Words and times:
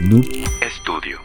Noob 0.00 0.24
Studio. 0.80 1.20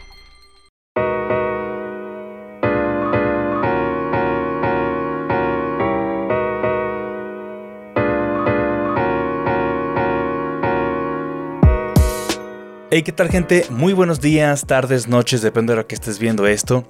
Hey, 12.90 13.02
¿qué 13.02 13.12
tal 13.12 13.30
gente? 13.30 13.64
Muy 13.70 13.94
buenos 13.94 14.20
días, 14.20 14.66
tardes, 14.66 15.08
noches, 15.08 15.40
depende 15.40 15.72
de 15.72 15.78
lo 15.78 15.86
que 15.86 15.94
estés 15.94 16.18
viendo 16.18 16.46
esto. 16.46 16.86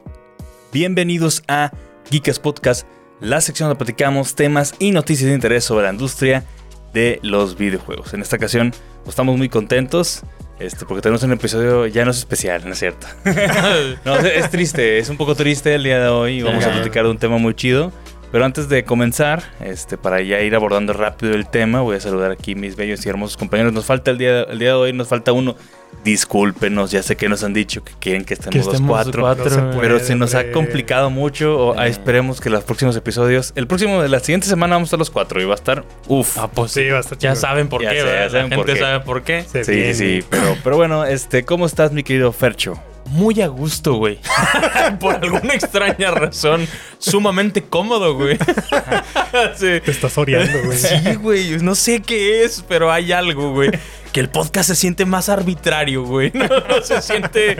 Bienvenidos 0.73 1.45
a 1.47 1.71
Geekas 2.11 2.41
Podcast, 2.41 2.85
la 3.21 3.41
sección 3.41 3.69
donde 3.69 3.79
platicamos 3.79 4.35
temas 4.35 4.75
y 4.81 4.91
noticias 4.91 5.29
de 5.29 5.35
interés 5.37 5.63
sobre 5.63 5.85
la 5.85 5.93
industria 5.93 6.45
de 6.93 7.21
los 7.23 7.57
videojuegos. 7.57 8.13
En 8.13 8.23
esta 8.23 8.35
ocasión 8.35 8.73
pues, 9.05 9.11
estamos 9.11 9.37
muy 9.37 9.49
contentos. 9.49 10.25
Este, 10.59 10.87
porque 10.87 11.03
tenemos 11.03 11.23
un 11.23 11.33
episodio 11.33 11.87
ya 11.87 12.05
no 12.05 12.11
es 12.11 12.19
especial, 12.19 12.63
¿no 12.65 12.73
es 12.73 12.79
cierto? 12.79 13.07
no, 14.05 14.17
es 14.17 14.51
triste, 14.51 14.99
es 14.99 15.09
un 15.11 15.19
poco 15.19 15.35
triste 15.35 15.75
el 15.75 15.83
día 15.83 16.01
de 16.01 16.09
hoy. 16.09 16.43
Vamos 16.43 16.65
a 16.65 16.73
platicar 16.73 17.05
de 17.05 17.11
un 17.11 17.19
tema 17.19 17.37
muy 17.39 17.55
chido. 17.55 17.93
Pero 18.33 18.45
antes 18.45 18.69
de 18.69 18.85
comenzar, 18.85 19.43
este, 19.61 19.97
para 19.97 20.21
ya 20.21 20.41
ir 20.41 20.55
abordando 20.55 20.93
rápido 20.93 21.35
el 21.35 21.49
tema, 21.49 21.81
voy 21.81 21.97
a 21.97 22.01
saludar 22.01 22.33
aquí 22.33 22.55
mis 22.55 22.77
bellos 22.77 23.05
y 23.07 23.09
hermosos 23.09 23.37
compañeros. 23.37 23.73
Nos 23.73 23.87
falta 23.87 24.11
el 24.11 24.19
día, 24.19 24.43
el 24.43 24.59
día 24.59 24.69
de 24.69 24.75
hoy, 24.75 24.93
nos 24.93 25.09
falta 25.09 25.33
uno. 25.33 25.57
Discúlpenos, 26.05 26.91
ya 26.91 27.03
sé 27.03 27.17
que 27.17 27.29
nos 27.29 27.43
han 27.43 27.53
dicho 27.53 27.83
que 27.83 27.93
quieren 27.99 28.25
que 28.25 28.35
estemos, 28.35 28.67
los 28.67 28.81
cuatro, 28.81 29.37
pero 29.81 29.99
se 29.99 30.15
nos 30.15 30.35
ha 30.35 30.53
complicado 30.53 31.11
mucho. 31.11 31.59
O, 31.59 31.83
esperemos 31.83 32.41
que 32.41 32.51
los 32.51 32.63
próximos 32.65 32.95
episodios, 32.97 33.53
el 33.57 33.67
próximo 33.67 34.03
de 34.03 34.09
la 34.09 34.21
siguiente 34.21 34.47
semana 34.47 34.77
vamos 34.77 34.87
a 34.87 34.89
estar 34.89 34.99
los 34.99 35.11
cuatro 35.11 35.41
y 35.41 35.45
va 35.45 35.53
a 35.53 35.57
estar 35.57 35.85
uff. 36.07 36.39
Ah, 36.39 36.49
pues 36.49 36.73
sí, 36.73 36.89
va 36.89 36.99
a 36.99 37.01
estar 37.01 37.19
Ya 37.19 37.35
saben 37.35 37.69
por 37.69 37.81
qué, 37.81 37.87
ya 37.87 38.29
saben 38.31 38.51
la 38.51 38.57
gente 38.57 38.77
sabe 38.77 39.01
por 39.01 39.23
qué. 39.23 39.45
sí, 39.51 39.65
sí, 39.65 39.95
sí, 39.95 40.25
pero, 40.29 40.57
pero 40.63 40.77
bueno, 40.77 41.05
este, 41.05 41.45
¿cómo 41.45 41.67
estás, 41.67 41.93
mi 41.93 42.03
querido 42.03 42.31
Fercho? 42.33 42.79
Muy 43.07 43.41
a 43.41 43.49
gusto, 43.49 43.95
güey. 43.95 44.19
Por 45.01 45.17
alguna 45.17 45.55
extraña 45.55 46.11
razón, 46.11 46.67
sumamente 46.99 47.63
cómodo, 47.63 48.15
güey. 48.15 48.37
sí. 49.57 49.81
Te 49.85 49.91
estás 49.91 50.17
oreando, 50.19 50.63
güey. 50.65 50.79
Sí, 50.79 51.15
güey. 51.15 51.59
No 51.59 51.75
sé 51.75 52.01
qué 52.03 52.45
es, 52.45 52.65
pero 52.69 52.91
hay 52.91 53.13
algo, 53.13 53.53
güey 53.53 53.71
que 54.13 54.21
el 54.21 54.29
podcast 54.29 54.69
se 54.69 54.77
siente 54.77 55.05
más 55.05 55.29
arbitrario, 55.29 56.05
güey. 56.05 56.33
No, 56.67 56.83
se 56.83 57.03
siente, 57.03 57.57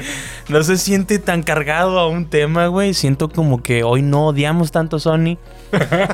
no 0.49 0.63
se 0.63 0.77
siente 0.77 1.19
tan 1.19 1.43
cargado 1.43 1.99
a 1.99 2.09
un 2.09 2.27
tema, 2.29 2.67
güey. 2.69 2.95
Siento 2.95 3.29
como 3.29 3.63
que 3.63 3.83
hoy 3.83 4.03
no 4.03 4.29
odiamos 4.29 4.73
tanto 4.73 4.99
Sony, 4.99 5.39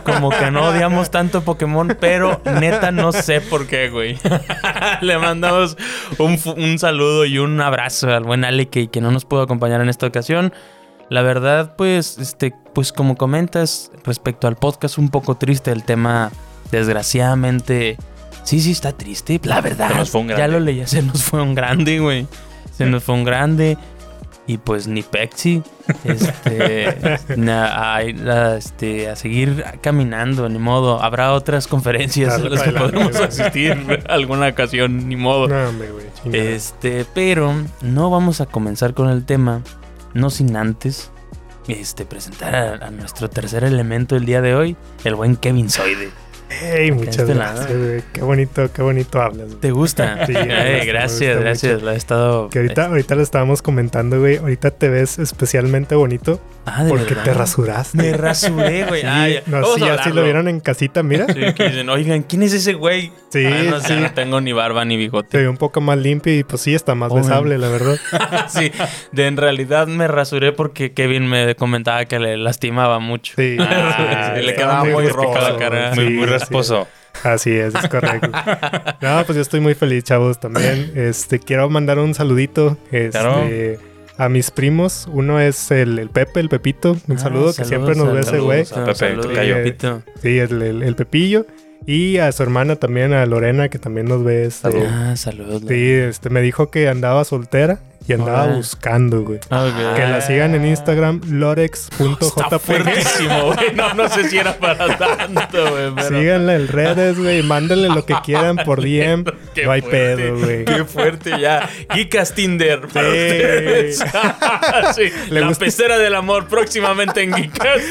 como 0.05 0.31
que 0.31 0.51
no 0.51 0.69
odiamos 0.69 1.11
tanto 1.11 1.43
Pokémon, 1.43 1.97
pero 2.01 2.41
neta 2.45 2.91
no 2.91 3.13
sé 3.13 3.41
por 3.41 3.67
qué, 3.67 3.89
güey. 3.89 4.19
Le 5.01 5.19
mandamos 5.19 5.77
un, 6.19 6.79
saludo 6.79 7.25
y 7.25 7.39
un 7.39 7.61
abrazo 7.61 8.11
al 8.11 8.25
buen 8.25 8.45
Ale 8.45 8.69
que, 8.69 8.89
que 8.89 9.01
no 9.01 9.11
nos 9.11 9.25
pudo 9.25 9.43
acompañar 9.43 9.81
en 9.81 9.89
esta 9.89 10.07
ocasión. 10.07 10.53
La 11.09 11.23
verdad, 11.23 11.75
pues, 11.77 12.19
este, 12.19 12.55
pues 12.75 12.93
como 12.93 13.17
comentas 13.17 13.91
respecto 14.05 14.49
al 14.49 14.57
podcast, 14.57 14.99
un 14.99 15.11
poco 15.11 15.37
triste 15.37 15.71
el 15.71 15.85
tema, 15.85 16.31
desgraciadamente 16.71 17.99
Sí, 18.45 18.61
sí, 18.61 18.73
está 18.73 18.93
triste. 18.93 19.41
La 19.45 19.61
verdad. 19.61 19.91
Se 19.91 19.95
nos 19.97 20.11
fue 20.11 20.21
un 20.21 20.27
grande. 20.29 20.43
Ya 20.43 20.49
lo 20.49 20.61
leía, 20.61 20.87
se 20.87 21.03
nos 21.03 21.23
fue 21.23 21.43
un 21.43 21.55
grande, 21.55 21.99
güey. 21.99 22.27
Se 22.77 22.87
nos 22.87 23.05
fue 23.05 23.15
un 23.15 23.25
grande. 23.25 23.79
Y 24.47 24.59
pues 24.59 24.89
ni 24.89 25.03
Pexi. 25.03 25.63
Este, 26.05 27.19
a, 27.51 28.03
este, 28.03 29.09
a 29.09 29.17
seguir 29.17 29.65
caminando, 29.81 30.49
ni 30.49 30.59
modo. 30.59 31.01
Habrá 31.01 31.33
otras 31.33 31.69
conferencias 31.69 32.35
a 32.35 32.39
las 32.39 32.63
que 32.63 32.73
podremos 32.73 33.15
asistir 33.17 34.03
alguna 34.09 34.49
ocasión, 34.49 35.09
ni 35.09 35.17
modo. 35.17 35.49
No, 35.49 35.71
este, 36.33 37.07
pero 37.15 37.55
no 37.81 38.11
vamos 38.11 38.41
a 38.41 38.47
comenzar 38.47 38.95
con 38.95 39.09
el 39.09 39.25
tema, 39.25 39.63
no 40.13 40.31
sin 40.31 40.57
antes 40.57 41.13
este, 41.69 42.05
presentar 42.05 42.55
a, 42.55 42.87
a 42.87 42.91
nuestro 42.91 43.31
tercer 43.31 43.65
elemento 43.65 44.15
del 44.17 44.27
día 44.27 44.41
de 44.41 44.55
hoy, 44.55 44.77
el 45.05 45.15
buen 45.15 45.37
Kevin 45.37 45.71
Soide. 45.71 46.11
Hey, 46.61 46.93
muchas 46.93 47.29
gracias, 47.29 47.77
güey. 47.77 48.03
Qué 48.13 48.23
bonito, 48.23 48.71
qué 48.73 48.83
bonito 48.83 49.21
hablas. 49.21 49.49
¿Te 49.61 49.71
gusta? 49.71 50.27
Sí, 50.27 50.33
gracias, 50.33 51.41
gracias. 51.41 51.83
Lo 51.83 51.91
he 51.91 51.97
estado. 51.97 52.49
Que 52.49 52.59
ahorita, 52.59 52.87
ahorita 52.87 53.15
lo 53.15 53.23
estábamos 53.23 53.63
comentando, 53.63 54.21
güey. 54.21 54.37
Ahorita 54.37 54.71
te 54.71 54.89
ves 54.89 55.19
especialmente 55.19 55.95
bonito. 55.95 56.41
Ah, 56.65 56.85
¿de 56.85 56.91
Porque 56.91 57.15
te 57.15 57.35
rasuraste. 57.35 57.97
Me 57.97 58.13
rasuré, 58.13 58.85
güey. 58.85 59.03
No, 59.47 59.65
sí, 59.75 59.83
así 59.85 60.13
lo 60.13 60.23
vieron 60.23 60.49
en 60.49 60.61
casita, 60.61 61.03
mira. 61.03 61.27
Sí, 61.27 61.41
que 61.55 61.69
dicen, 61.69 61.89
oigan, 61.89 62.23
¿quién 62.23 62.43
es 62.43 62.53
ese 62.53 62.75
güey? 62.75 63.13
Sí, 63.31 63.45
ah, 63.47 63.63
no, 63.71 63.81
sí. 63.81 63.95
no 63.95 64.13
tengo 64.13 64.41
ni 64.41 64.53
barba 64.53 64.85
ni 64.85 64.97
bigote. 64.97 65.31
Te 65.31 65.39
veo 65.39 65.51
un 65.51 65.57
poco 65.57 65.81
más 65.81 65.99
limpio 65.99 66.37
y 66.37 66.45
pues 66.45 66.63
sí, 66.63 66.75
está 66.75 66.95
más 66.95 67.13
besable, 67.13 67.59
la 67.59 67.69
verdad. 67.69 67.97
sí, 68.49 68.71
de 69.11 69.27
en 69.27 69.37
realidad 69.37 69.87
me 69.87 70.07
rasuré 70.07 70.53
porque 70.53 70.93
Kevin 70.93 71.27
me 71.27 71.55
comentaba 71.57 72.05
que 72.05 72.19
le 72.19 72.37
lastimaba 72.37 72.99
mucho. 72.99 73.35
Sí. 73.37 73.57
Ah, 73.59 74.35
le 74.37 74.55
quedaba 74.55 74.85
muy, 74.85 75.09
rojo 75.09 75.39
la 75.41 75.57
cara. 75.57 75.93
muy, 75.95 76.11
muy 76.11 76.27
esposo. 76.43 76.87
Así 77.25 77.51
es, 77.51 77.75
es 77.75 77.89
correcto. 77.89 78.31
no, 79.01 79.25
pues 79.25 79.37
yo 79.37 79.43
estoy 79.43 79.61
muy 79.61 79.75
feliz, 79.75 80.05
chavos, 80.05 80.41
también. 80.41 80.93
Este, 80.95 81.39
quiero 81.39 81.69
mandar 81.71 81.99
un 81.99 82.15
saludito. 82.15 82.77
Este, 82.91 83.79
A 84.19 84.29
mis 84.29 84.51
primos, 84.51 85.09
uno 85.11 85.41
es 85.41 85.71
el, 85.71 86.09
Pepe, 86.13 86.41
el 86.41 86.49
Pepito. 86.49 86.97
Un 87.09 87.17
ah, 87.17 87.19
saludo 87.19 87.55
que 87.55 87.65
siempre 87.65 87.95
nos 87.95 88.13
ve 88.13 88.21
ese 88.21 88.39
güey. 88.39 88.65
Pepe, 88.65 88.95
Sí, 90.23 90.39
el, 90.39 90.83
el, 90.83 90.95
Pepillo. 90.97 91.47
Y 91.87 92.19
a 92.19 92.31
su 92.31 92.43
hermana 92.43 92.77
también, 92.77 93.13
a 93.13 93.27
Lorena, 93.27 93.69
que 93.69 93.79
también 93.79 94.07
nos 94.07 94.23
ve. 94.23 94.45
Este, 94.45 94.87
ah, 94.87 95.15
saludos. 95.17 95.63
Sí, 95.67 95.91
este, 95.91 96.31
me 96.31 96.41
dijo 96.41 96.71
que 96.71 96.89
andaba 96.89 97.25
soltera 97.25 97.81
y 98.07 98.13
andaba 98.13 98.47
buscando, 98.47 99.23
güey. 99.23 99.41
Que 99.41 100.07
la 100.07 100.21
sigan 100.21 100.55
en 100.55 100.67
Instagram, 100.67 101.21
lorex.jpg. 101.27 102.61
Fuertísimo, 102.61 103.53
güey. 103.53 103.73
No, 103.75 103.95
no 103.95 104.09
sé 104.09 104.29
si 104.29 104.39
era 104.39 104.57
para 104.57 104.97
tanto, 104.97 105.71
güey. 105.71 105.93
Pero... 105.95 106.09
Síganle 106.09 106.55
en 106.55 106.69
redes, 106.69 107.19
güey. 107.19 107.43
Mándenle 107.43 107.89
lo 107.89 108.05
que 108.05 108.15
quieran 108.25 108.57
por 108.65 108.81
DM. 108.83 109.25
no 109.65 109.71
hay 109.71 109.83
pedo, 109.83 110.39
güey. 110.39 110.65
Qué 110.65 110.85
fuerte 110.85 111.39
ya. 111.41 111.69
Geekas 111.91 112.35
Tinder. 112.35 112.81
Sí. 112.93 114.05
sí. 114.95 115.13
la 115.31 115.47
gusta... 115.47 115.65
pecera 115.65 115.99
del 115.99 116.15
amor 116.15 116.49
próximamente 116.49 117.23
en 117.23 117.35
Geekas. 117.35 117.83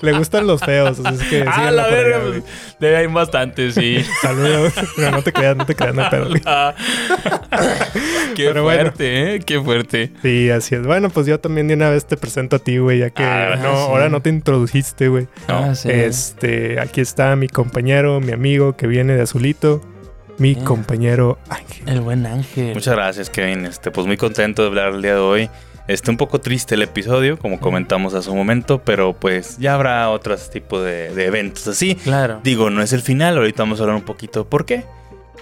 Le 0.00 0.12
gustan 0.12 0.46
los 0.46 0.60
feos. 0.60 1.00
Así 1.04 1.22
es 1.22 1.28
que 1.28 1.44
ah, 1.46 1.70
la 1.70 1.86
verga. 1.86 2.20
Pues, 2.20 2.44
debe 2.78 2.96
hay 2.96 3.06
bastantes, 3.06 3.74
sí. 3.74 4.04
Saludos. 4.20 4.74
No 4.96 5.22
te 5.22 5.32
creas, 5.32 5.56
no 5.56 5.66
te 5.66 5.74
creas, 5.74 5.94
no 5.94 6.10
pedo. 6.10 6.28
Qué 8.34 8.46
Pero 8.46 8.64
fuerte, 8.64 9.20
¿eh? 9.20 9.21
¿Eh? 9.22 9.40
Qué 9.44 9.60
fuerte. 9.60 10.12
Sí, 10.22 10.50
así 10.50 10.74
es. 10.74 10.86
Bueno, 10.86 11.10
pues 11.10 11.26
yo 11.26 11.40
también 11.40 11.68
de 11.68 11.74
una 11.74 11.90
vez 11.90 12.06
te 12.06 12.16
presento 12.16 12.56
a 12.56 12.58
ti, 12.58 12.78
güey, 12.78 12.98
ya 12.98 13.10
que 13.10 13.22
ah, 13.22 13.56
no, 13.56 13.68
ahora 13.68 14.08
no 14.08 14.20
te 14.20 14.30
introdujiste, 14.30 15.08
güey. 15.08 15.28
Ah, 15.48 15.72
este, 15.84 16.80
aquí 16.80 17.00
está 17.00 17.34
mi 17.36 17.48
compañero, 17.48 18.20
mi 18.20 18.32
amigo 18.32 18.76
que 18.76 18.86
viene 18.86 19.14
de 19.14 19.22
Azulito. 19.22 19.80
Mi 20.38 20.56
compañero 20.56 21.38
Ángel. 21.48 21.88
El 21.88 22.00
buen 22.00 22.26
Ángel. 22.26 22.74
Muchas 22.74 22.94
gracias, 22.94 23.30
Kevin. 23.30 23.66
Este, 23.66 23.90
pues 23.90 24.06
muy 24.06 24.16
contento 24.16 24.62
de 24.62 24.68
hablar 24.68 24.94
el 24.94 25.02
día 25.02 25.14
de 25.14 25.20
hoy. 25.20 25.50
Este, 25.88 26.10
un 26.10 26.16
poco 26.16 26.40
triste 26.40 26.74
el 26.74 26.82
episodio, 26.82 27.38
como 27.38 27.60
comentamos 27.60 28.14
hace 28.14 28.30
un 28.30 28.38
momento, 28.38 28.82
pero 28.82 29.12
pues 29.12 29.58
ya 29.58 29.74
habrá 29.74 30.08
otros 30.10 30.50
tipos 30.50 30.84
de, 30.84 31.14
de, 31.14 31.26
eventos 31.26 31.68
así. 31.68 31.96
Claro. 31.96 32.40
Digo, 32.42 32.70
no 32.70 32.82
es 32.82 32.92
el 32.92 33.02
final, 33.02 33.36
ahorita 33.36 33.62
vamos 33.62 33.80
a 33.80 33.82
hablar 33.82 33.96
un 33.96 34.04
poquito 34.04 34.48
por 34.48 34.64
qué. 34.64 34.84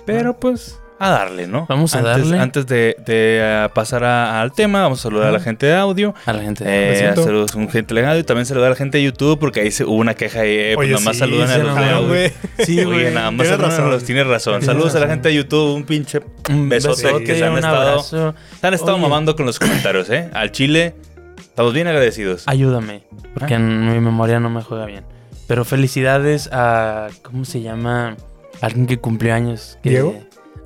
Pero 0.07 0.39
pues 0.39 0.81
a 1.01 1.09
darle, 1.09 1.47
¿no? 1.47 1.65
Vamos 1.67 1.95
a 1.95 2.01
antes, 2.01 2.13
darle. 2.13 2.39
Antes 2.39 2.67
de, 2.67 2.95
de 3.07 3.67
uh, 3.67 3.73
pasar 3.73 4.05
a, 4.05 4.43
al 4.43 4.53
tema, 4.53 4.83
vamos 4.83 5.01
a 5.01 5.03
saludar 5.05 5.29
a 5.29 5.33
la 5.33 5.41
gente 5.41 5.65
de 5.65 5.75
audio. 5.75 6.15
A 6.27 6.33
la 6.35 6.43
gente 6.43 6.63
de 6.63 6.71
eh, 6.71 7.09
audio. 7.09 7.25
Saludos 7.25 7.55
a 7.55 7.59
un 7.59 7.71
gente 7.71 7.95
de 7.95 8.07
audio 8.07 8.21
y 8.21 8.25
también 8.25 8.45
saludar 8.45 8.67
a 8.67 8.71
la 8.71 8.77
gente 8.77 8.99
de 8.99 9.05
YouTube 9.05 9.39
porque 9.39 9.61
ahí 9.61 9.71
se, 9.71 9.85
hubo 9.85 9.95
una 9.95 10.13
queja 10.13 10.41
ahí. 10.41 10.51
Eh, 10.51 10.73
pues 10.75 10.91
nada 10.91 11.01
más 11.03 11.17
saludan 11.17 11.51
a 11.51 11.59
los 11.59 11.75
de 11.75 11.91
audio. 11.91 12.31
Sí, 12.59 12.85
güey. 12.85 13.15
nada 13.15 13.31
más 13.31 13.49
saludan 13.49 13.71
razón. 13.71 13.87
a 13.87 13.89
los. 13.89 14.05
Tienes 14.05 14.27
razón. 14.27 14.61
Saludos 14.63 14.95
a 14.95 15.01
la 15.01 15.09
gente 15.09 15.31
de 15.31 15.37
YouTube. 15.37 15.75
Un 15.75 15.85
pinche 15.85 16.21
un 16.51 16.69
besote, 16.69 17.03
besote 17.03 17.25
que 17.25 17.35
se 17.35 17.45
han 17.47 17.55
estado. 17.55 18.03
Se 18.03 18.67
han 18.67 18.75
estado 18.75 18.99
mamando 18.99 19.35
con 19.35 19.47
los 19.47 19.59
comentarios, 19.59 20.11
¿eh? 20.11 20.29
Al 20.35 20.53
Chile. 20.53 20.95
Estamos 21.39 21.73
bien 21.73 21.87
agradecidos. 21.87 22.43
Ayúdame, 22.47 23.05
porque 23.33 23.55
¿Ah? 23.55 23.57
en 23.57 23.91
mi 23.91 24.01
memoria 24.01 24.39
no 24.39 24.51
me 24.51 24.63
juega 24.63 24.85
bien. 24.85 25.05
Pero 25.47 25.65
felicidades 25.65 26.51
a. 26.53 27.09
¿Cómo 27.23 27.47
se 27.47 27.63
llama? 27.63 28.17
Alguien 28.61 28.87
que 28.87 28.99
cumplió 28.99 29.35
años. 29.35 29.79
Que, 29.83 29.91
¿Diego? 29.91 30.15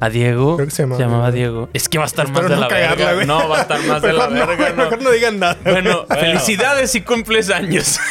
A 0.01 0.11
Diego. 0.11 0.59
se, 0.69 0.87
llamaba, 0.87 1.31
Diego. 1.31 1.69
Es 1.73 1.89
que 1.89 1.99
va 1.99 2.05
a 2.05 2.07
estar 2.07 2.29
más 2.29 2.49
de 2.49 2.57
la 2.57 2.69
verga. 2.69 3.25
No, 3.25 3.49
va 3.49 3.59
a 3.59 3.63
estar 3.63 3.81
más 3.85 4.03
de 4.03 4.13
la 4.13 4.27
verga. 4.27 4.71
No. 4.71 4.85
Mejor 4.85 5.03
no 5.03 5.11
digan 5.11 5.39
nada. 5.39 5.57
Bueno, 5.65 6.07
felicidades 6.09 6.95
y 6.95 7.01
cumples 7.01 7.51
años. 7.51 7.99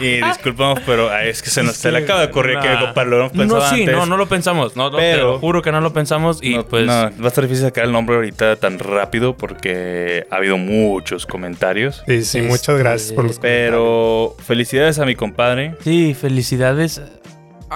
Y 0.00 0.22
disculpamos, 0.22 0.80
pero 0.84 1.16
es 1.16 1.42
que 1.42 1.50
se 1.50 1.62
nos 1.62 1.76
se 1.76 1.92
le 1.92 1.98
acaba 1.98 2.20
de 2.20 2.26
ocurrir 2.26 2.58
que 2.58 2.68
lo 2.68 3.18
hemos 3.18 3.30
pensado 3.32 3.60
No, 3.60 3.70
sí, 3.70 3.86
no, 3.86 4.06
no 4.06 4.16
lo 4.16 4.26
pensamos. 4.26 4.76
No, 4.76 4.90
pero 4.90 5.38
juro 5.38 5.62
que 5.62 5.72
no 5.72 5.80
lo 5.80 5.92
pensamos 5.92 6.38
y 6.42 6.58
pues... 6.58 6.86
No, 6.86 6.92
va 6.92 7.24
a 7.24 7.28
estar 7.28 7.44
difícil 7.44 7.66
sacar 7.66 7.84
el 7.84 7.92
nombre 7.92 8.16
ahorita 8.16 8.56
tan 8.56 8.78
rápido 8.78 9.36
porque 9.36 10.26
ha 10.30 10.36
habido 10.36 10.58
muchos 10.58 11.26
comentarios. 11.26 12.02
Sí, 12.06 12.24
sí, 12.24 12.42
muchas 12.42 12.78
gracias 12.78 13.12
por 13.12 13.24
los 13.24 13.38
Pero 13.38 14.34
felicidades 14.44 14.98
a 14.98 15.06
mi 15.06 15.14
compadre. 15.14 15.74
Sí, 15.82 16.14
felicidades 16.14 17.00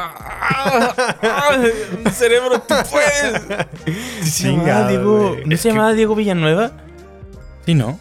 ¡Ah! 0.01 0.95
¡Ah! 1.23 2.11
cerebro, 2.13 2.61
tú 2.61 2.75
puedes. 2.91 3.43
¿Se 4.23 4.53
llamaba 4.53 4.89
Diego, 4.89 5.37
¿No 5.45 5.57
se 5.57 5.69
llamaba 5.69 5.93
Diego 5.95 6.15
Villanueva? 6.15 6.73
Sí, 7.67 7.75
¿no? 7.75 7.99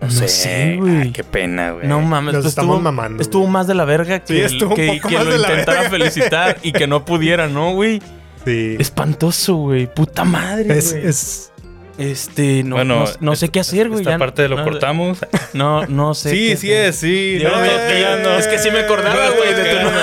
No, 0.00 0.10
sé, 0.10 0.76
güey. 0.78 1.10
qué 1.12 1.24
pena, 1.24 1.72
güey. 1.72 1.86
No 1.88 2.00
mames, 2.00 2.34
Nos 2.34 2.42
pues 2.42 2.52
estamos 2.52 2.74
estuvo, 2.76 2.82
mamando. 2.82 3.22
Estuvo 3.22 3.46
más 3.46 3.66
de 3.66 3.74
la 3.74 3.84
verga 3.84 4.20
que, 4.20 4.34
Sí, 4.34 4.40
el- 4.40 4.52
estuvo 4.52 4.70
un 4.70 4.76
que, 4.76 4.86
poco 4.96 5.08
que 5.08 5.14
más 5.16 5.24
lo 5.24 5.30
de 5.32 5.38
intentara 5.38 5.80
verga. 5.82 5.90
felicitar 5.90 6.58
y 6.62 6.72
que 6.72 6.86
no 6.86 7.04
pudiera, 7.04 7.48
¿no, 7.48 7.72
güey? 7.72 8.02
Sí. 8.44 8.76
Espantoso, 8.78 9.56
güey. 9.56 9.86
Puta 9.92 10.24
madre, 10.24 10.78
Es, 10.78 10.92
güey. 10.92 11.06
es, 11.06 11.52
Este, 11.98 12.62
no, 12.62 12.76
Bueno, 12.76 13.04
no, 13.04 13.10
no 13.20 13.36
sé 13.36 13.48
qué 13.48 13.60
hacer, 13.60 13.88
güey. 13.88 14.00
Esta 14.02 14.10
ya 14.12 14.18
parte 14.18 14.46
lo 14.50 14.56
no- 14.58 14.64
cortamos. 14.64 15.18
No, 15.54 15.86
no 15.86 16.12
sé. 16.12 16.28
Sí, 16.30 16.48
qué 16.50 16.56
sí 16.58 16.70
hacer. 16.74 16.88
es, 16.90 16.96
sí. 16.96 17.38
Yo 17.40 17.48
no, 17.48 17.56
no- 17.58 17.64
ya 17.66 18.16
no. 18.22 18.34
Es 18.36 18.46
que 18.48 18.58
sí 18.58 18.70
me 18.70 18.80
acordaba, 18.80 19.30
No, 19.30 19.36
güey, 19.36 19.54
de 19.54 19.64
tu 19.64 19.76
número. 19.76 20.00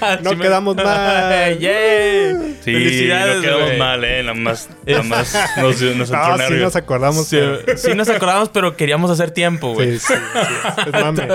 no 0.22 0.30
Sí 0.30 0.36
me- 0.36 0.42
quedamos 0.42 0.76
mal. 0.84 1.58
¡Yay! 1.58 2.56
Sí, 2.64 2.72
Felicidades, 2.72 3.36
no 3.36 3.42
quedamos 3.42 3.78
mal, 3.78 4.04
eh. 4.04 4.22
Nada 4.22 4.34
más, 4.34 4.68
nada 4.86 5.02
más 5.02 5.34
nos, 5.56 5.80
nos 5.96 6.12
Ah, 6.12 6.36
sí 6.48 6.54
nos 6.54 6.76
acordamos. 6.76 7.26
Sí, 7.28 7.38
sí 7.76 7.94
nos 7.94 8.08
acordamos, 8.08 8.48
pero 8.50 8.76
queríamos 8.76 9.10
hacer 9.10 9.30
tiempo, 9.30 9.74
güey. 9.74 9.98
Sí, 9.98 10.06
sí, 10.08 10.14
sí. 10.14 10.80
Es 10.86 10.92
mame. 10.92 11.28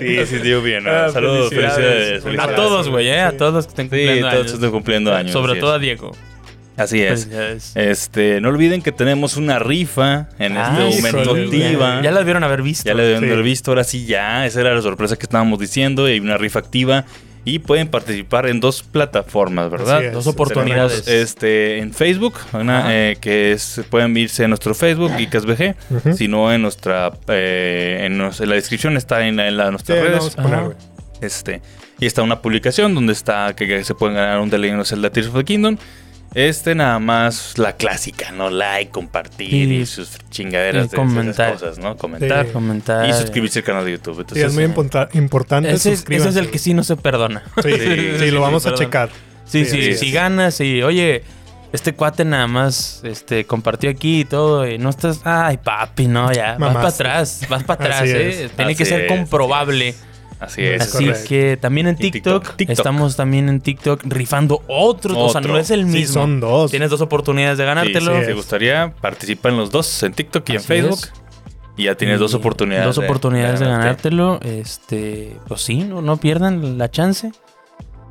Sí, 0.00 0.26
sí, 0.26 0.38
dio 0.38 0.62
bien. 0.62 0.86
Ah. 0.88 1.08
Saludos, 1.12 1.50
felicidades. 1.50 2.20
A 2.20 2.22
felicidades. 2.22 2.56
todos, 2.56 2.88
güey, 2.88 3.08
¿eh? 3.08 3.20
A 3.20 3.36
todos 3.36 3.54
los 3.54 3.66
que 3.66 3.70
estén 3.70 3.86
Sí, 3.86 3.90
cumpliendo 3.90 4.28
todos 4.28 4.40
años. 4.42 4.52
están 4.54 4.70
cumpliendo 4.70 5.14
años. 5.14 5.32
Sobre 5.32 5.60
todo 5.60 5.72
a. 5.74 5.78
Diego. 5.78 6.12
Así 6.74 7.02
es. 7.02 7.28
Este, 7.74 8.40
no 8.40 8.48
olviden 8.48 8.80
que 8.80 8.92
tenemos 8.92 9.36
una 9.36 9.58
rifa 9.58 10.28
en 10.38 10.56
Ah, 10.56 10.86
este 10.88 11.02
momento 11.12 11.36
híjole, 11.36 11.44
activa. 11.66 12.00
Ya, 12.02 12.10
la 12.12 12.18
debieron 12.20 12.44
haber 12.44 12.62
visto. 12.62 12.88
Ya 12.88 12.94
la 12.94 13.02
deben 13.02 13.20
Sí. 13.20 13.26
haber 13.26 13.42
visto, 13.42 13.70
ahora 13.72 13.84
sí 13.84 14.06
ya. 14.06 14.46
Esa 14.46 14.62
era 14.62 14.74
la 14.74 14.80
sorpresa 14.80 15.16
que 15.16 15.24
estábamos 15.24 15.58
diciendo. 15.58 16.08
Y 16.08 16.12
hay 16.12 16.20
una 16.20 16.38
rifa 16.38 16.60
activa. 16.60 17.04
Y 17.44 17.58
pueden 17.58 17.88
participar 17.88 18.46
en 18.46 18.60
dos 18.60 18.82
plataformas, 18.84 19.68
¿verdad? 19.68 20.04
Es. 20.04 20.12
Dos 20.12 20.26
oportunidades. 20.28 21.04
Tenemos, 21.04 21.24
este, 21.30 21.78
en 21.78 21.92
Facebook, 21.92 22.34
una, 22.52 22.84
eh, 22.96 23.16
que 23.20 23.50
es, 23.52 23.80
pueden 23.90 24.16
irse 24.16 24.44
a 24.44 24.48
nuestro 24.48 24.74
Facebook, 24.74 25.10
GeekasBG. 25.16 25.74
Ujú. 25.90 26.16
Si 26.16 26.28
no, 26.28 26.52
en 26.52 26.62
nuestra, 26.62 27.10
eh, 27.26 28.02
en, 28.02 28.18
la 28.18 28.54
descripción 28.54 28.96
está 28.96 29.26
en, 29.26 29.36
la- 29.36 29.48
en 29.48 29.56
la- 29.56 29.70
nuestras 29.72 29.98
redes. 29.98 30.30
poner. 30.36 30.76
Este, 31.20 31.62
y 31.98 32.06
está 32.06 32.22
una 32.22 32.40
publicación 32.42 32.94
donde 32.94 33.12
está 33.12 33.54
que, 33.56 33.66
que 33.66 33.82
se 33.84 33.94
pueden 33.94 34.16
ganar 34.16 34.40
un 34.40 34.48
Legend 34.50 34.80
of 34.80 34.88
Zelda 34.88 35.10
Tears 35.10 35.28
of 35.28 35.34
the 35.36 35.44
Kingdom. 35.44 35.76
Este 36.34 36.74
nada 36.74 36.98
más 36.98 37.58
la 37.58 37.74
clásica, 37.76 38.32
¿no? 38.32 38.48
Like, 38.50 38.90
compartir 38.90 39.48
Sí. 39.50 39.74
y 39.74 39.86
sus 39.86 40.18
chingaderas 40.30 40.86
Y 40.86 40.88
de 40.90 40.96
comentar. 40.96 41.48
esas 41.54 41.60
cosas, 41.62 41.78
¿no? 41.78 41.96
Comentar. 41.96 42.46
Sí. 42.46 42.52
Comentar. 42.52 43.08
Y 43.08 43.12
suscribirse 43.12 43.58
al 43.60 43.64
canal 43.64 43.84
de 43.84 43.92
YouTube. 43.92 44.14
Sí, 44.14 44.20
Entonces, 44.22 44.44
es 44.48 44.54
muy 44.54 44.62
eh, 44.64 44.66
importa- 44.66 45.08
importante. 45.12 45.70
Ese 45.70 45.92
es, 45.92 46.04
ese 46.08 46.28
es 46.28 46.36
el 46.36 46.50
que 46.50 46.58
sí 46.58 46.72
no 46.74 46.84
se 46.84 46.96
perdona. 46.96 47.42
Sí, 47.62 47.72
sí, 47.72 48.12
sí, 48.18 48.30
lo 48.30 48.40
vamos 48.40 48.66
a 48.66 48.74
checar. 48.74 49.10
Sí, 49.44 49.64
Sí, 49.66 49.94
si 49.94 50.10
ganas 50.12 50.60
y, 50.60 50.82
oye, 50.82 51.22
este 51.72 51.94
cuate 51.94 52.24
nada 52.24 52.46
más 52.46 53.00
este, 53.04 53.44
compartió 53.44 53.90
aquí 53.90 54.20
y 54.20 54.24
todo 54.24 54.66
y 54.68 54.78
no 54.78 54.88
estás, 54.90 55.20
ay 55.24 55.58
papi, 55.58 56.06
no, 56.06 56.32
ya, 56.32 56.56
vas 56.58 56.74
para 56.74 56.88
atrás, 56.88 57.46
vas 57.48 57.64
para 57.64 57.84
atrás, 57.84 58.02
¿eh? 58.08 58.44
es. 58.44 58.52
Tiene 58.52 58.74
que 58.74 58.84
ser 58.84 59.02
es, 59.02 59.08
comprobable. 59.08 59.94
Así 60.42 60.62
es. 60.62 60.82
Así 60.82 61.06
correcto. 61.06 61.28
que 61.28 61.56
también 61.56 61.86
en 61.86 61.96
TikTok, 61.96 62.54
estamos 62.68 63.14
también 63.16 63.48
en 63.48 63.60
TikTok 63.60 64.02
rifando 64.06 64.62
otro, 64.66 65.16
o 65.18 65.28
sea, 65.30 65.40
Otro. 65.40 65.52
no 65.52 65.58
es 65.58 65.70
el 65.70 65.86
Sí, 65.86 65.92
mismo. 65.98 66.14
son 66.14 66.40
dos. 66.40 66.70
Tienes 66.70 66.90
dos 66.90 67.00
oportunidades 67.00 67.58
de 67.58 67.64
Sí, 67.64 67.66
ganártelo. 67.68 68.18
si 68.20 68.26
te 68.26 68.32
gustaría, 68.32 68.92
participa 69.00 69.48
en 69.50 69.56
los 69.56 69.70
dos, 69.70 70.02
en 70.02 70.12
TikTok 70.12 70.48
y 70.50 70.52
en 70.56 70.60
Facebook. 70.62 70.98
es. 71.00 71.12
Y 71.76 71.84
ya 71.84 71.94
tienes 71.94 72.18
dos 72.18 72.34
oportunidades. 72.34 72.86
Dos 72.94 72.98
oportunidades 72.98 73.60
de, 73.60 73.66
ganarte. 73.66 74.10
ganártelo. 74.10 74.40
Este, 74.42 75.36
pues 75.48 75.62
sí, 75.62 75.84
no, 75.84 76.02
no 76.02 76.16
pierdan 76.18 76.76
la 76.76 76.90
chance. 76.90 77.32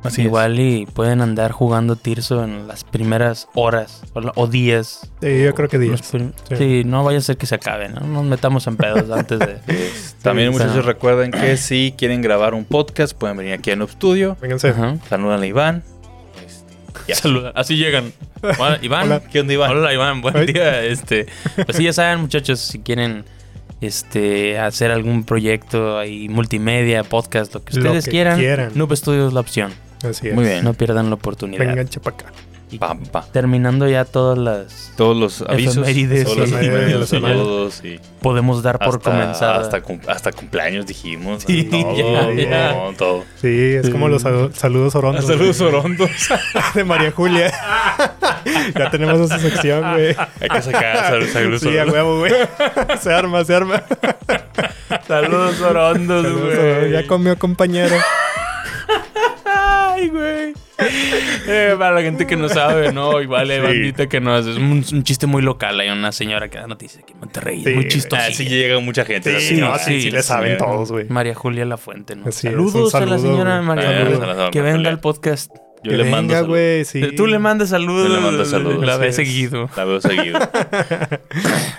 Así 0.02 0.22
es. 0.22 0.26
Igual 0.26 0.58
y 0.58 0.86
pueden 0.86 1.20
andar 1.20 1.52
jugando 1.52 1.96
Tirso 1.96 2.42
en 2.42 2.66
las 2.66 2.84
primeras 2.84 3.48
horas 3.54 4.02
o, 4.14 4.46
días. 4.46 5.10
Sí, 5.20 5.42
yo 5.42 5.54
creo 5.54 5.68
que 5.68 5.78
días. 5.78 6.00
Sí. 6.02 6.32
sí. 6.56 6.82
no 6.84 7.04
vaya 7.04 7.18
a 7.18 7.20
ser 7.20 7.36
que 7.36 7.46
se 7.46 7.54
acabe, 7.54 7.88
¿no? 7.88 8.00
Nos 8.00 8.24
metamos 8.24 8.66
en 8.66 8.76
pedos 8.76 9.10
antes 9.10 9.38
de. 9.38 9.58
También 10.22 10.52
Sí, 10.52 10.58
muchachos 10.58 10.84
recuerden 10.84 11.30
que 11.30 11.56
si 11.56 11.94
quieren 11.96 12.22
grabar 12.22 12.54
un 12.54 12.64
podcast, 12.64 13.16
pueden 13.16 13.36
venir 13.36 13.54
aquí 13.54 13.70
a 13.70 13.76
Noob 13.76 13.90
Studio. 13.90 14.36
Vénganse. 14.40 14.74
Saludan 15.08 15.42
a 15.42 15.46
Iván. 15.46 15.82
Este, 16.44 16.74
ya. 17.08 17.14
Saluda. 17.14 17.52
Así 17.54 17.76
llegan. 17.76 18.12
Hola, 18.58 18.78
Iván. 18.82 19.04
Hola. 19.04 19.20
¿Qué 19.20 19.40
onda, 19.40 19.52
Iván? 19.52 19.70
Hola, 19.70 19.94
Iván. 19.94 20.20
Buen 20.20 20.36
Ay. 20.36 20.46
día. 20.46 20.82
Este, 20.82 21.26
pues 21.54 21.76
sí, 21.76 21.84
ya 21.84 21.92
saben, 21.92 22.20
muchachos, 22.20 22.58
si 22.60 22.80
quieren 22.80 23.24
este, 23.80 24.58
hacer 24.58 24.90
algún 24.90 25.24
proyecto 25.24 25.98
ahí, 25.98 26.28
multimedia, 26.28 27.04
podcast, 27.04 27.54
lo 27.54 27.64
que 27.64 27.74
Lo 27.74 27.82
ustedes 27.82 28.04
que 28.04 28.10
quieran, 28.10 28.38
quieran. 28.38 28.72
Noob 28.74 28.94
Studio 28.96 29.28
es 29.28 29.32
la 29.32 29.40
opción. 29.40 29.72
Así 30.04 30.28
es. 30.28 30.34
Muy 30.34 30.44
bien. 30.44 30.64
No 30.64 30.74
pierdan 30.74 31.08
la 31.08 31.14
oportunidad. 31.14 31.64
Vénganse 31.66 32.00
para 32.00 32.16
acá. 32.16 32.26
Y 32.70 32.78
Pa, 32.78 32.94
pa. 32.94 33.26
terminando 33.30 33.86
ya 33.86 34.06
todas 34.06 34.38
las... 34.38 34.92
Todos 34.96 35.14
los 35.14 35.42
avisos. 35.42 35.76
Efemérides, 35.76 36.24
todos 36.24 36.38
los 36.38 36.48
sí. 36.48 36.54
efemérides, 36.54 37.06
semana. 37.10 37.34
saludos 37.34 37.84
y 37.84 38.00
Podemos 38.22 38.62
dar 38.62 38.78
por 38.78 38.94
hasta, 38.96 39.10
comenzada. 39.10 39.60
hasta, 39.60 39.82
cum- 39.82 40.00
hasta 40.08 40.32
cumpleaños 40.32 40.86
dijimos. 40.86 41.42
Sí, 41.46 41.64
todo, 41.64 41.94
ya, 42.32 42.32
ya. 42.32 42.72
no, 42.72 42.92
todo. 42.96 43.24
Sí, 43.42 43.74
es 43.74 43.90
como 43.90 44.08
los 44.08 44.22
sal- 44.22 44.54
saludos 44.54 44.94
orondos. 44.94 45.26
Saludos 45.26 45.58
güey. 45.60 45.68
orondos. 45.74 46.10
de 46.74 46.84
María 46.84 47.10
Julia. 47.12 47.52
ya 48.74 48.90
tenemos 48.90 49.20
esa 49.20 49.38
sección, 49.38 49.92
güey. 49.92 50.16
Hay 50.40 50.48
que 50.48 50.62
sacar 50.62 50.96
saludos, 51.10 51.30
saludos 51.30 51.60
Sí, 51.60 51.76
a 51.76 51.84
huevo, 51.84 52.20
güey. 52.20 52.32
Se 53.02 53.12
arma, 53.12 53.44
se 53.44 53.54
arma. 53.54 53.82
Saludos 55.06 55.60
orondos, 55.60 56.22
Saludos, 56.24 56.54
güey. 56.56 56.92
ya 56.92 57.06
comió 57.06 57.38
compañero. 57.38 57.96
Ay, 59.92 60.08
güey. 60.08 60.54
Eh, 61.46 61.74
para 61.78 61.92
la 61.94 62.02
gente 62.02 62.26
que 62.26 62.36
no 62.36 62.48
sabe, 62.48 62.92
¿no? 62.92 63.20
Igual 63.20 63.50
hay 63.50 63.58
Sí. 63.60 63.62
bandita 63.66 64.08
que 64.08 64.20
no 64.20 64.36
es 64.38 64.46
un, 64.46 64.84
un 64.92 65.02
chiste 65.04 65.26
muy 65.26 65.42
local. 65.42 65.78
Hay 65.80 65.88
una 65.90 66.12
señora 66.12 66.48
que 66.48 66.58
da 66.58 66.66
noticias 66.66 67.02
aquí 67.02 67.12
en 67.12 67.20
Monterrey. 67.20 67.62
Sí, 67.64 67.70
muy 67.74 67.88
chistosa. 67.88 68.26
Ah, 68.26 68.30
sí 68.32 68.46
llega 68.46 68.78
mucha 68.80 69.04
gente. 69.04 69.38
Sí, 69.40 69.56
no, 69.56 69.76
sí, 69.78 70.00
sí, 70.02 70.10
le 70.10 70.22
saben 70.22 70.52
sí. 70.52 70.58
todos, 70.64 70.90
güey. 70.90 71.06
María 71.08 71.34
Julia 71.34 71.64
La 71.64 71.76
Fuente, 71.76 72.16
¿no? 72.16 72.28
Así 72.28 72.48
saludos 72.48 72.94
a 72.94 73.04
la 73.06 73.18
señora 73.18 73.56
güey. 73.56 73.66
María 73.66 74.04
Julia. 74.06 74.50
Que 74.50 74.60
venga 74.62 74.88
al 74.90 75.00
podcast. 75.00 75.52
Yo 75.84 75.90
Que 75.90 75.96
le 75.96 76.04
mando 76.04 76.16
venga, 76.34 76.34
saludos. 76.34 76.48
güey, 76.48 76.84
sí. 76.84 77.16
Tú 77.16 77.26
le 77.26 77.38
mandas 77.40 77.70
saludos. 77.70 78.08
Yo 78.08 78.14
le 78.14 78.20
mando 78.20 78.44
saludos. 78.44 78.84
La 78.86 78.92
Así 78.94 79.00
ve 79.02 79.08
es. 79.08 79.16
seguido. 79.16 79.68
La 79.76 79.84
veo 79.84 80.00
seguido. 80.00 80.38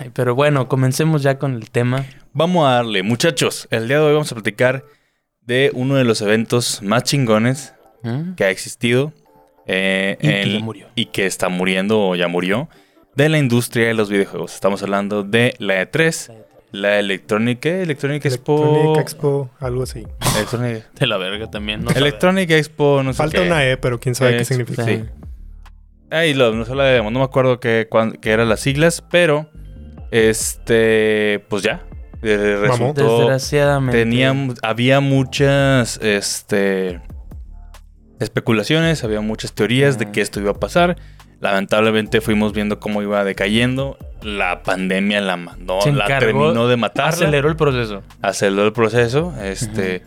Ay, 0.00 0.10
Pero 0.12 0.34
bueno, 0.34 0.68
comencemos 0.68 1.22
ya 1.22 1.38
con 1.38 1.54
el 1.54 1.70
tema. 1.70 2.04
Vamos 2.32 2.68
a 2.68 2.72
darle, 2.74 3.02
muchachos. 3.02 3.66
El 3.70 3.88
día 3.88 3.98
de 3.98 4.04
hoy 4.04 4.12
vamos 4.12 4.30
a 4.30 4.34
platicar 4.34 4.84
de 5.40 5.70
uno 5.74 5.94
de 5.94 6.04
los 6.04 6.20
eventos 6.20 6.82
más 6.82 7.02
chingones 7.04 7.72
¿Mm? 8.04 8.34
que 8.34 8.44
ha 8.44 8.50
existido. 8.50 9.12
eh, 9.66 10.16
Y 10.20 10.28
que 10.28 10.58
murió. 10.62 10.86
y 10.94 11.06
que 11.06 11.26
está 11.26 11.48
muriendo 11.48 12.00
o 12.00 12.14
ya 12.14 12.28
murió. 12.28 12.68
De 13.16 13.28
la 13.28 13.38
industria 13.38 13.86
de 13.88 13.94
los 13.94 14.10
videojuegos. 14.10 14.54
Estamos 14.54 14.82
hablando 14.82 15.22
de 15.24 15.54
la 15.58 15.80
E3. 15.82 16.32
La 16.72 16.98
Electronic, 16.98 17.60
¿qué? 17.60 17.82
Electronic 17.82 18.24
Expo. 18.26 18.64
Electronic 18.66 19.00
Expo, 19.00 19.50
algo 19.60 19.84
así. 19.84 20.04
Electronic, 20.36 20.90
De 20.98 21.06
la 21.06 21.16
verga 21.18 21.48
también. 21.48 21.84
No 21.84 21.90
Electronic 21.92 22.50
Expo, 22.50 23.02
no 23.04 23.12
sé 23.12 23.18
Falta 23.18 23.40
qué. 23.40 23.46
una 23.46 23.64
E, 23.64 23.76
pero 23.76 24.00
quién 24.00 24.14
sabe 24.16 24.36
qué 24.38 24.44
significa. 24.44 24.84
sí. 24.84 25.04
Ahí 26.10 26.34
lo, 26.34 26.52
no, 26.52 26.64
la 26.74 27.00
no 27.02 27.10
me 27.10 27.22
acuerdo 27.22 27.60
qué, 27.60 27.86
cuán- 27.88 28.12
qué 28.20 28.32
eran 28.32 28.48
las 28.48 28.58
siglas, 28.60 29.02
pero 29.10 29.48
este, 30.10 31.44
pues 31.48 31.62
ya. 31.62 31.82
eh, 32.22 32.56
resultó, 32.60 33.18
Desgraciadamente. 33.18 33.98
teníamos, 33.98 34.56
había 34.62 35.00
muchas, 35.00 35.98
este, 36.02 37.00
especulaciones, 38.24 39.04
había 39.04 39.20
muchas 39.20 39.52
teorías 39.52 39.98
de 39.98 40.06
Ah. 40.06 40.12
que 40.12 40.20
esto 40.20 40.40
iba 40.40 40.50
a 40.50 40.54
pasar. 40.54 40.96
Lamentablemente 41.40 42.20
fuimos 42.20 42.52
viendo 42.52 42.80
cómo 42.80 43.02
iba 43.02 43.22
decayendo. 43.24 43.98
La 44.22 44.62
pandemia 44.62 45.20
la 45.20 45.36
mandó, 45.36 45.80
Se 45.82 45.92
la 45.92 46.06
terminó 46.06 46.66
de 46.68 46.76
matar. 46.76 47.08
Aceleró 47.08 47.48
el 47.48 47.56
proceso. 47.56 48.02
aceleró 48.22 48.64
el 48.64 48.72
proceso, 48.72 49.34
este, 49.42 50.02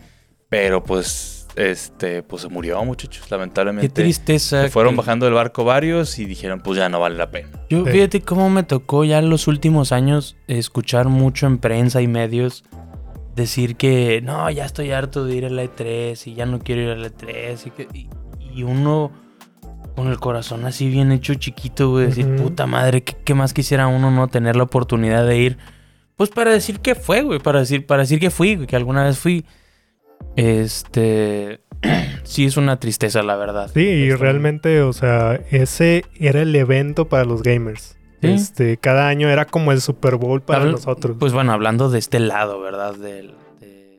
pero 0.48 0.82
pues, 0.82 1.46
este, 1.54 2.22
pues 2.24 2.42
se 2.42 2.48
murió, 2.48 2.82
muchachos. 2.84 3.24
Qué 3.28 3.30
Lamentablemente. 3.34 3.88
tristeza. 3.88 4.62
Se 4.62 4.70
fueron 4.70 4.94
que- 4.94 4.98
bajando 4.98 5.26
del 5.26 5.34
barco 5.34 5.62
varios 5.64 6.18
y 6.18 6.24
dijeron, 6.24 6.60
pues 6.60 6.78
ya 6.78 6.88
no 6.88 6.98
vale 6.98 7.16
la 7.16 7.30
pena. 7.30 7.50
Yo, 7.70 7.84
Sí. 7.84 7.92
fíjate 7.92 8.20
cómo 8.22 8.50
me 8.50 8.64
tocó 8.64 9.04
ya 9.04 9.18
en 9.18 9.30
los 9.30 9.46
últimos 9.46 9.92
años 9.92 10.36
escuchar 10.48 11.06
mucho 11.08 11.46
en 11.46 11.58
prensa 11.58 12.00
y 12.02 12.08
medios 12.08 12.64
decir 13.38 13.76
que 13.76 14.20
no, 14.22 14.50
ya 14.50 14.66
estoy 14.66 14.90
harto 14.92 15.24
de 15.24 15.34
ir 15.36 15.46
a 15.46 15.50
la 15.50 15.64
E3 15.64 16.26
y 16.26 16.34
ya 16.34 16.44
no 16.44 16.58
quiero 16.58 16.82
ir 16.82 16.88
a 16.90 16.96
la 16.96 17.08
E3. 17.08 17.66
Y, 17.66 17.70
que- 17.70 17.88
y- 17.94 18.08
y 18.54 18.62
uno 18.64 19.10
con 19.96 20.08
el 20.08 20.18
corazón 20.20 20.64
así 20.66 20.88
bien 20.90 21.10
hecho 21.12 21.34
chiquito, 21.34 21.90
güey, 21.90 22.06
decir, 22.06 22.36
puta 22.36 22.66
madre, 22.66 23.02
¿qué, 23.02 23.16
qué 23.24 23.34
más 23.34 23.52
quisiera 23.54 23.86
uno 23.88 24.10
no 24.10 24.28
tener 24.28 24.54
la 24.56 24.62
oportunidad 24.64 25.26
de 25.26 25.38
ir? 25.38 25.58
Pues 26.16 26.30
para 26.30 26.50
decir 26.52 26.80
que 26.80 26.94
fue, 26.94 27.22
güey, 27.22 27.38
para 27.40 27.60
decir, 27.60 27.86
para 27.86 28.02
decir 28.02 28.20
que 28.20 28.30
fui, 28.30 28.54
güey, 28.56 28.66
que 28.66 28.76
alguna 28.76 29.04
vez 29.04 29.18
fui. 29.18 29.44
Este. 30.36 31.60
sí, 32.24 32.44
es 32.44 32.56
una 32.56 32.78
tristeza, 32.80 33.22
la 33.22 33.36
verdad. 33.36 33.70
Sí, 33.74 33.80
y 33.80 34.08
Esto- 34.08 34.22
realmente, 34.22 34.82
o 34.82 34.92
sea, 34.92 35.40
ese 35.50 36.04
era 36.18 36.42
el 36.42 36.54
evento 36.54 37.08
para 37.08 37.24
los 37.24 37.42
gamers. 37.42 37.97
Sí. 38.20 38.28
Este, 38.28 38.76
cada 38.78 39.08
año 39.08 39.28
era 39.28 39.44
como 39.44 39.70
el 39.72 39.80
Super 39.80 40.16
Bowl 40.16 40.40
para 40.42 40.64
Habl- 40.64 40.72
nosotros. 40.72 41.16
Pues 41.20 41.32
bueno, 41.32 41.52
hablando 41.52 41.88
de 41.90 41.98
este 41.98 42.18
lado, 42.18 42.60
¿verdad? 42.60 42.94
Del- 42.96 43.34
de, 43.60 43.98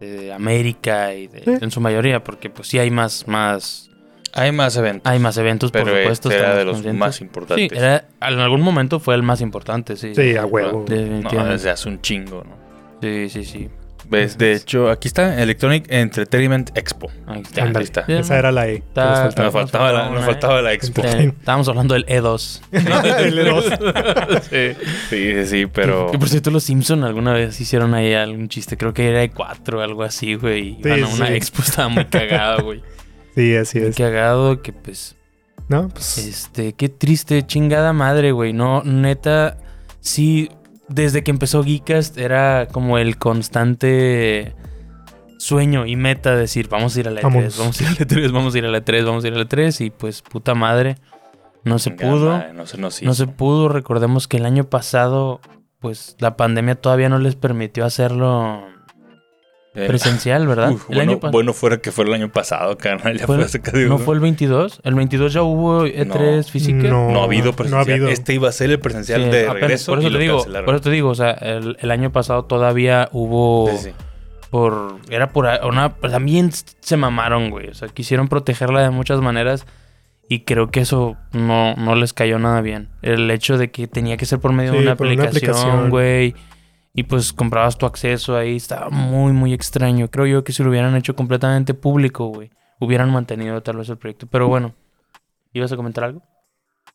de 0.00 0.32
América 0.32 1.14
y 1.14 1.28
de, 1.28 1.40
Sí. 1.44 1.50
en 1.60 1.70
su 1.70 1.80
mayoría, 1.80 2.24
porque 2.24 2.50
pues 2.50 2.68
sí 2.68 2.78
hay 2.78 2.90
más, 2.90 3.28
más 3.28 3.90
Hay 4.32 4.50
más 4.52 4.76
eventos. 4.76 5.10
Hay 5.10 5.18
más 5.18 5.36
eventos, 5.36 5.70
pero 5.72 5.86
por 5.86 5.98
supuesto. 5.98 6.30
Este 6.30 6.40
era 6.40 6.54
de 6.54 6.64
los 6.64 6.84
más 6.94 7.20
importantes. 7.20 7.68
Sí, 7.70 7.76
era, 7.76 8.06
en 8.22 8.38
algún 8.38 8.60
momento 8.60 8.98
fue 9.00 9.14
el 9.14 9.22
más 9.22 9.40
importante, 9.40 9.96
sí. 9.96 10.14
Sí, 10.14 10.36
a 10.36 10.46
huevo. 10.46 10.84
No, 10.88 11.44
desde 11.46 11.70
hace 11.70 11.88
un 11.88 12.00
chingo, 12.00 12.44
¿no? 12.44 12.56
Sí, 13.02 13.28
sí, 13.28 13.44
sí. 13.44 13.68
¿Ves? 14.10 14.36
De 14.36 14.54
hecho, 14.54 14.90
aquí 14.90 15.06
está 15.06 15.40
Electronic 15.40 15.86
Entertainment 15.88 16.76
Expo. 16.76 17.12
Ahí 17.28 17.42
está. 17.42 17.64
Ahí 17.64 17.84
está. 17.84 18.00
Esa 18.08 18.38
era 18.38 18.50
la 18.50 18.68
E. 18.68 18.82
Nos 18.96 19.52
faltaba, 19.52 19.92
la, 19.92 20.10
nos 20.10 20.24
faltaba 20.24 20.60
la 20.60 20.72
Expo. 20.72 21.02
estábamos 21.02 21.68
hablando 21.68 21.94
del 21.94 22.04
E2. 22.06 22.60
el 22.72 23.38
E2. 23.38 24.40
sí. 24.50 24.86
sí, 25.08 25.46
sí, 25.46 25.66
pero... 25.66 26.10
Y 26.12 26.18
por 26.18 26.28
cierto, 26.28 26.50
los 26.50 26.64
Simpson 26.64 27.04
alguna 27.04 27.32
vez 27.34 27.60
hicieron 27.60 27.94
ahí 27.94 28.12
algún 28.12 28.48
chiste. 28.48 28.76
Creo 28.76 28.92
que 28.92 29.08
era 29.08 29.22
E4 29.24 29.74
o 29.74 29.80
algo 29.80 30.02
así, 30.02 30.34
güey. 30.34 30.74
Sí, 30.74 30.80
bueno, 30.82 31.08
una 31.14 31.32
Expo 31.32 31.62
estaba 31.62 31.88
muy 31.88 32.04
cagada, 32.06 32.60
güey. 32.62 32.82
Sí, 33.36 33.54
así 33.54 33.78
es. 33.78 33.84
Muy 33.84 33.92
cagado 33.92 34.60
que, 34.60 34.72
pues... 34.72 35.14
No, 35.68 35.88
pues... 35.88 36.18
Este, 36.18 36.72
qué 36.72 36.88
triste, 36.88 37.46
chingada 37.46 37.92
madre, 37.92 38.32
güey. 38.32 38.52
No, 38.52 38.82
neta... 38.82 39.56
Sí, 40.00 40.50
desde 40.90 41.22
que 41.22 41.30
empezó 41.30 41.62
Geekast 41.62 42.18
era 42.18 42.66
como 42.70 42.98
el 42.98 43.16
constante 43.16 44.54
sueño 45.38 45.86
y 45.86 45.96
meta 45.96 46.32
de 46.32 46.40
decir, 46.42 46.68
vamos 46.68 46.96
a 46.96 47.00
ir 47.00 47.08
a 47.08 47.10
la 47.12 47.22
E3, 47.22 47.58
vamos. 47.58 47.80
a 47.80 47.84
ir 47.84 47.88
a 47.88 47.92
la 47.92 47.96
E3, 47.98 48.32
vamos 48.32 48.54
a 48.54 48.58
ir 48.58 48.64
a 48.66 48.68
la 48.68 48.84
E3, 48.84 49.04
vamos 49.04 49.24
a 49.24 49.28
ir 49.28 49.34
a 49.34 49.38
la 49.38 49.44
E3 49.44 49.86
y 49.86 49.90
pues 49.90 50.22
puta 50.22 50.54
madre, 50.54 50.96
no 51.64 51.78
se 51.78 51.92
pudo. 51.92 52.42
no, 52.52 52.66
se 52.66 52.76
nos 52.76 53.02
no 53.02 53.14
se 53.14 53.26
pudo, 53.26 53.68
recordemos 53.68 54.28
que 54.28 54.36
el 54.36 54.44
año 54.44 54.64
pasado 54.64 55.40
pues 55.78 56.16
la 56.18 56.36
pandemia 56.36 56.74
todavía 56.74 57.08
no 57.08 57.18
les 57.18 57.36
permitió 57.36 57.86
hacerlo 57.86 58.64
presencial, 59.72 60.46
¿verdad? 60.46 60.72
bueno, 61.30 61.52
fuera 61.52 61.78
que 61.78 61.92
fue 61.92 62.04
el 62.04 62.12
año 62.12 62.30
pasado, 62.30 62.76
carnal. 62.76 63.18
Ya 63.18 63.26
fue, 63.26 63.38
¿No 63.86 63.98
fue 63.98 64.14
el 64.14 64.20
22? 64.20 64.80
¿El 64.82 64.94
22 64.94 65.32
ya 65.32 65.42
hubo 65.42 65.86
E3 65.86 66.44
física? 66.50 66.88
No, 66.88 67.20
ha 67.20 67.24
habido 67.24 67.52
presencial. 67.52 68.08
Este 68.08 68.34
iba 68.34 68.48
a 68.48 68.52
ser 68.52 68.70
el 68.70 68.80
presencial 68.80 69.30
de 69.30 69.52
regreso. 69.52 69.92
Por 69.92 70.00
eso, 70.00 70.10
te 70.10 70.18
digo, 70.18 70.44
por 70.64 70.74
eso 70.74 70.80
te 70.82 70.90
digo, 70.90 71.10
o 71.10 71.14
sea, 71.14 71.32
el, 71.32 71.90
año 71.90 72.10
pasado 72.10 72.44
todavía 72.44 73.08
hubo... 73.12 73.70
por 74.50 74.96
Era 75.08 75.30
por 75.30 75.46
una... 75.64 75.94
También 75.94 76.50
se 76.52 76.96
mamaron, 76.96 77.50
güey. 77.50 77.68
O 77.68 77.74
sea, 77.74 77.88
quisieron 77.88 78.28
protegerla 78.28 78.82
de 78.82 78.90
muchas 78.90 79.20
maneras. 79.20 79.66
Y 80.28 80.40
creo 80.40 80.70
que 80.70 80.80
eso 80.80 81.16
no, 81.32 81.74
no 81.74 81.96
les 81.96 82.12
cayó 82.12 82.38
nada 82.38 82.60
bien. 82.60 82.88
El 83.02 83.28
hecho 83.32 83.58
de 83.58 83.72
que 83.72 83.88
tenía 83.88 84.16
que 84.16 84.26
ser 84.26 84.38
por 84.38 84.52
medio 84.52 84.72
de 84.72 84.78
una 84.78 84.92
aplicación, 84.92 85.90
güey 85.90 86.34
y 86.92 87.04
pues 87.04 87.32
comprabas 87.32 87.78
tu 87.78 87.86
acceso 87.86 88.36
ahí. 88.36 88.56
Estaba 88.56 88.90
muy, 88.90 89.32
muy 89.32 89.54
extraño. 89.54 90.10
Creo 90.10 90.26
yo 90.26 90.44
que 90.44 90.52
si 90.52 90.62
lo 90.62 90.70
hubieran 90.70 90.96
hecho 90.96 91.14
completamente 91.14 91.74
público, 91.74 92.26
güey, 92.26 92.50
hubieran 92.78 93.10
mantenido 93.10 93.62
tal 93.62 93.76
vez 93.76 93.88
el 93.88 93.98
proyecto. 93.98 94.26
Pero 94.26 94.48
bueno, 94.48 94.74
¿ibas 95.52 95.72
a 95.72 95.76
comentar 95.76 96.04
algo? 96.04 96.22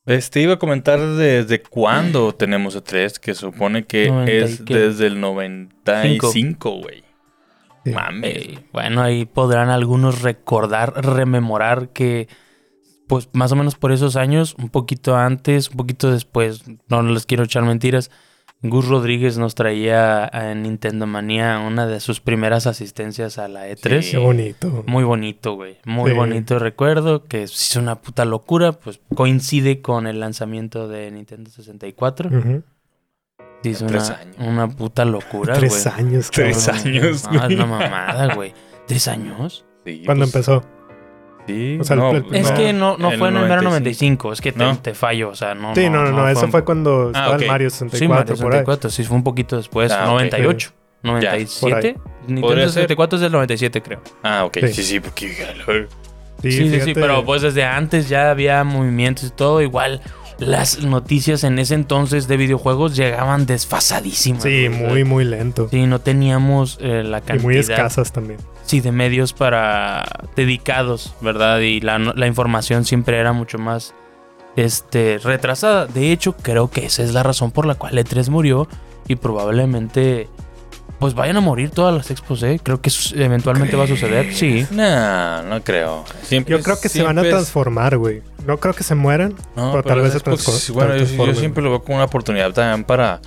Este 0.06 0.42
iba 0.42 0.54
a 0.54 0.60
comentar 0.60 1.00
desde 1.00 1.62
cuándo 1.64 2.34
tenemos 2.36 2.78
E3, 2.78 3.18
que 3.18 3.34
supone 3.34 3.86
que 3.86 4.06
es 4.28 4.64
desde 4.64 5.08
el 5.08 5.20
95, 5.20 6.70
güey. 6.72 7.04
Mames. 7.86 8.60
bueno, 8.72 9.02
ahí 9.02 9.25
podrán 9.25 9.70
algunos 9.70 10.22
recordar, 10.22 11.06
rememorar 11.06 11.90
que, 11.90 12.28
pues 13.08 13.30
más 13.34 13.52
o 13.52 13.56
menos 13.56 13.75
por 13.75 13.92
esos 13.92 14.16
años, 14.16 14.56
un 14.58 14.70
poquito 14.70 15.16
antes, 15.16 15.70
un 15.70 15.78
poquito 15.78 16.12
después, 16.12 16.64
no 16.88 17.04
les 17.04 17.25
quiero 17.25 17.44
echar 17.44 17.64
mentiras, 17.64 18.10
Gus 18.69 18.88
Rodríguez 18.88 19.38
nos 19.38 19.55
traía 19.55 20.29
en 20.34 20.63
Nintendo 20.63 21.07
Manía 21.07 21.60
una 21.60 21.88
de 21.88 22.00
sus 22.00 22.19
primeras 22.19 22.67
asistencias 22.67 23.38
a 23.38 23.48
la 23.48 23.69
E3. 23.69 24.12
qué 24.12 24.17
bonito. 24.17 24.84
Muy 24.88 25.03
bonito, 25.03 25.55
güey. 25.55 25.77
Muy 25.86 26.13
bonito 26.13 26.60
recuerdo. 26.60 27.24
Que 27.25 27.43
es 27.43 27.75
una 27.75 28.01
puta 28.01 28.25
locura. 28.25 28.74
Pues 28.74 29.00
coincide 29.15 29.81
con 29.81 30.07
el 30.07 30.19
lanzamiento 30.19 30.88
de 30.88 31.12
Nintendo 31.12 31.50
64. 31.50 32.29
Sí, 33.63 33.69
es 33.69 33.81
una, 33.81 33.98
años. 33.98 34.36
una 34.38 34.67
puta 34.67 35.05
locura, 35.05 35.57
güey. 35.57 35.69
Tres 35.69 35.88
años, 35.88 36.29
Tres 36.31 36.67
años. 36.67 37.25
Ah, 37.27 37.48
es 37.50 37.55
una 37.55 37.65
mamada, 37.65 38.36
güey. 38.36 38.53
¿Tres 38.86 39.07
años? 39.07 39.65
Sí. 39.86 40.03
¿Cuándo 40.05 40.25
pues, 40.25 40.36
empezó? 40.36 40.75
Sí, 41.48 41.80
es 42.32 42.52
que 42.52 42.74
no, 42.74 42.98
no 42.98 43.12
fue 43.12 43.30
en 43.30 43.38
el 43.38 43.64
95, 43.64 44.34
es 44.34 44.42
que 44.42 44.52
te, 44.52 44.94
fallo, 44.94 45.30
o 45.30 45.36
sea, 45.36 45.54
no. 45.54 45.75
Sí, 45.75 45.90
no, 45.90 46.04
no, 46.04 46.12
no, 46.12 46.28
eso 46.30 46.48
fue 46.48 46.64
cuando 46.64 47.12
ah, 47.14 47.20
estaba 47.20 47.36
el 47.36 47.48
Mario 47.48 47.70
64. 47.70 47.98
Sí, 48.00 48.08
Mario 48.08 48.36
64, 48.36 48.90
sí, 48.90 49.04
fue 49.04 49.18
un 49.18 49.24
poquito 49.24 49.58
después, 49.58 49.92
98, 49.92 50.72
97. 51.04 51.98
Nintendo 52.28 52.68
64 52.68 53.18
es 53.18 53.22
del 53.22 53.32
97, 53.32 53.82
creo. 53.82 54.02
Ah, 54.24 54.46
ok, 54.46 54.58
sí, 54.72 54.84
sí, 54.84 55.00
porque. 55.00 55.88
Sí, 56.42 56.52
sí, 56.52 56.82
sí, 56.82 56.94
pero 56.94 57.24
pues 57.24 57.42
desde 57.42 57.64
antes 57.64 58.10
ya 58.10 58.30
había 58.30 58.64
movimientos 58.64 59.25
y 59.25 59.30
todo, 59.30 59.62
igual 59.62 60.02
las 60.38 60.84
noticias 60.84 61.44
en 61.44 61.60
ese 61.60 61.75
entonces 61.75 62.28
de 62.28 62.38
videojuegos 62.38 62.96
llegaban 62.96 63.46
desfasadísimas. 63.46 64.44
Sí, 64.44 64.68
muy, 64.70 65.04
muy 65.04 65.25
lento. 65.25 65.70
Sí, 65.70 65.86
no 65.86 66.00
teníamos 66.00 66.78
eh, 66.82 67.04
la 67.04 67.22
cantidad. 67.22 67.40
Y 67.40 67.44
muy 67.44 67.58
escasas 67.58 68.12
también. 68.12 68.40
Sí, 68.65 68.81
de 68.81 68.91
medios 68.91 69.34
para 69.34 70.03
dedicados, 70.36 71.13
¿verdad? 71.22 71.60
Y 71.60 71.81
la, 71.81 72.00
la 72.00 72.27
información 72.27 72.84
siempre 72.84 73.19
era 73.19 73.31
mucho 73.31 73.57
más 73.57 73.93
este, 74.55 75.19
retrasada. 75.19 75.86
De 75.86 76.12
hecho, 76.12 76.36
creo 76.36 76.69
que 76.69 76.86
esa 76.86 77.03
es 77.03 77.13
la 77.13 77.24
razón 77.24 77.51
por 77.51 77.65
la 77.65 77.75
cual 77.75 77.98
E3 77.98 78.29
murió 78.29 78.67
y 79.07 79.15
probablemente 79.15 80.29
pues 81.00 81.13
vayan 81.13 81.36
a 81.38 81.41
morir 81.41 81.72
todas 81.72 81.93
las 81.93 82.10
expos, 82.10 82.41
¿eh? 82.43 82.60
Creo 82.63 82.81
que 82.81 82.89
eventualmente 83.15 83.75
va 83.75 83.84
a 83.84 83.88
suceder, 83.88 84.34
sí. 84.34 84.65
No, 84.72 85.43
no 85.43 85.62
creo. 85.62 86.05
yo 86.29 86.62
creo 86.62 86.79
que 86.79 86.89
se 86.89 87.03
van 87.03 87.19
a 87.19 87.22
transformar, 87.22 87.98
güey. 87.98 88.22
No 88.45 88.57
creo 88.57 88.74
que 88.74 88.84
se 88.84 88.95
mueran, 88.95 89.36
no, 89.55 89.72
pero, 89.72 89.84
tal 89.84 90.01
vez 90.01 90.13
se 90.13 90.19
transformen. 90.22 90.74
Bueno, 90.74 90.95
yo, 90.98 91.36
siempre 91.36 91.63
lo 91.63 91.72
veo 91.72 91.84
como 91.84 91.98
una 91.98 92.05
oportunidad 92.05 92.53
también 92.53 92.86
para 92.86 93.19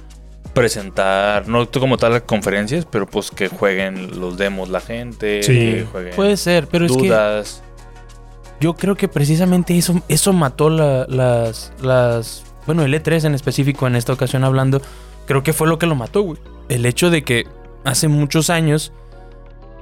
presentar, 0.59 1.49
no 1.49 1.71
como 1.71 1.97
tal 1.97 2.13
las 2.13 2.23
conferencias, 2.23 2.85
pero 2.85 3.07
pues 3.07 3.31
que 3.31 3.49
jueguen 3.49 4.21
los 4.21 4.37
demos 4.37 4.69
la 4.69 4.81
gente. 4.81 5.43
Sí, 5.43 5.85
puede 6.17 6.37
ser, 6.37 6.67
pero 6.67 6.87
es 6.87 6.97
que 6.97 7.09
yo 8.61 8.75
creo 8.75 8.97
que 8.97 9.07
precisamente 9.07 9.77
eso, 9.79 10.03
eso 10.09 10.33
mató 10.33 10.69
las, 10.69 11.73
las, 11.81 12.45
bueno, 12.67 12.85
el 12.85 12.93
E3 12.93 13.25
en 13.25 13.35
específico 13.35 13.87
en 13.87 13.95
esta 13.95 14.13
ocasión 14.13 14.43
hablando, 14.43 14.83
creo 15.27 15.43
que 15.43 15.53
fue 15.53 15.69
lo 15.69 15.79
que 15.79 15.87
lo 15.87 15.95
mató, 15.95 16.23
güey. 16.23 16.39
El 16.69 16.85
hecho 16.85 17.11
de 17.11 17.23
que 17.23 17.47
hace 17.85 18.09
muchos 18.09 18.51
años 18.51 18.93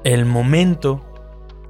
el 0.04 0.24
momento 0.24 1.02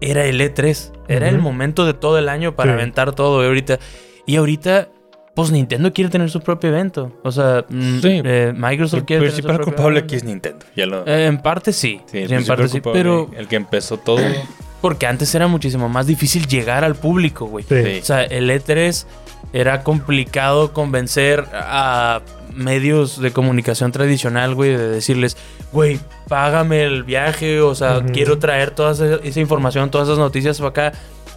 era 0.01 0.25
el 0.25 0.41
E3. 0.41 0.93
Era 1.09 1.29
el 1.29 1.39
momento 1.39 1.87
de 1.87 1.95
todo 1.95 2.19
el 2.19 2.29
año 2.29 2.57
para 2.57 2.73
aventar 2.73 3.15
todo. 3.15 3.43
Y 3.43 3.47
ahorita, 3.47 3.79
y 4.27 4.37
ahorita, 4.37 4.89
pues 5.37 5.51
Nintendo 5.51 5.93
quiere 5.93 6.09
tener 6.09 6.31
su 6.31 6.41
propio 6.41 6.71
evento. 6.71 7.13
O 7.23 7.31
sea, 7.31 7.67
mm, 7.69 7.99
eh, 8.03 8.55
Microsoft 8.57 9.05
quiere 9.05 9.27
tener 9.27 9.37
su 9.37 9.47
propio 9.47 9.67
culpable 9.67 10.01
aquí 10.01 10.17
es 10.17 10.25
Nintendo. 10.25 10.65
Eh, 10.75 11.27
en 11.27 11.37
parte 11.43 11.75
sí. 11.75 12.01
Sí, 12.07 12.25
en 12.27 12.45
parte 12.47 12.69
sí. 12.69 12.81
Pero. 12.81 13.31
El 13.37 13.47
que 13.47 13.57
empezó 13.57 13.99
todo. 13.99 14.23
Porque 14.81 15.07
antes 15.07 15.35
era 15.35 15.47
muchísimo 15.47 15.91
más 15.91 16.07
difícil 16.07 16.47
llegar 16.47 16.85
al 16.85 16.95
público, 16.95 17.45
güey. 17.45 17.65
O 17.65 18.05
sea, 18.05 18.25
el 18.25 18.49
E3 18.49 19.05
era 19.53 19.83
complicado 19.83 20.73
convencer 20.73 21.45
a 21.53 22.23
medios 22.55 23.21
de 23.21 23.31
comunicación 23.33 23.93
tradicional, 23.93 24.55
güey, 24.55 24.71
de 24.71 24.89
decirles, 24.89 25.37
güey, 25.71 26.01
págame 26.29 26.85
el 26.85 27.05
viaje, 27.05 27.61
o 27.61 27.75
sea, 27.75 28.03
quiero 28.11 28.39
traer 28.39 28.71
toda 28.71 28.93
esa, 28.93 29.41
información, 29.41 29.91
todas 29.91 30.09
esas 30.09 30.19
noticias 30.19 30.59
para 30.59 30.71
acá. 30.71 30.93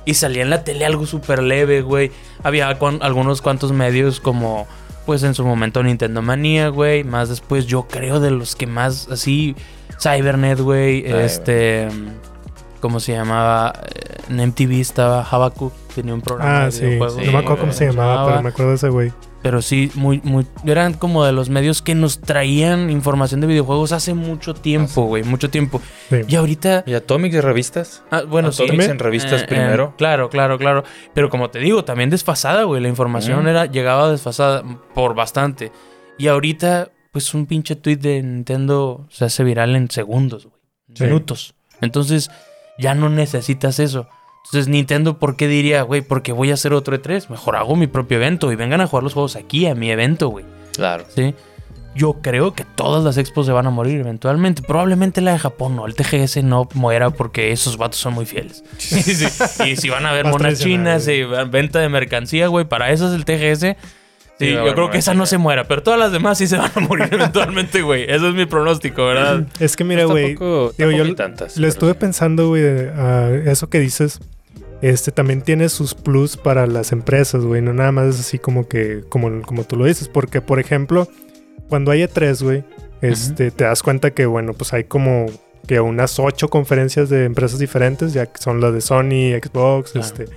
Y 0.06 0.14
salía 0.16 0.42
en 0.42 0.50
la 0.50 0.64
tele 0.64 0.86
algo 0.86 1.06
súper 1.06 1.44
leve, 1.44 1.82
güey. 1.82 2.12
Había 2.44 2.78
con 2.80 3.02
algunos 3.04 3.42
cuantos 3.42 3.72
medios 3.72 4.20
como, 4.20 4.68
pues 5.06 5.24
en 5.24 5.36
su 5.36 5.46
momento 5.46 5.84
Nintendo 5.84 6.22
Manía, 6.22 6.70
güey. 6.70 7.04
Más 7.04 7.30
después 7.30 7.66
yo 7.66 7.88
creo 7.88 8.20
de 8.20 8.32
los 8.32 8.56
que 8.56 8.68
más 8.68 9.08
así, 9.10 9.56
Cybernet, 10.02 10.60
güey. 10.60 11.06
este... 11.06 11.90
¿Cómo 12.80 13.02
se 13.02 13.12
llamaba? 13.12 13.74
En 14.30 14.38
MTV 14.38 14.80
estaba 14.80 15.22
Habaku, 15.22 15.72
tenía 15.94 16.14
un 16.14 16.22
programa 16.22 16.62
ah, 16.62 16.66
de 16.68 16.72
sí. 16.72 16.86
videojuegos. 16.86 17.26
no 17.26 17.32
me 17.34 17.38
acuerdo 17.40 17.60
cómo 17.60 17.74
se 17.74 17.88
llamaba, 17.88 18.26
pero 18.26 18.42
me 18.42 18.50
acuerdo 18.50 18.70
de 18.70 18.76
ese 18.78 18.88
güey. 18.88 19.12
Pero 19.42 19.62
sí, 19.62 19.90
muy, 19.96 20.20
muy. 20.24 20.46
Eran 20.66 20.94
como 20.94 21.24
de 21.24 21.32
los 21.32 21.50
medios 21.50 21.82
que 21.82 21.96
nos 21.96 22.20
traían 22.20 22.90
información 22.90 23.40
de 23.40 23.48
videojuegos 23.48 23.94
hace 23.94 24.14
mucho 24.14 24.54
tiempo, 24.54 25.04
güey. 25.06 25.24
Mucho 25.24 25.50
tiempo. 25.50 25.82
Y 26.28 26.36
ahorita. 26.36 26.84
¿Y 26.86 26.94
Atomics 26.94 27.36
de 27.36 27.42
revistas? 27.42 28.04
Ah, 28.12 28.24
bueno, 28.28 28.50
Atomics 28.50 28.88
en 28.88 29.00
revistas 29.00 29.44
eh, 29.44 29.46
primero. 29.48 29.92
Eh, 29.92 29.98
claro, 29.98 30.30
claro, 30.30 30.58
claro. 30.58 30.84
Pero 31.14 31.30
como 31.30 31.50
te 31.50 31.60
digo, 31.60 31.86
también 31.86 32.10
desfasada, 32.10 32.64
güey. 32.64 32.82
La 32.82 32.90
información 32.90 33.48
era, 33.48 33.66
llegaba 33.66 34.12
desfasada 34.12 34.64
por 34.94 35.16
bastante. 35.16 35.72
Y 36.18 36.28
ahorita, 36.28 36.92
pues 37.14 37.34
un 37.34 37.46
pinche 37.46 37.78
tweet 37.78 37.98
de 37.98 38.22
Nintendo 38.22 39.08
se 39.10 39.24
hace 39.26 39.46
viral 39.46 39.76
en 39.78 39.90
segundos, 39.90 40.48
güey. 40.48 40.60
Minutos. 41.00 41.56
Entonces, 41.80 42.30
ya 42.78 42.94
no 42.94 43.10
necesitas 43.10 43.80
eso. 43.80 44.10
Entonces, 44.46 44.68
Nintendo, 44.68 45.20
¿por 45.20 45.36
qué 45.36 45.48
diría, 45.48 45.84
güey, 45.84 46.02
porque 46.02 46.32
voy 46.32 46.52
a 46.52 46.56
hacer 46.56 46.74
otro 46.74 47.00
E3? 47.00 47.30
Mejor 47.30 47.56
hago 47.56 47.76
mi 47.76 47.88
propio 47.88 48.18
evento 48.18 48.52
y 48.52 48.56
vengan 48.56 48.82
a 48.82 48.88
jugar 48.88 49.04
los 49.04 49.14
juegos 49.14 49.36
aquí, 49.36 49.68
a 49.68 49.76
mi 49.76 49.92
evento, 49.92 50.30
güey. 50.30 50.46
Claro. 50.76 51.06
Sí. 51.14 51.36
yo 51.94 52.14
creo 52.22 52.54
que 52.54 52.64
todas 52.64 53.04
las 53.04 53.18
expos 53.18 53.46
se 53.46 53.52
van 53.52 53.68
a 53.68 53.70
morir 53.70 54.00
eventualmente. 54.00 54.62
Probablemente 54.62 55.22
la 55.22 55.34
de 55.34 55.40
Japón 55.40 55.76
no. 55.76 55.86
El 55.86 55.96
TGS 55.96 56.44
no 56.44 56.68
muera 56.74 57.10
porque 57.10 57.52
esos 57.52 57.78
vatos 57.78 58.00
son 58.00 58.14
muy 58.14 58.26
fieles. 58.26 58.64
y 59.66 59.76
si 59.76 59.90
van 59.90 60.06
a 60.06 60.14
ver 60.14 60.26
monas 60.26 60.60
chinas 60.60 61.08
y 61.08 61.24
venta 61.24 61.80
de 61.80 61.90
mercancía, 61.90 62.48
güey, 62.48 62.66
para 62.66 62.92
eso 62.92 63.08
es 63.08 63.14
el 63.14 63.26
TGS. 63.26 63.76
Sí, 64.40 64.54
yo 64.54 64.74
creo 64.74 64.90
que 64.90 64.98
esa 65.00 65.14
no 65.14 65.26
se 65.26 65.38
muera, 65.38 65.66
pero 65.66 65.84
todas 65.84 66.00
las 66.00 66.14
demás 66.14 66.38
sí 66.38 66.48
se 66.48 66.58
van 66.58 66.72
a 66.74 66.80
morir 66.80 67.10
eventualmente, 67.12 67.82
güey. 67.82 68.06
Eso 68.10 68.30
es 68.30 68.36
mi 68.36 68.46
pronóstico, 68.46 69.06
¿verdad? 69.06 69.46
Es 69.60 69.76
que 69.76 69.84
mira, 69.84 70.06
güey. 70.06 70.36
yo 70.38 71.16
tantas, 71.16 71.58
lo 71.58 71.68
estuve 71.68 71.94
pensando, 71.94 72.48
güey, 72.48 72.64
eso 73.46 73.70
que 73.70 73.80
dices. 73.80 74.20
Este 74.82 75.12
también 75.12 75.42
tiene 75.42 75.68
sus 75.68 75.94
plus 75.94 76.38
para 76.38 76.66
las 76.66 76.94
empresas, 76.94 77.44
güey. 77.44 77.62
No 77.62 77.74
nada 77.74 77.92
más 77.92 78.16
es 78.16 78.20
así 78.22 78.40
como 78.40 78.70
que, 78.70 79.04
como, 79.10 79.42
como 79.42 79.66
tú 79.66 79.76
lo 79.76 79.84
dices. 79.84 80.08
Porque, 80.08 80.40
por 80.40 80.58
ejemplo, 80.62 81.10
cuando 81.68 81.92
hay 81.92 82.04
E3, 82.04 82.42
güey, 82.42 82.64
este, 83.02 83.52
te 83.52 83.66
das 83.66 83.84
cuenta 83.84 84.12
que, 84.12 84.26
bueno, 84.26 84.54
pues 84.54 84.72
hay 84.72 84.86
como 84.86 85.26
que 85.68 85.82
unas 85.82 86.18
ocho 86.18 86.48
conferencias 86.48 87.10
de 87.10 87.26
empresas 87.26 87.60
diferentes, 87.60 88.14
ya 88.14 88.28
que 88.28 88.42
son 88.42 88.62
las 88.62 88.74
de 88.74 88.80
Sony, 88.80 89.38
Xbox, 89.44 89.98
este 89.98 90.28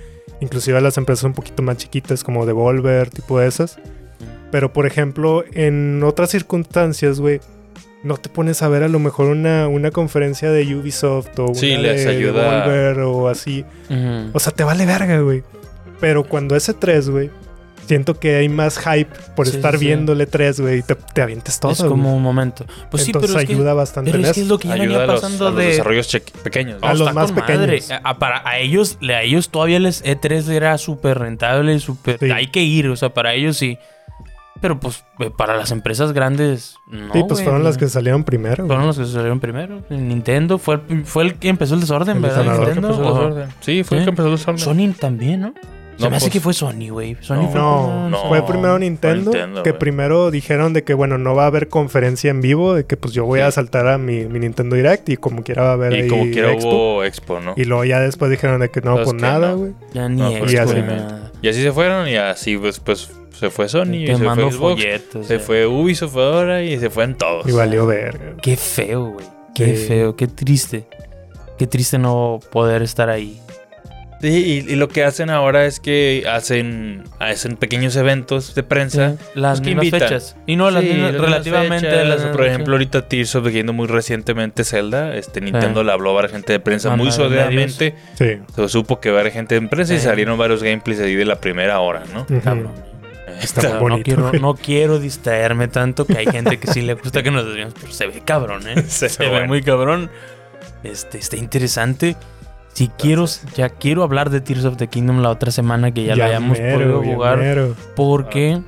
Inclusive 0.43 0.81
las 0.81 0.97
empresas 0.97 1.23
un 1.23 1.33
poquito 1.33 1.63
más 1.63 1.77
chiquitas 1.77 2.21
como 2.21 2.45
Devolver, 2.45 3.09
tipo 3.09 3.39
de 3.39 3.47
esas. 3.47 3.79
Pero 4.51 4.73
por 4.73 4.85
ejemplo, 4.85 5.45
en 5.53 6.03
otras 6.03 6.31
circunstancias, 6.31 7.21
güey, 7.21 7.39
no 8.03 8.17
te 8.17 8.27
pones 8.27 8.61
a 8.61 8.67
ver 8.67 8.83
a 8.83 8.89
lo 8.89 8.99
mejor 8.99 9.27
una, 9.29 9.69
una 9.69 9.91
conferencia 9.91 10.51
de 10.51 10.75
Ubisoft 10.75 11.39
o 11.39 11.45
una 11.45 11.57
de 11.93 12.05
Devolver 12.05 12.99
o 12.99 13.29
así. 13.29 13.63
O 14.33 14.39
sea, 14.39 14.51
te 14.51 14.65
vale 14.65 14.85
verga, 14.85 15.21
güey. 15.21 15.43
Pero 16.01 16.25
cuando 16.25 16.57
ese 16.57 16.73
3, 16.73 17.09
güey, 17.09 17.29
siento 17.85 18.19
que 18.19 18.35
hay 18.35 18.49
más 18.49 18.79
hype 18.79 19.09
por 19.35 19.47
estar 19.47 19.77
viéndole 19.77 20.25
tres, 20.25 20.59
güey, 20.59 20.79
y 20.79 20.81
te, 20.83 20.95
te, 20.95 21.21
avientes 21.21 21.59
todo. 21.59 21.71
Es 21.71 21.83
como 21.83 22.15
un 22.15 22.21
momento. 22.21 22.65
Pues 22.89 23.05
Entonces 23.05 23.31
sí, 23.31 23.37
pero 23.37 23.51
ayuda 23.51 23.73
bastante. 23.73 24.11
Pero 24.11 24.23
es 24.23 24.33
que 24.33 24.41
es 24.41 24.47
lo 24.47 24.57
que 24.59 24.67
ya 24.67 24.75
venía 24.75 25.05
pasando 25.05 25.51
de. 25.51 25.63
Los 25.63 25.71
desarrollos 25.71 26.21
pequeños. 26.43 26.79
A 26.81 26.93
los 26.93 27.13
más 27.13 27.31
pequeños. 27.31 27.89
A, 28.03 28.19
para, 28.19 28.47
a 28.47 28.59
ellos, 28.59 28.97
a 29.01 29.21
ellos 29.21 29.49
todavía 29.49 29.79
les 29.79 30.03
E3 30.03 30.49
era 30.49 30.77
súper 30.77 31.19
rentable, 31.19 31.79
súper. 31.79 32.31
Hay 32.33 32.47
que 32.47 32.63
ir, 32.63 32.87
o 32.87 32.95
sea, 32.95 33.13
para 33.13 33.33
ellos 33.33 33.57
sí. 33.57 33.77
Pero 34.61 34.79
pues 34.79 35.03
eh, 35.19 35.29
para 35.35 35.57
las 35.57 35.71
empresas 35.71 36.13
grandes, 36.13 36.77
no. 36.87 37.11
Sí, 37.11 37.21
pues 37.27 37.43
fueron 37.43 37.65
las 37.65 37.77
que 37.77 37.89
salieron 37.89 38.23
primero. 38.23 38.65
Fueron 38.65 38.87
las 38.87 38.97
que 38.97 39.05
salieron 39.05 39.41
primero. 39.41 39.81
Nintendo 39.89 40.57
fue 40.57 40.79
el, 40.87 41.05
fue 41.05 41.23
el 41.23 41.35
que 41.35 41.49
empezó 41.49 41.75
el 41.75 41.81
desorden, 41.81 42.21
¿verdad? 42.21 42.45
Nintendo, 42.45 43.47
Sí, 43.59 43.83
fue 43.83 43.97
el 43.97 44.03
que 44.05 44.09
empezó 44.11 44.29
el 44.29 44.37
desorden. 44.37 44.59
Sony 44.59 44.97
también, 44.97 45.41
¿no? 45.41 45.53
Se 45.97 46.09
me 46.09 46.15
hace 46.15 46.25
pues, 46.25 46.33
que 46.33 46.39
fue 46.39 46.53
Sony, 46.53 46.89
güey. 46.89 47.17
Sony 47.21 47.49
no, 47.53 48.09
fue, 48.27 48.39
fue 48.39 48.47
primero 48.47 48.79
Nintendo, 48.79 49.31
que 49.63 49.73
primero 49.73 50.31
dijeron 50.31 50.73
de 50.73 50.83
que, 50.83 50.93
bueno, 50.93 51.17
no 51.17 51.35
va 51.35 51.43
a 51.43 51.47
haber 51.47 51.69
conferencia 51.69 52.31
en 52.31 52.41
vivo, 52.41 52.73
de 52.73 52.85
que 52.85 52.97
pues 52.97 53.13
yo 53.13 53.25
voy 53.25 53.41
a 53.41 53.51
saltar 53.51 53.87
a 53.87 53.97
mi, 53.97 54.25
Nintendo 54.25 54.75
Direct 54.75 55.09
y 55.09 55.17
como 55.17 55.43
quiera 55.43 55.63
va 55.63 55.69
a 55.69 55.73
haber 55.73 56.05
y 56.05 56.07
como 56.07 56.23
quiera 56.23 56.51
Expo. 56.51 56.69
hubo 56.69 57.03
Expo, 57.03 57.39
¿no? 57.39 57.53
Y 57.55 57.65
luego 57.65 57.85
ya 57.85 57.99
después 57.99 58.31
dijeron 58.31 58.59
de 58.61 58.69
que 58.69 58.81
no, 58.81 58.95
pues, 58.95 59.13
nada, 59.13 59.53
güey. 59.53 59.73
Ya 59.93 60.09
ni 60.09 60.35
Expo, 60.35 60.51
y 60.51 60.57
así, 60.57 60.75
y 61.41 61.47
así 61.47 61.61
se 61.61 61.71
fueron 61.71 62.07
y 62.07 62.15
así 62.15 62.57
pues, 62.57 62.79
pues 62.79 63.11
se 63.37 63.49
fue 63.49 63.67
Sony, 63.67 63.95
y 63.95 64.07
se 64.07 64.17
fue 64.17 64.51
Xbox, 64.51 64.83
se 65.27 65.39
fue 65.39 65.67
Ubisoft 65.67 66.15
ahora 66.15 66.63
y 66.63 66.79
se 66.79 66.89
fue 66.89 67.03
en 67.03 67.15
todos. 67.15 67.47
Y 67.47 67.51
valió 67.51 67.85
verga. 67.85 68.35
Qué 68.41 68.55
feo, 68.55 69.11
güey. 69.11 69.25
Qué 69.53 69.73
feo, 69.75 70.15
qué 70.15 70.27
triste. 70.27 70.87
Qué 71.57 71.67
triste 71.67 71.97
no 71.99 72.39
poder 72.51 72.81
estar 72.81 73.09
ahí. 73.09 73.39
Sí, 74.23 74.63
y, 74.65 74.75
lo 74.77 74.87
que 74.87 75.03
hacen 75.03 75.29
ahora 75.29 75.65
es 75.65 75.81
que 75.81 76.23
hacen, 76.31 77.03
hacen 77.19 77.57
pequeños 77.57 77.97
eventos 77.97 78.55
de 78.55 78.63
prensa. 78.63 79.17
las 79.35 79.59
pues, 79.59 79.75
mismas 79.75 79.89
fechas. 79.89 80.37
Y 80.47 80.55
no, 80.55 80.71
las 80.71 80.81
relativamente. 80.85 81.89
por 82.31 82.45
ejemplo, 82.45 82.75
ahorita 82.75 83.09
Tears 83.09 83.35
of 83.35 83.43
the 83.43 83.51
Kingdom 83.51 83.75
muy 83.75 83.87
recientemente 83.87 84.63
Zelda. 84.63 85.13
Este, 85.17 85.41
Nintendo 85.41 85.83
le 85.83 85.91
habló 85.91 86.17
a 86.17 86.21
la 86.21 86.29
gente 86.29 86.53
de 86.53 86.61
prensa 86.61 86.95
muy 86.95 87.11
soledadamente. 87.11 87.95
Sí. 88.17 88.37
Se 88.55 88.69
supo 88.69 89.01
que 89.01 89.11
va 89.11 89.17
a 89.17 89.19
haber 89.19 89.33
gente 89.33 89.59
de 89.59 89.67
prensa 89.67 89.93
y 89.93 89.99
salieron 89.99 90.37
varios 90.37 90.63
gameplays 90.63 91.01
ahí 91.01 91.15
de 91.15 91.25
la 91.25 91.41
primera 91.41 91.81
hora, 91.81 92.03
¿no? 92.13 92.25
Está 93.41 93.77
bonito, 93.77 93.89
no, 93.89 94.03
quiero, 94.03 94.39
no 94.39 94.55
quiero 94.55 94.99
distraerme 94.99 95.67
tanto 95.67 96.05
que 96.05 96.17
hay 96.17 96.27
gente 96.27 96.59
que 96.59 96.67
sí 96.71 96.81
le 96.81 96.93
gusta 96.93 97.23
que 97.23 97.31
nos 97.31 97.45
desviemos, 97.45 97.73
pero 97.77 97.91
se 97.91 98.07
ve 98.07 98.21
cabrón, 98.23 98.69
¿eh? 98.69 98.83
se, 98.87 99.09
ve 99.17 99.47
muy 99.47 99.61
cabrón. 99.61 100.09
Este, 100.83 101.17
está 101.17 101.35
interesante. 101.35 102.15
Si 102.73 102.87
quiero, 102.87 103.25
ya 103.55 103.69
quiero 103.69 104.03
hablar 104.03 104.31
de 104.31 104.41
Tears 104.41 104.65
of 104.65 104.77
the 104.77 104.87
Kingdom 104.87 105.21
la 105.21 105.29
otra 105.29 105.51
semana 105.51 105.93
que 105.93 106.05
ya, 106.05 106.15
la 106.15 106.25
hayamos 106.25 106.59
podido 106.59 107.03
jugar. 107.03 107.67
Porque. 107.95 108.59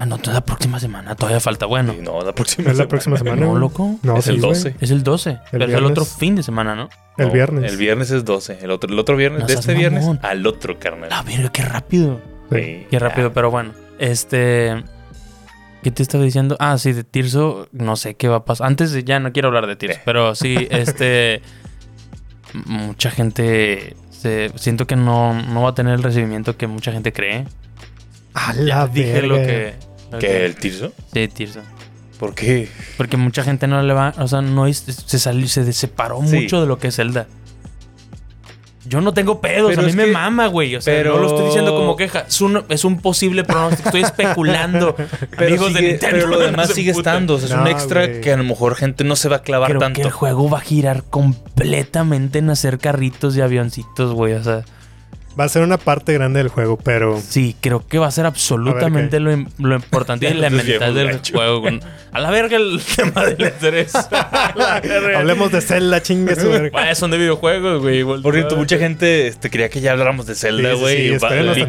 Ah, 0.00 0.06
no, 0.06 0.18
la 0.24 0.40
próxima 0.40 0.78
semana. 0.80 1.14
Todavía 1.14 1.40
falta. 1.40 1.66
Bueno. 1.66 1.94
no, 2.00 2.22
la 2.22 2.32
próxima 2.32 2.70
¿Es 2.70 2.78
la 2.78 2.86
próxima 2.88 3.18
semana? 3.18 3.44
No, 3.44 3.56
loco. 3.56 3.98
No, 4.02 4.16
es 4.16 4.28
el 4.28 4.40
12. 4.40 4.76
Es 4.80 4.90
el 4.90 5.02
12. 5.02 5.38
pero 5.50 5.64
es 5.66 5.72
el 5.72 5.84
otro 5.84 6.04
fin 6.04 6.36
de 6.36 6.42
semana, 6.42 6.74
¿no? 6.74 6.88
El 7.18 7.30
viernes. 7.30 7.70
El 7.70 7.76
viernes 7.76 8.10
es 8.10 8.24
12. 8.24 8.58
El 8.62 8.70
otro, 8.70 8.90
el 8.90 8.98
otro 8.98 9.16
viernes, 9.16 9.46
de 9.46 9.54
este 9.54 9.74
viernes 9.74 10.06
al 10.22 10.46
otro, 10.46 10.78
carnal. 10.78 11.10
Ah, 11.12 11.22
mira, 11.26 11.50
qué 11.50 11.62
rápido. 11.62 12.20
Sí. 12.50 12.86
Qué 12.90 12.98
rápido, 12.98 13.32
pero 13.32 13.50
bueno. 13.50 13.72
Este. 13.98 14.84
¿Qué 15.82 15.90
te 15.90 16.02
estaba 16.02 16.24
diciendo? 16.24 16.56
Ah, 16.58 16.76
sí, 16.78 16.92
de 16.92 17.04
Tirso, 17.04 17.68
no 17.72 17.96
sé 17.96 18.14
qué 18.14 18.26
va 18.26 18.36
a 18.36 18.44
pasar. 18.44 18.66
Antes 18.66 18.90
de, 18.92 19.04
ya 19.04 19.20
no 19.20 19.32
quiero 19.32 19.48
hablar 19.48 19.66
de 19.66 19.76
Tirso, 19.76 20.00
pero 20.04 20.34
sí, 20.34 20.66
este 20.70 21.40
mucha 22.52 23.10
gente 23.10 23.96
se, 24.10 24.50
siento 24.56 24.86
que 24.86 24.96
no, 24.96 25.40
no 25.42 25.62
va 25.62 25.70
a 25.70 25.74
tener 25.74 25.94
el 25.94 26.02
recibimiento 26.02 26.56
que 26.56 26.66
mucha 26.66 26.92
gente 26.92 27.12
cree. 27.12 27.46
A 28.34 28.52
la 28.54 28.86
dije 28.86 29.22
lo 29.22 29.36
que, 29.36 29.74
que, 30.20 30.44
el 30.44 30.56
Tirso. 30.56 30.92
Sí, 31.12 31.28
Tirso. 31.28 31.60
¿Por 32.18 32.34
qué? 32.34 32.68
Porque 32.96 33.16
mucha 33.16 33.44
gente 33.44 33.66
no 33.66 33.80
le 33.82 33.94
va, 33.94 34.12
o 34.18 34.26
sea, 34.26 34.40
no 34.42 34.72
se 34.72 35.18
salió, 35.18 35.46
se 35.46 35.72
separó 35.72 36.20
mucho 36.20 36.60
de 36.60 36.66
lo 36.66 36.78
que 36.78 36.88
es 36.88 36.96
Zelda. 36.96 37.28
Yo 38.88 39.00
no 39.00 39.12
tengo 39.12 39.40
pedos, 39.40 39.76
a 39.76 39.82
mí 39.82 39.92
me 39.92 40.06
mama, 40.06 40.46
güey. 40.46 40.76
O 40.76 40.80
sea, 40.80 40.94
pero... 40.94 41.14
no 41.14 41.20
lo 41.20 41.28
estoy 41.28 41.46
diciendo 41.46 41.74
como 41.74 41.96
queja. 41.96 42.20
Es 42.20 42.40
un, 42.40 42.64
es 42.68 42.84
un 42.84 43.00
posible 43.00 43.44
pronóstico. 43.44 43.88
Estoy 43.88 44.02
especulando. 44.02 44.96
pero, 45.36 45.66
pero 46.00 46.26
lo 46.26 46.38
demás 46.38 46.70
sigue 46.72 46.92
estando. 46.92 47.36
es 47.36 47.50
un 47.50 47.66
extra 47.66 48.20
que 48.20 48.32
a 48.32 48.36
lo 48.36 48.44
mejor 48.44 48.74
gente 48.76 49.04
no 49.04 49.16
se 49.16 49.28
va 49.28 49.36
a 49.36 49.42
clavar 49.42 49.68
Creo 49.68 49.80
tanto. 49.80 50.00
Que 50.00 50.06
el 50.06 50.12
juego 50.12 50.48
va 50.48 50.58
a 50.58 50.62
girar 50.62 51.04
completamente 51.04 52.38
en 52.38 52.50
hacer 52.50 52.78
carritos 52.78 53.36
y 53.36 53.40
avioncitos, 53.40 54.14
güey. 54.14 54.34
O 54.34 54.42
sea. 54.42 54.64
Va 55.38 55.44
a 55.44 55.48
ser 55.48 55.62
una 55.62 55.78
parte 55.78 56.12
grande 56.12 56.38
del 56.38 56.48
juego, 56.48 56.76
pero. 56.76 57.20
Sí, 57.20 57.54
creo 57.60 57.86
que 57.86 57.98
va 57.98 58.08
a 58.08 58.10
ser 58.10 58.26
absolutamente 58.26 59.20
lo, 59.20 59.30
lo, 59.58 59.74
importante 59.76 60.26
y 60.26 60.28
elemental 60.32 60.94
del 60.94 61.20
juego. 61.20 61.64
A 62.12 62.20
la 62.20 62.30
verga 62.30 62.56
el 62.56 62.80
tema 62.96 63.24
del 63.24 63.38
E3. 63.38 65.14
Hablemos 65.16 65.52
de 65.52 65.60
Zelda, 65.60 66.02
chingue 66.02 66.34
su 66.34 66.48
verga. 66.48 66.94
son 66.94 67.10
de 67.10 67.18
videojuegos, 67.18 67.82
güey. 67.82 68.02
Por 68.04 68.34
cierto, 68.34 68.56
mucha 68.56 68.78
gente 68.78 69.28
este, 69.28 69.50
quería 69.50 69.68
que 69.68 69.80
ya 69.80 69.92
habláramos 69.92 70.26
de 70.26 70.34
Zelda, 70.34 70.74
güey. 70.74 71.18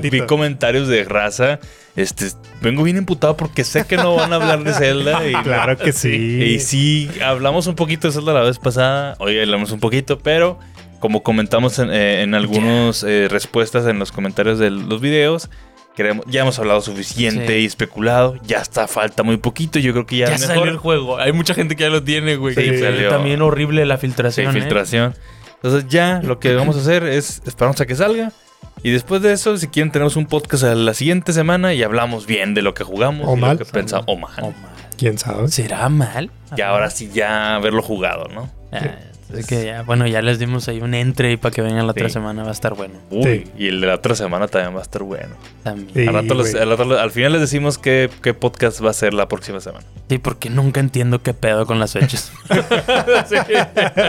vi, 0.01 0.21
comentarios 0.21 0.87
de 0.87 1.03
raza. 1.03 1.59
Este, 1.95 2.27
vengo 2.61 2.83
bien 2.83 2.97
imputado 2.97 3.35
porque 3.35 3.63
sé 3.63 3.85
que 3.85 3.97
no 3.97 4.15
van 4.15 4.31
a 4.31 4.37
hablar 4.37 4.63
de 4.63 4.73
Zelda. 4.73 5.27
Y, 5.27 5.33
claro 5.43 5.77
que 5.77 5.91
sí. 5.91 6.09
Y 6.09 6.59
sí, 6.59 7.09
hablamos 7.23 7.67
un 7.67 7.75
poquito 7.75 8.07
de 8.07 8.13
Zelda 8.13 8.33
la 8.33 8.41
vez 8.41 8.57
pasada. 8.57 9.15
Hoy 9.19 9.39
hablamos 9.39 9.71
un 9.71 9.79
poquito, 9.79 10.17
pero 10.17 10.59
como 10.99 11.23
comentamos 11.23 11.79
en, 11.79 11.89
eh, 11.91 12.27
algunas 12.33 13.03
eh, 13.03 13.27
respuestas 13.29 13.87
en 13.87 13.99
los 13.99 14.11
comentarios 14.11 14.59
de 14.59 14.69
los 14.69 15.01
videos, 15.01 15.49
ya 16.27 16.41
hemos 16.41 16.57
hablado 16.59 16.81
suficiente 16.81 17.59
y 17.59 17.65
especulado. 17.65 18.35
Ya 18.43 18.59
está, 18.59 18.87
falta 18.87 19.23
muy 19.23 19.37
poquito. 19.37 19.79
Yo 19.79 19.91
creo 19.91 20.05
que 20.05 20.17
ya, 20.17 20.29
ya 20.29 20.37
salió 20.37 20.65
el 20.65 20.77
juego. 20.77 21.17
Hay 21.17 21.31
mucha 21.31 21.53
gente 21.53 21.75
que 21.75 21.83
ya 21.83 21.89
lo 21.89 22.03
tiene, 22.03 22.35
güey. 22.35 22.55
Sí, 22.55 22.81
También 23.09 23.41
horrible 23.41 23.85
la 23.85 23.97
filtración. 23.97 24.51
Sí, 24.51 24.57
¿eh? 24.57 24.61
filtración. 24.61 25.15
Entonces 25.55 25.89
ya 25.89 26.21
lo 26.23 26.39
que 26.39 26.55
vamos 26.55 26.77
a 26.77 26.79
hacer 26.79 27.03
es 27.03 27.41
esperamos 27.45 27.79
a 27.81 27.85
que 27.85 27.95
salga. 27.95 28.31
Y 28.81 28.91
después 28.91 29.21
de 29.21 29.33
eso, 29.33 29.57
si 29.57 29.67
quieren, 29.67 29.91
tenemos 29.91 30.15
un 30.15 30.25
podcast 30.25 30.63
la 30.63 30.93
siguiente 30.93 31.33
semana 31.33 31.73
y 31.73 31.83
hablamos 31.83 32.25
bien 32.25 32.53
de 32.53 32.61
lo 32.61 32.73
que 32.73 32.85
jugamos. 32.85 33.27
O 33.27 33.35
mal. 33.35 33.57
Lo 33.57 33.65
que 33.65 33.71
pensamos. 33.71 34.05
O 34.07 34.15
mal. 34.15 34.39
O 34.41 34.51
mal. 34.51 34.71
¿Quién 34.97 35.17
sabe? 35.17 35.49
¿Será 35.49 35.89
mal? 35.89 36.31
Y 36.55 36.61
ahora 36.61 36.89
sí 36.89 37.09
ya 37.13 37.55
haberlo 37.55 37.81
jugado, 37.81 38.29
¿no? 38.33 38.49
Ah, 38.71 38.95
que 39.47 39.65
ya, 39.65 39.83
bueno, 39.83 40.07
ya 40.07 40.21
les 40.21 40.39
dimos 40.39 40.67
ahí 40.67 40.81
un 40.81 40.93
entre 40.93 41.37
para 41.37 41.53
que 41.53 41.61
vengan 41.61 41.85
la 41.85 41.91
otra 41.91 42.09
semana, 42.09 42.43
va 42.43 42.49
a 42.49 42.53
estar 42.53 42.73
bueno. 42.73 42.95
Uy, 43.11 43.47
y 43.57 43.67
el 43.67 43.81
de 43.81 43.87
la 43.87 43.95
otra 43.95 44.15
semana 44.15 44.47
también 44.47 44.75
va 44.75 44.79
a 44.79 44.83
estar 44.83 45.03
bueno. 45.03 45.35
También. 45.63 46.09
al, 46.09 47.11
final 47.11 47.33
les 47.33 47.41
decimos 47.41 47.77
qué, 47.77 48.09
qué, 48.23 48.33
podcast 48.33 48.83
va 48.83 48.89
a 48.89 48.93
ser 48.93 49.13
la 49.13 49.27
próxima 49.27 49.59
semana. 49.59 49.85
Sí, 50.09 50.17
porque 50.17 50.49
nunca 50.49 50.79
entiendo 50.79 51.21
qué 51.21 51.33
pedo 51.35 51.67
con 51.67 51.79
las 51.79 51.93
fechas. 51.93 52.31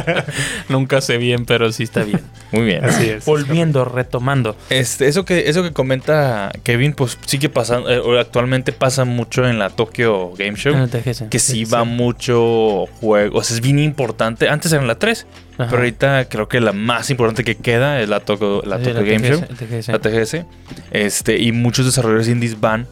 nunca 0.69 1.01
sé 1.01 1.19
bien, 1.19 1.45
pero 1.45 1.71
sí 1.73 1.83
está 1.83 2.03
bien. 2.05 2.23
Muy 2.53 2.63
bien. 2.63 2.85
Así 2.85 3.09
es. 3.11 3.25
Volviendo, 3.27 3.85
retomando. 3.85 4.57
Este, 4.71 5.09
eso 5.09 5.25
que, 5.25 5.51
eso 5.51 5.63
que 5.63 5.73
comenta 5.73 6.51
Kevin, 6.63 6.95
pues 6.95 7.19
sigue 7.27 7.49
pasando, 7.49 7.91
eh, 7.91 8.21
actualmente 8.21 8.73
pasa 8.73 9.05
mucho 9.05 9.47
en 9.47 9.59
la 9.59 9.71
Tokyo 9.71 10.33
Game 10.37 10.57
Show. 10.57 10.75
En 10.75 10.81
el 10.81 10.91
TGS. 10.91 11.25
Que 11.31 11.39
sí, 11.39 11.65
va 11.65 11.85
mucho 11.85 12.87
juego. 13.01 13.39
O 13.39 13.43
sea, 13.43 13.57
es 13.57 13.61
bien 13.61 13.79
importante. 13.79 14.49
Antes 14.49 14.73
era 14.73 14.81
en 14.81 14.89
la 14.89 14.99
3, 14.99 15.10
pero 15.57 15.77
ahorita 15.77 16.29
creo 16.29 16.49
que 16.49 16.61
la 16.61 16.73
más 16.73 17.11
importante 17.11 17.45
que 17.45 17.57
queda 17.57 18.01
es 18.01 18.09
la 18.09 18.21
Tokyo, 18.21 18.63
la 18.65 18.79
Game 18.79 19.21
Show. 19.21 19.45
La 19.89 19.99
TGS. 19.99 20.47
Este, 20.91 21.39
y 21.39 21.53
muchos 21.53 21.87
desarrolladores 21.87 22.29
indies 22.29 22.61
van 22.61 22.87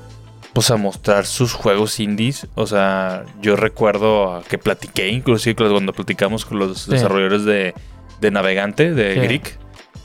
pues 0.52 0.70
a 0.70 0.76
mostrar 0.76 1.26
sus 1.26 1.52
juegos 1.52 2.00
indies. 2.00 2.46
O 2.54 2.66
sea, 2.66 3.24
yo 3.40 3.56
recuerdo 3.56 4.42
que 4.48 4.58
platiqué, 4.58 5.08
inclusive 5.08 5.54
cuando 5.54 5.92
platicamos 5.92 6.44
con 6.44 6.58
los 6.58 6.88
desarrolladores 6.88 7.44
de, 7.44 7.74
de 8.20 8.30
Navegante, 8.30 8.92
de 8.92 9.14
Greek. 9.14 9.58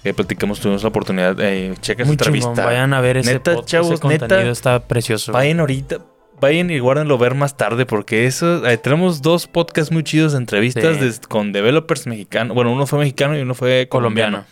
Que 0.04 0.14
platicamos, 0.14 0.60
tuvimos 0.60 0.84
la 0.84 0.90
oportunidad 0.90 1.34
de 1.34 1.76
checar 1.80 2.04
esa 2.04 2.12
entrevista. 2.12 2.66
Vayan 2.66 2.94
a 2.94 3.00
ver 3.00 3.18
ese, 3.18 3.34
neta, 3.34 3.64
chavos, 3.64 4.02
contenido 4.02 4.52
está 4.52 4.82
precioso. 4.82 5.32
Vayan 5.32 5.62
ahorita, 5.62 6.00
vayan 6.42 6.70
y 6.72 6.80
guárdenlo 6.80 7.18
ver 7.18 7.36
más 7.36 7.58
tarde 7.58 7.86
porque 7.86 8.26
eso 8.26 8.68
eh, 8.68 8.78
tenemos 8.78 9.22
dos 9.22 9.48
podcasts 9.48 9.92
muy 9.92 10.04
chidos 10.04 10.34
de 10.34 10.40
entrevistas 10.40 11.20
con 11.28 11.52
developers 11.52 12.08
mexicanos. 12.08 12.56
Bueno, 12.56 12.72
uno 12.72 12.86
fue 12.86 13.00
mexicano 13.00 13.38
y 13.38 13.42
uno 13.42 13.54
fue 13.54 13.88
colombiano. 13.90 14.46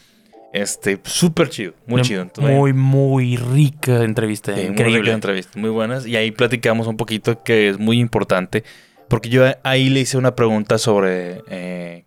Este, 0.53 0.99
súper 1.03 1.49
chido, 1.49 1.73
muy 1.87 2.01
chido. 2.01 2.29
muy, 2.39 2.73
muy 2.73 3.37
rica 3.37 4.03
entrevista. 4.03 4.51
increíble. 4.51 4.83
Muy 4.83 4.99
rica 4.99 5.13
entrevista, 5.13 5.57
muy 5.57 5.69
buenas. 5.69 6.05
Y 6.05 6.17
ahí 6.17 6.31
platicamos 6.31 6.87
un 6.87 6.97
poquito 6.97 7.41
que 7.43 7.69
es 7.69 7.79
muy 7.79 7.99
importante. 7.99 8.63
Porque 9.07 9.29
yo 9.29 9.45
ahí 9.63 9.89
le 9.89 10.01
hice 10.01 10.17
una 10.17 10.35
pregunta 10.35 10.77
sobre 10.77 11.41
eh, 11.49 12.05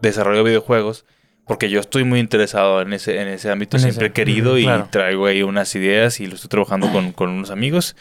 desarrollo 0.00 0.38
de 0.38 0.50
videojuegos. 0.50 1.04
Porque 1.46 1.68
yo 1.68 1.78
estoy 1.78 2.04
muy 2.04 2.20
interesado 2.20 2.80
en 2.80 2.94
ese, 2.94 3.20
en 3.20 3.28
ese 3.28 3.50
ámbito. 3.50 3.78
Siempre 3.78 4.06
he 4.06 4.12
querido 4.12 4.58
y 4.58 4.66
traigo 4.90 5.26
ahí 5.26 5.42
unas 5.42 5.74
ideas 5.74 6.20
y 6.20 6.26
lo 6.26 6.36
estoy 6.36 6.48
trabajando 6.48 6.90
con, 6.90 7.12
con 7.12 7.28
unos 7.28 7.50
amigos. 7.50 7.96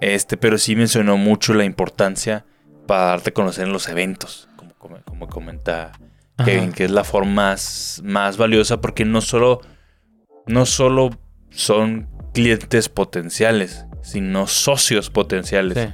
Este, 0.00 0.36
pero 0.36 0.58
sí 0.58 0.76
mencionó 0.76 1.16
mucho 1.16 1.54
la 1.54 1.64
importancia 1.64 2.44
para 2.86 3.06
darte 3.06 3.30
a 3.30 3.34
conocer 3.34 3.66
en 3.66 3.72
los 3.72 3.88
eventos, 3.88 4.48
como, 4.56 4.74
como, 5.04 5.28
comenta 5.28 5.92
Kevin, 6.44 6.72
que 6.72 6.84
es 6.84 6.90
la 6.90 7.04
forma 7.04 7.32
más, 7.32 8.00
más 8.04 8.36
valiosa 8.36 8.80
porque 8.80 9.04
no 9.04 9.20
solo, 9.20 9.60
no 10.46 10.66
solo 10.66 11.10
son 11.50 12.08
clientes 12.32 12.88
potenciales, 12.88 13.86
sino 14.02 14.46
socios 14.46 15.10
potenciales. 15.10 15.90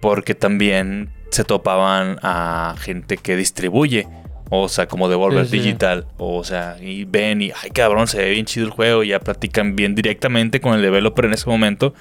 Porque 0.00 0.34
también 0.34 1.12
se 1.30 1.44
topaban 1.44 2.18
a 2.22 2.74
gente 2.78 3.16
que 3.16 3.36
distribuye. 3.36 4.06
O 4.50 4.68
sea, 4.68 4.86
como 4.86 5.08
Devolver 5.08 5.48
Digital. 5.48 6.06
O 6.16 6.44
sea, 6.44 6.76
y 6.80 7.04
ven 7.04 7.42
y, 7.42 7.52
ay 7.62 7.70
cabrón, 7.70 8.06
se 8.06 8.18
ve 8.18 8.30
bien 8.30 8.46
chido 8.46 8.66
el 8.66 8.72
juego. 8.72 9.02
Y 9.02 9.08
ya 9.08 9.20
platican 9.20 9.76
bien 9.76 9.94
directamente 9.94 10.60
con 10.60 10.74
el 10.74 10.82
developer 10.82 11.24
en 11.24 11.34
ese 11.34 11.48
momento. 11.48 11.94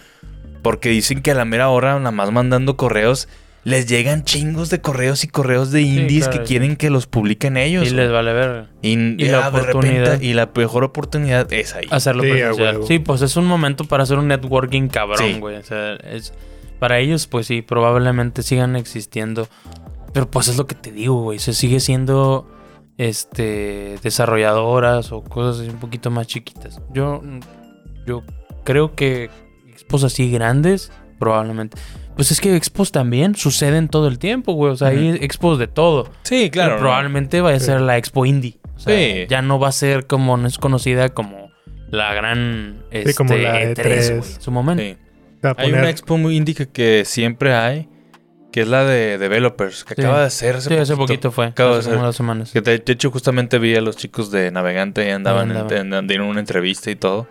Porque 0.61 0.89
dicen 0.89 1.21
que 1.21 1.31
a 1.31 1.35
la 1.35 1.45
mera 1.45 1.69
hora, 1.69 1.97
nada 1.97 2.11
más 2.11 2.31
mandando 2.31 2.77
correos, 2.77 3.27
les 3.67 3.85
llegan 3.85 4.23
chingos 4.23 4.69
de 4.69 4.79
correos 4.79 5.25
y 5.25 5.27
correos 5.27 5.71
de 5.71 5.81
indies 5.81 6.29
que 6.29 6.41
quieren 6.43 6.77
que 6.77 6.89
los 6.89 7.05
publiquen 7.05 7.57
ellos. 7.57 7.85
Y 7.85 7.89
les 7.89 8.09
vale 8.09 8.31
ver. 8.31 8.67
Y, 8.81 8.95
la 9.25 9.49
oportunidad. 9.49 10.21
y 10.21 10.33
la 10.33 10.49
mejor 10.55 10.85
oportunidad 10.85 11.51
es 11.51 11.75
ahí. 11.75 11.85
Hacerlo 11.91 12.23
sí, 12.23 12.31
Sí, 12.87 12.99
pues 12.99 13.21
es 13.21 13.35
un 13.35 13.45
momento 13.45 13.83
para 13.83 14.03
hacer 14.03 14.19
un 14.19 14.29
networking 14.29 14.87
cabrón, 14.87 15.41
güey. 15.41 15.57
O 15.57 15.63
sea, 15.63 15.95
es, 15.95 16.33
para 16.79 16.99
ellos, 16.99 17.27
pues 17.27 17.47
sí, 17.47 17.61
probablemente 17.61 18.41
sigan 18.41 18.77
existiendo. 18.77 19.49
Pero 20.13 20.31
pues 20.31 20.47
es 20.47 20.57
lo 20.57 20.65
que 20.65 20.75
te 20.75 20.93
digo, 20.93 21.23
güey. 21.23 21.39
Se 21.39 21.53
sigue 21.53 21.81
siendo 21.81 22.49
este 22.97 23.97
desarrolladoras 24.01 25.11
o 25.11 25.21
cosas 25.23 25.61
así 25.61 25.69
un 25.69 25.79
poquito 25.79 26.09
más 26.09 26.27
chiquitas. 26.27 26.81
Yo, 26.93 27.21
yo 28.05 28.23
creo 28.63 28.95
que 28.95 29.29
expos 29.87 30.03
así 30.03 30.29
grandes, 30.29 30.91
probablemente. 31.17 31.77
Pues 32.15 32.31
es 32.31 32.41
que 32.41 32.55
expos 32.55 32.91
también 32.91 33.35
suceden 33.35 33.87
todo 33.87 34.07
el 34.07 34.19
tiempo, 34.19 34.53
güey. 34.53 34.73
O 34.73 34.75
sea, 34.75 34.89
hay 34.89 35.17
expos 35.21 35.59
de 35.59 35.67
todo. 35.67 36.09
Sí, 36.23 36.49
claro. 36.49 36.77
probablemente 36.77 37.41
vaya 37.41 37.57
a 37.57 37.59
ser 37.59 37.79
la 37.79 37.97
expo 37.97 38.25
indie. 38.25 38.59
O 38.75 38.79
sea, 38.79 38.95
sí. 38.95 39.25
ya 39.29 39.41
no 39.41 39.59
va 39.59 39.69
a 39.69 39.71
ser 39.71 40.07
como, 40.07 40.35
no 40.35 40.47
es 40.47 40.57
conocida 40.57 41.09
como 41.09 41.51
la 41.89 42.13
gran 42.13 42.83
este, 42.91 43.13
como 43.13 43.35
la 43.35 43.61
E3, 43.61 43.85
e 43.85 44.23
su 44.23 44.51
momento. 44.51 44.83
Sí. 44.83 44.97
Hay 45.55 45.71
una 45.71 45.89
expo 45.89 46.17
muy 46.17 46.35
indie 46.35 46.55
que, 46.55 47.05
siempre 47.05 47.53
hay, 47.53 47.87
que 48.51 48.61
es 48.61 48.67
la 48.67 48.83
de 48.83 49.17
developers, 49.17 49.83
que 49.83 49.93
acaba 49.93 50.21
de 50.21 50.25
hacer 50.25 50.55
hace, 50.55 50.69
sí, 50.69 50.75
hace 50.75 50.95
poquito 50.95 51.31
fue. 51.31 51.45
Acaba 51.45 51.73
de 51.73 51.79
hace 51.79 51.95
unas 51.95 52.15
semanas. 52.15 52.51
Que 52.51 52.61
de, 52.61 52.81
hecho 52.85 53.11
justamente 53.11 53.57
vi 53.59 53.75
a 53.75 53.81
los 53.81 53.95
chicos 53.95 54.31
de 54.31 54.51
Navegante 54.51 55.07
y 55.07 55.11
andaban, 55.11 55.51
andaban. 55.51 56.11
En, 56.11 56.21
una 56.21 56.39
entrevista 56.39 56.91
y 56.91 56.95
todo. 56.95 57.27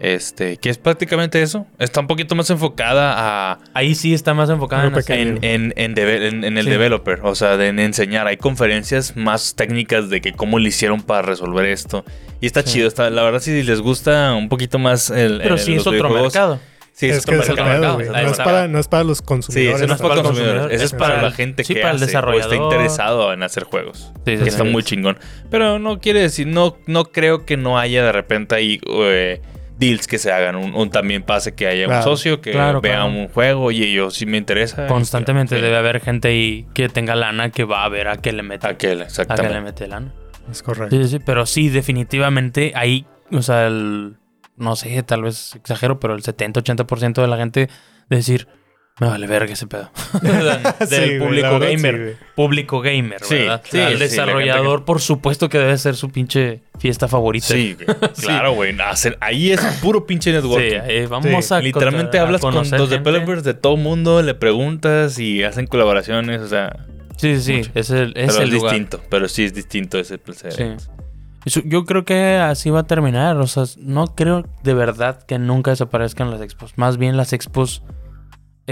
Este, 0.00 0.56
que 0.56 0.70
es 0.70 0.78
prácticamente 0.78 1.42
eso. 1.42 1.66
Está 1.78 2.00
un 2.00 2.06
poquito 2.06 2.34
más 2.34 2.48
enfocada 2.48 3.12
a. 3.16 3.58
Ahí 3.74 3.94
sí 3.94 4.14
está 4.14 4.32
más 4.32 4.48
enfocada 4.48 4.90
en, 5.08 5.38
en, 5.42 5.74
en, 5.76 6.56
el 6.58 6.64
developer. 6.64 7.20
O 7.22 7.34
sea, 7.34 7.58
de 7.58 7.68
en 7.68 7.78
enseñar. 7.78 8.26
Hay 8.26 8.38
conferencias 8.38 9.14
más 9.14 9.54
técnicas 9.54 10.08
de 10.08 10.22
que 10.22 10.32
cómo 10.32 10.58
le 10.58 10.70
hicieron 10.70 11.02
para 11.02 11.20
resolver 11.20 11.66
esto. 11.66 12.06
Y 12.40 12.46
está 12.46 12.64
chido. 12.64 12.88
Está, 12.88 13.10
la 13.10 13.22
verdad, 13.22 13.40
si 13.40 13.62
les 13.62 13.82
gusta 13.82 14.32
un 14.32 14.48
poquito 14.48 14.78
más 14.78 15.10
el. 15.10 15.38
Pero 15.42 15.58
sí 15.58 15.74
es 15.74 15.86
otro 15.86 16.08
mercado. 16.08 16.58
Sí, 16.94 17.08
es, 17.08 17.26
que 17.26 17.34
es 17.34 17.50
otro 17.50 17.64
mercado. 17.64 17.98
No, 17.98 18.18
es 18.18 18.38
para, 18.38 18.68
no 18.68 18.78
es 18.78 18.88
para 18.88 19.04
los 19.04 19.20
consumidores. 19.20 19.80
Sí, 19.80 19.86
no 19.86 19.94
es 19.94 20.00
para 20.00 20.14
los 20.14 20.24
consumidores. 20.24 20.76
Eso 20.76 20.84
es 20.84 20.92
para, 20.94 21.20
la 21.20 21.30
gente 21.30 21.62
que 21.62 21.76
para 21.76 21.90
el 21.92 22.00
desarrollador. 22.00 22.54
está 22.54 22.56
interesado 22.56 23.34
en 23.34 23.42
hacer 23.42 23.64
juegos. 23.64 24.12
Sí, 24.24 24.38
sí, 24.38 24.48
está 24.48 24.64
muy 24.64 24.82
chingón. 24.82 25.18
Pero 25.50 25.78
no 25.78 26.00
quiere 26.00 26.22
decir, 26.22 26.46
no, 26.46 26.78
no 26.86 27.04
creo 27.04 27.44
que 27.44 27.58
no 27.58 27.78
haya 27.78 28.02
de 28.02 28.12
repente 28.12 28.54
ahí. 28.54 28.80
Eh, 28.86 29.42
deals 29.80 30.06
que 30.06 30.18
se 30.18 30.30
hagan. 30.30 30.54
Un, 30.54 30.90
también 30.90 31.22
pase 31.22 31.54
que 31.54 31.66
haya 31.66 31.88
un 31.88 32.02
socio 32.04 32.40
que 32.40 32.52
vea 32.82 33.04
un 33.04 33.28
juego 33.28 33.72
y 33.72 33.92
yo 33.92 34.10
sí 34.10 34.26
me 34.26 34.36
interesa. 34.36 34.86
Constantemente 34.86 35.60
debe 35.60 35.76
haber 35.76 36.00
gente 36.00 36.28
ahí 36.28 36.66
que 36.74 36.88
tenga 36.88 37.16
lana 37.16 37.50
que 37.50 37.64
va 37.64 37.84
a 37.84 37.88
ver 37.88 38.06
a 38.06 38.18
qué 38.18 38.32
le 38.32 38.42
mete. 38.42 38.68
A 38.68 38.76
qué, 38.76 38.92
exactamente. 38.92 39.46
A 39.46 39.48
qué 39.48 39.54
le 39.54 39.60
mete 39.60 39.88
lana. 39.88 40.12
Es 40.50 40.62
correcto. 40.62 40.94
Sí, 40.96 41.08
sí, 41.08 41.18
pero 41.18 41.46
sí, 41.46 41.68
definitivamente 41.68 42.72
ahí, 42.74 43.06
o 43.32 43.42
sea, 43.42 43.66
el, 43.66 44.16
no 44.56 44.76
sé, 44.76 45.02
tal 45.02 45.22
vez 45.22 45.56
exagero, 45.56 45.98
pero 45.98 46.14
el 46.14 46.22
70-80% 46.22 47.20
de 47.20 47.26
la 47.26 47.36
gente 47.36 47.68
decir, 48.08 48.48
me 49.00 49.06
vale 49.06 49.26
verga 49.26 49.52
ese 49.52 49.66
pedo. 49.66 49.90
Del 50.90 51.18
público 51.18 51.58
gamer. 51.58 52.16
público 52.34 52.80
gamer, 52.80 53.20
¿verdad? 53.28 53.62
Sí, 53.64 53.78
el 53.78 53.98
desarrollador, 53.98 54.84
por 54.84 55.00
supuesto 55.00 55.48
que 55.48 55.58
debe 55.58 55.76
ser 55.78 55.96
su 55.96 56.10
pinche 56.10 56.62
fiesta 56.78 57.08
favorita. 57.08 57.46
Sí, 57.46 57.76
claro, 58.20 58.52
güey. 58.52 58.76
Ahí 59.20 59.52
es 59.52 59.60
puro 59.82 60.06
pinche 60.06 60.32
network. 60.32 60.62
Sí, 60.62 61.06
vamos 61.08 61.50
a. 61.50 61.60
Literalmente 61.60 62.18
hablas 62.18 62.40
con 62.42 62.54
los 62.54 62.90
developers 62.90 63.42
de 63.42 63.54
todo 63.54 63.76
mundo, 63.76 64.22
le 64.22 64.34
preguntas 64.34 65.18
y 65.18 65.42
hacen 65.44 65.66
colaboraciones, 65.66 66.42
o 66.42 66.48
sea. 66.48 66.86
Sí, 67.16 67.38
sí, 67.38 67.64
sí. 67.64 67.70
Es 67.74 67.90
el, 67.90 68.14
es 68.16 68.34
pero 68.34 68.44
es 68.44 68.50
distinto, 68.50 69.00
pero 69.10 69.28
sí 69.28 69.44
es 69.44 69.52
distinto 69.52 69.98
ese 69.98 70.16
placer. 70.16 70.52
Sí. 70.52 71.60
Yo 71.64 71.84
creo 71.84 72.04
que 72.04 72.36
así 72.36 72.70
va 72.70 72.80
a 72.80 72.86
terminar. 72.86 73.36
O 73.38 73.46
sea, 73.46 73.64
no 73.78 74.14
creo 74.14 74.46
de 74.62 74.74
verdad 74.74 75.22
que 75.22 75.38
nunca 75.38 75.70
desaparezcan 75.70 76.30
las 76.30 76.42
expos. 76.42 76.76
Más 76.76 76.98
bien 76.98 77.16
las 77.16 77.32
expos 77.32 77.82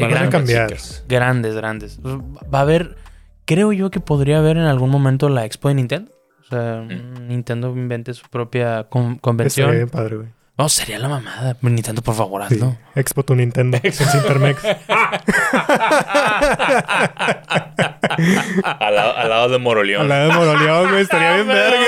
grandes, 0.06 0.30
cambiar. 0.30 0.76
Grandes, 1.08 1.54
grandes. 1.54 2.00
Va 2.00 2.58
a 2.58 2.62
haber, 2.62 2.96
creo 3.44 3.72
yo 3.72 3.90
que 3.90 4.00
podría 4.00 4.38
haber 4.38 4.56
en 4.56 4.64
algún 4.64 4.90
momento 4.90 5.28
la 5.28 5.44
expo 5.44 5.68
de 5.68 5.74
Nintendo. 5.74 6.12
O 6.42 6.44
sea, 6.44 6.82
mm. 6.82 7.28
Nintendo 7.28 7.70
invente 7.70 8.14
su 8.14 8.28
propia 8.28 8.88
convención. 8.88 9.68
Sería 9.68 9.84
bien 9.84 9.88
padre, 9.88 10.16
güey. 10.16 10.37
No, 10.58 10.68
sería 10.68 10.98
la 10.98 11.08
mamada. 11.08 11.56
Nintendo, 11.62 12.02
por 12.02 12.16
favor, 12.16 12.42
hazlo. 12.42 12.76
Expo 12.96 13.22
tu 13.22 13.36
Nintendo. 13.36 13.78
Expo 13.80 14.04
Intermex. 14.18 14.64
al, 18.64 18.94
lado, 18.94 19.16
al, 19.16 19.28
lado, 19.28 19.48
de 19.50 19.58
Moroleón. 19.58 20.02
Al 20.02 20.08
lado 20.08 20.28
de 20.28 20.34
Moroleón, 20.34 20.90
güey. 20.90 21.02
Estaría 21.02 21.34
bien 21.34 21.46
verga. 21.48 21.78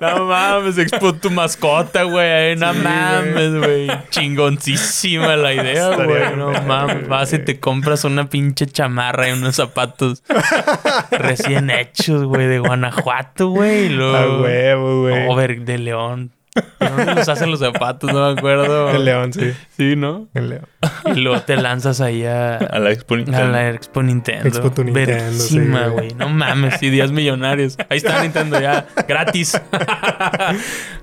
No 0.00 0.26
mames, 0.26 0.78
expo 0.78 1.12
tu 1.14 1.32
mascota, 1.32 2.04
güey. 2.04 2.54
No 2.54 2.72
mames, 2.72 3.56
güey. 3.56 3.88
Chingoncísima 4.10 5.34
la 5.34 5.52
idea, 5.52 5.96
güey. 5.96 6.36
No 6.36 6.52
mames. 6.62 7.08
Vas 7.08 7.32
y 7.32 7.40
te 7.40 7.58
compras 7.58 8.04
una 8.04 8.28
pinche 8.28 8.66
chamarra 8.66 9.28
y 9.30 9.32
unos 9.32 9.56
zapatos 9.56 10.22
recién 11.10 11.70
hechos, 11.70 12.22
güey, 12.22 12.46
de 12.46 12.60
Guanajuato, 12.60 13.48
güey. 13.48 13.92
A 14.00 14.28
huevo, 14.40 15.00
güey. 15.00 15.26
Over 15.26 15.60
de 15.62 15.78
León. 15.78 16.30
¿Dónde 16.96 17.14
los 17.14 17.28
hacen 17.28 17.50
los 17.50 17.60
zapatos? 17.60 18.12
No 18.12 18.32
me 18.32 18.38
acuerdo. 18.38 18.90
El 18.90 19.04
León, 19.04 19.32
sí. 19.32 19.52
Sí, 19.76 19.96
¿no? 19.96 20.28
El 20.34 20.50
León. 20.50 20.66
Y 21.06 21.20
luego 21.20 21.40
te 21.42 21.56
lanzas 21.56 22.00
ahí 22.00 22.24
a... 22.24 22.56
A 22.56 22.78
la 22.78 22.90
Expo 22.90 23.16
Nintendo. 23.16 23.42
A 23.42 23.46
la 23.46 23.70
Expo 23.70 24.02
Nintendo. 24.02 24.48
Expo 24.48 24.70
tu 24.70 24.84
Nintendo, 24.84 25.92
güey. 25.92 26.14
no 26.14 26.28
mames, 26.28 26.78
sí, 26.78 26.90
días 26.90 27.12
millonarios. 27.12 27.76
Ahí 27.88 27.98
está 27.98 28.22
Nintendo 28.22 28.60
ya, 28.60 28.86
gratis. 29.08 29.60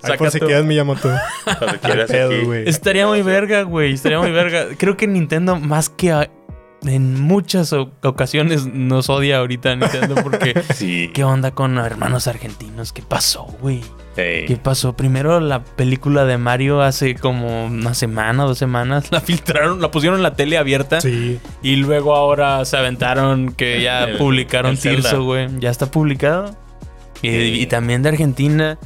Ahí 0.03 0.17
por 0.17 0.31
si 0.31 0.39
quieres 0.39 0.65
me 0.65 0.73
llamo 0.73 0.95
tú. 0.95 1.09
Cuando 1.43 1.79
quieras 1.79 2.09
Estaría 2.11 3.07
muy 3.07 3.21
verga, 3.21 3.63
güey. 3.63 3.93
Estaría 3.93 4.19
muy 4.19 4.31
verga. 4.31 4.67
Creo 4.77 4.97
que 4.97 5.07
Nintendo, 5.07 5.59
más 5.59 5.89
que 5.89 6.11
en 6.83 7.21
muchas 7.21 7.73
ocasiones 7.73 8.65
nos 8.65 9.09
odia 9.09 9.37
ahorita 9.37 9.75
Nintendo 9.75 10.15
porque 10.15 10.61
sí. 10.73 11.11
¿qué 11.13 11.23
onda 11.23 11.51
con 11.51 11.77
hermanos 11.77 12.27
argentinos? 12.27 12.91
¿Qué 12.93 13.01
pasó, 13.01 13.43
güey? 13.61 13.81
¿Qué 14.15 14.59
pasó? 14.61 14.95
Primero 14.95 15.39
la 15.39 15.63
película 15.63 16.25
de 16.25 16.37
Mario 16.37 16.81
hace 16.81 17.15
como 17.15 17.65
una 17.65 17.93
semana, 17.93 18.43
dos 18.43 18.57
semanas, 18.57 19.11
la 19.11 19.21
filtraron, 19.21 19.81
la 19.81 19.89
pusieron 19.89 20.19
en 20.19 20.23
la 20.23 20.35
tele 20.35 20.57
abierta. 20.57 21.01
Sí. 21.01 21.39
Y 21.63 21.77
luego 21.77 22.15
ahora 22.15 22.63
se 22.65 22.77
aventaron 22.77 23.53
que 23.53 23.81
ya 23.81 24.07
publicaron 24.17 24.77
Tirso, 24.77 25.23
güey. 25.23 25.47
Ya 25.59 25.69
está 25.69 25.89
publicado. 25.89 26.55
Y, 27.21 27.29
y, 27.29 27.65
también 27.67 28.01
de 28.01 28.09
Argentina. 28.09 28.77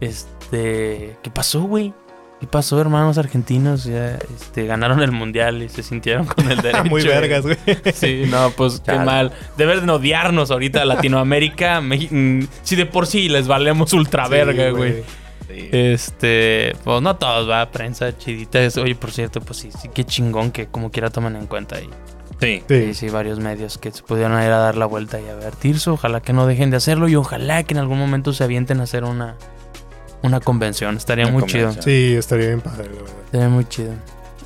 Este, 0.00 1.16
¿qué 1.22 1.30
pasó, 1.32 1.62
güey? 1.62 1.92
¿Qué 2.40 2.46
pasó, 2.46 2.80
hermanos 2.80 3.18
argentinos? 3.18 3.84
Ya 3.84 4.18
este, 4.34 4.64
ganaron 4.64 5.02
el 5.02 5.12
mundial 5.12 5.62
y 5.62 5.68
se 5.68 5.82
sintieron 5.82 6.24
con 6.24 6.50
el 6.50 6.56
derecho. 6.62 6.86
Muy 6.86 7.02
vergas, 7.02 7.42
güey. 7.42 7.58
Sí, 7.92 8.24
no, 8.28 8.50
pues 8.52 8.80
qué 8.80 8.94
mal. 8.94 9.30
Deben 9.58 9.88
odiarnos 9.88 10.50
ahorita 10.50 10.84
Latinoamérica. 10.84 11.82
Mm, 12.10 12.44
si 12.62 12.76
de 12.76 12.86
por 12.86 13.06
sí 13.06 13.28
les 13.28 13.46
valemos 13.46 13.92
ultra 13.92 14.26
verga, 14.26 14.70
güey. 14.70 15.02
Este, 15.48 16.74
pues 16.82 17.02
no 17.02 17.16
todos, 17.16 17.48
va, 17.48 17.70
prensa 17.70 18.16
chidita. 18.16 18.60
Oye, 18.80 18.94
por 18.94 19.10
cierto, 19.10 19.40
pues 19.40 19.58
sí, 19.58 19.70
sí, 19.70 19.90
qué 19.92 20.04
chingón 20.04 20.50
que 20.50 20.66
como 20.66 20.90
quiera 20.90 21.10
tomen 21.10 21.36
en 21.36 21.46
cuenta 21.46 21.76
ahí. 21.76 21.90
Sí. 22.40 22.62
sí. 22.68 22.94
Sí, 22.94 23.08
varios 23.10 23.38
medios 23.38 23.76
que 23.76 23.90
se 23.90 24.02
pudieron 24.02 24.32
ir 24.42 24.50
a 24.50 24.58
dar 24.58 24.76
la 24.76 24.86
vuelta 24.86 25.20
y 25.20 25.28
a 25.28 25.34
ver 25.34 25.54
Tirso. 25.56 25.94
Ojalá 25.94 26.20
que 26.20 26.32
no 26.32 26.46
dejen 26.46 26.70
de 26.70 26.78
hacerlo 26.78 27.08
y 27.08 27.16
ojalá 27.16 27.62
que 27.64 27.74
en 27.74 27.80
algún 27.80 27.98
momento 27.98 28.32
se 28.32 28.44
avienten 28.44 28.80
a 28.80 28.84
hacer 28.84 29.04
una, 29.04 29.36
una 30.22 30.40
convención. 30.40 30.96
Estaría 30.96 31.26
muy 31.26 31.44
chido. 31.44 31.72
Sí, 31.80 32.14
estaría 32.16 32.48
bien 32.48 32.60
padre, 32.60 32.88
la 32.88 33.02
verdad. 33.02 33.16
Estaría 33.24 33.48
muy 33.48 33.64
chido. 33.66 33.92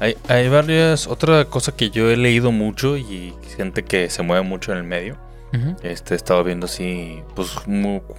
Hay, 0.01 0.17
hay 0.29 0.49
varias. 0.49 1.07
Otra 1.07 1.45
cosa 1.47 1.73
que 1.73 1.91
yo 1.91 2.11
he 2.11 2.17
leído 2.17 2.53
mucho 2.53 2.97
y 2.97 3.35
gente 3.57 3.85
que 3.85 4.11
se 4.11 4.23
mueve 4.23 4.43
mucho 4.43 4.73
en 4.73 4.79
el 4.79 4.85
medio. 4.85 5.17
Este, 5.85 6.15
he 6.15 6.17
estado 6.17 6.43
viendo 6.43 6.67
así. 6.67 7.23
Pues 7.37 7.51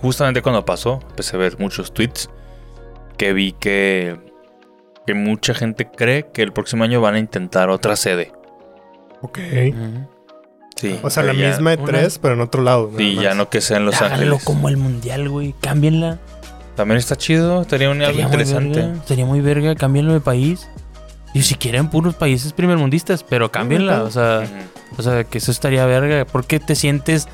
justamente 0.01 0.41
cuando 0.41 0.63
pasó, 0.63 1.01
empecé 1.09 1.35
a 1.35 1.39
ver 1.39 1.59
muchos 1.59 1.93
tweets. 1.93 2.29
Que 3.17 3.33
vi 3.33 3.51
que. 3.51 4.17
Que 5.05 5.13
mucha 5.13 5.53
gente 5.53 5.87
cree 5.91 6.27
que 6.33 6.41
el 6.41 6.51
próximo 6.53 6.83
año 6.83 7.01
van 7.01 7.15
a 7.15 7.19
intentar 7.19 7.69
otra 7.69 7.95
sede. 7.95 8.31
Ok. 9.21 9.39
Sí. 10.77 10.99
O 11.03 11.09
sea, 11.09 11.23
la 11.23 11.33
misma 11.33 11.71
de 11.71 11.77
tres, 11.77 12.19
pero 12.19 12.33
en 12.35 12.41
otro 12.41 12.61
lado. 12.63 12.91
Sí, 12.97 13.15
ya 13.21 13.33
no 13.33 13.49
que 13.49 13.61
sea 13.61 13.77
en 13.77 13.85
Los 13.85 14.01
Ángeles. 14.01 14.43
como 14.43 14.69
el 14.69 14.77
mundial, 14.77 15.29
güey. 15.29 15.53
Cámbienla. 15.61 16.19
También 16.75 16.97
está 16.97 17.15
chido, 17.15 17.61
estaría 17.61 17.89
un 17.89 18.01
algo 18.01 18.19
interesante. 18.19 18.93
sería 19.05 19.25
muy 19.25 19.41
verga, 19.41 19.75
cámbienlo 19.75 20.13
de 20.13 20.19
país. 20.19 20.67
Y 21.33 21.41
si 21.41 21.55
quieren 21.55 21.89
puros 21.89 22.15
países 22.15 22.53
primermundistas, 22.53 23.23
pero 23.23 23.51
cámbienla, 23.51 24.03
o 24.03 24.11
sea, 24.11 24.43
o 24.97 25.01
sea, 25.01 25.25
que 25.25 25.37
eso 25.37 25.51
estaría 25.51 25.85
verga, 25.85 26.25
porque 26.25 26.59
te 26.59 26.75
sientes 26.75 27.27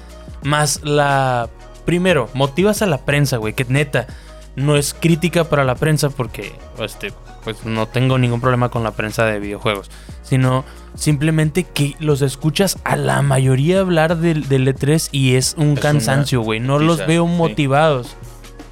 más 0.44 0.82
la 0.84 1.50
primero, 1.86 2.30
motivas 2.34 2.82
a 2.82 2.86
la 2.86 3.00
prensa, 3.00 3.38
güey, 3.38 3.54
que 3.54 3.66
neta 3.66 4.08
no 4.56 4.76
es 4.76 4.94
crítica 4.94 5.46
para 5.46 5.64
la 5.64 5.76
prensa 5.76 6.10
porque 6.10 6.54
este 6.80 7.14
pues 7.44 7.66
no 7.66 7.88
tengo 7.88 8.18
ningún 8.18 8.42
problema 8.42 8.70
con 8.70 8.84
la 8.84 8.92
prensa 8.92 9.26
de 9.26 9.40
videojuegos, 9.40 9.90
sino 10.22 10.64
simplemente 10.94 11.64
que 11.64 11.96
los 12.00 12.22
escuchas 12.22 12.78
a 12.84 12.96
la 12.96 13.22
mayoría 13.22 13.80
hablar 13.80 14.18
del, 14.18 14.48
del 14.48 14.68
E3 14.68 15.10
y 15.12 15.36
es 15.36 15.56
un 15.58 15.76
cansancio, 15.76 16.42
güey, 16.42 16.60
no 16.60 16.80
los 16.80 17.06
veo 17.08 17.26
motivados. 17.26 18.16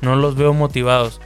No 0.01 0.15
los 0.15 0.35
veo 0.35 0.53
motivados. 0.53 1.19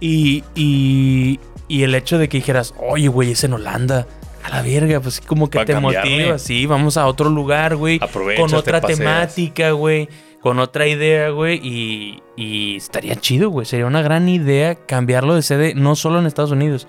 Y, 0.00 0.44
y, 0.54 1.40
y 1.66 1.82
el 1.82 1.94
hecho 1.94 2.18
de 2.18 2.28
que 2.28 2.38
dijeras, 2.38 2.74
oye, 2.78 3.08
güey, 3.08 3.32
es 3.32 3.44
en 3.44 3.52
Holanda. 3.52 4.06
A 4.44 4.50
la 4.50 4.62
verga, 4.62 5.00
pues 5.00 5.20
como 5.20 5.50
que 5.50 5.64
te 5.64 5.78
motiva. 5.78 6.38
Sí, 6.38 6.64
vamos 6.66 6.96
a 6.96 7.06
otro 7.06 7.28
lugar, 7.28 7.76
güey. 7.76 7.98
Con 7.98 8.54
otra 8.54 8.80
temática, 8.80 9.72
güey. 9.72 10.08
Con 10.40 10.58
otra 10.60 10.86
idea, 10.86 11.30
güey. 11.30 11.60
Y, 11.62 12.22
y 12.36 12.76
estaría 12.76 13.16
chido, 13.16 13.50
güey. 13.50 13.66
Sería 13.66 13.86
una 13.86 14.00
gran 14.00 14.28
idea 14.28 14.74
cambiarlo 14.74 15.34
de 15.34 15.42
sede, 15.42 15.74
no 15.74 15.96
solo 15.96 16.20
en 16.20 16.26
Estados 16.26 16.52
Unidos, 16.52 16.86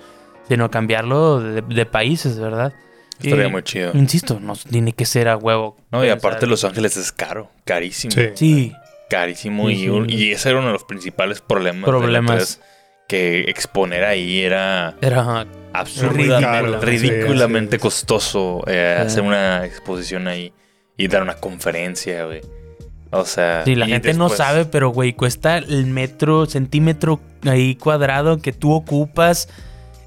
sino 0.48 0.70
cambiarlo 0.70 1.40
de, 1.40 1.86
países, 1.86 2.38
¿verdad? 2.38 2.72
Estaría 3.20 3.48
muy 3.48 3.62
chido. 3.62 3.90
Insisto, 3.94 4.38
no 4.40 4.54
tiene 4.54 4.92
que 4.92 5.04
ser 5.04 5.28
a 5.28 5.36
huevo. 5.36 5.76
No, 5.90 6.04
y 6.04 6.08
aparte 6.08 6.46
Los 6.46 6.64
Ángeles 6.64 6.96
es 6.96 7.12
caro, 7.12 7.50
carísimo. 7.64 8.12
Sí. 8.12 8.30
sí 8.36 8.72
carísimo 9.10 9.68
y, 9.68 10.32
ese 10.32 10.50
era 10.50 10.60
uno 10.60 10.68
de 10.68 10.72
los 10.72 10.84
principales 10.84 11.42
problemas. 11.42 11.84
Problemas. 11.84 12.60
que 13.08 13.40
exponer 13.48 14.04
ahí 14.04 14.40
era, 14.40 14.94
era 15.02 15.46
ridículamente 16.80 17.78
costoso 17.78 18.62
eh, 18.68 18.96
hacer 18.98 19.24
una 19.24 19.66
exposición 19.66 20.28
ahí 20.28 20.52
y 20.96 21.08
dar 21.08 21.22
una 21.22 21.34
conferencia, 21.34 22.24
güey. 22.24 22.40
O 23.10 23.24
sea. 23.24 23.64
Sí, 23.64 23.74
la 23.74 23.86
gente 23.86 24.14
no 24.14 24.28
sabe, 24.28 24.64
pero, 24.64 24.90
güey, 24.90 25.12
cuesta 25.12 25.58
el 25.58 25.86
metro, 25.86 26.46
centímetro 26.46 27.20
ahí 27.44 27.74
cuadrado 27.74 28.38
que 28.38 28.52
tú 28.52 28.72
ocupas, 28.72 29.48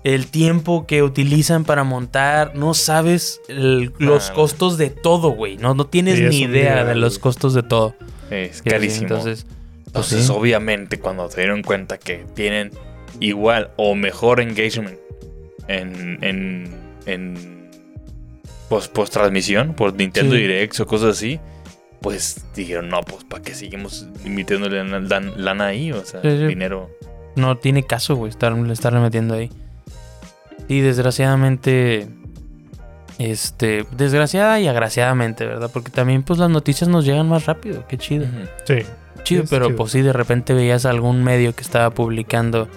el 0.04 0.28
tiempo 0.28 0.86
que 0.88 1.04
utilizan 1.04 1.66
para 1.66 1.84
montar. 1.84 2.56
No 2.56 2.74
sabes 2.74 3.42
los 3.50 4.32
costos 4.32 4.78
de 4.78 4.89
todo, 4.89 5.32
güey. 5.32 5.58
No, 5.58 5.74
no 5.74 5.88
tienes 5.88 6.22
ni 6.22 6.42
idea 6.42 6.86
de 6.86 6.96
los 6.96 7.20
costos 7.20 7.54
de 7.54 7.63
todo. 7.63 7.96
Es 8.34 8.62
carísimo. 8.62 9.08
Entonces, 9.08 9.46
pues 9.91 10.30
obviamente, 10.30 11.00
cuando 11.00 11.30
se 11.30 11.41
dieron 11.41 11.62
cuenta 11.62 11.98
que 11.98 12.26
tienen 12.34 12.72
igual 13.19 13.72
o 13.78 13.96
mejor 13.96 14.41
engagement 14.41 14.98
en, 15.67 16.17
en, 16.22 16.76
en 17.06 17.69
post, 18.69 18.91
post 18.91 19.13
transmisión 19.13 19.76
por 19.76 19.93
Nintendo 19.93 20.36
Direct 20.36 20.80
o 20.80 20.88
cosas 20.88 21.17
así, 21.17 21.39
pues 22.02 22.43
dijeron, 22.56 22.89
no, 22.89 23.02
pues 23.02 23.24
¿para 23.24 23.43
qué 23.43 23.54
seguimos 23.54 24.08
invirtiéndole 24.26 24.84
lana 24.84 25.65
ahí? 25.67 25.91
O 25.91 26.04
sea, 26.04 26.22
dinero. 26.22 26.89
No 27.36 27.58
tiene 27.58 27.84
caso, 27.84 28.15
güey, 28.15 28.30
estar, 28.30 28.54
estar 28.69 28.93
metiendo 29.00 29.36
ahí. 29.36 29.50
Y 30.67 30.82
desgraciadamente 30.82 32.08
este, 33.23 33.86
desgraciada 33.91 34.59
y 34.59 34.67
agraciadamente, 34.67 35.45
¿verdad? 35.45 35.69
Porque 35.71 35.91
también 35.91 36.23
pues 36.23 36.39
las 36.39 36.49
noticias 36.49 36.89
nos 36.89 37.05
llegan 37.05 37.29
más 37.29 37.45
rápido, 37.45 37.86
qué 37.88 37.97
chido. 37.97 38.25
Sí. 38.65 38.79
Chido, 39.23 39.45
pero 39.49 39.73
pues 39.75 39.93
sí, 39.93 40.01
de 40.01 40.12
repente 40.12 40.53
veías 40.53 40.86
algún 40.86 41.23
medio 41.23 41.55
que 41.55 41.62
estaba 41.62 41.91
publicando 41.91 42.67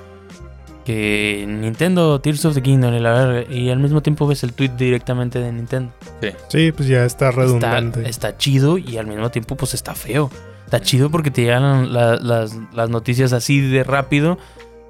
que 0.85 1.45
Nintendo 1.49 2.21
Tears 2.21 2.45
of 2.45 2.55
the 2.55 2.63
Kingdom 2.63 2.95
y, 2.95 3.01
la 3.01 3.45
y 3.51 3.71
al 3.71 3.81
mismo 3.81 4.03
tiempo 4.03 4.25
ves 4.29 4.45
el 4.45 4.53
tweet 4.53 4.71
directamente 4.77 5.41
de 5.41 5.51
Nintendo. 5.51 5.93
Sí, 6.21 6.29
sí 6.49 6.73
pues 6.73 6.89
ya 6.89 7.05
está 7.05 7.33
redundante. 7.33 8.09
Está, 8.09 8.39
chido 8.39 8.79
y 8.79 8.97
al 8.97 9.09
mismo 9.09 9.31
tiempo 9.33 9.57
pues 9.57 9.75
está 9.75 9.97
feo. 9.97 10.31
Está 10.65 10.81
chido 10.81 11.11
porque 11.11 11.33
te 11.33 11.43
llegan 11.43 11.93
las, 11.93 12.23
las 12.23 12.91
noticias 12.91 13.33
así 13.33 13.61
de 13.61 13.83
rápido, 13.83 14.39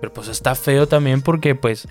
pero 0.03 0.13
pues 0.13 0.29
está 0.29 0.55
feo 0.55 0.87
también 0.87 1.23
porque 1.23 1.55
pues 1.55 1.89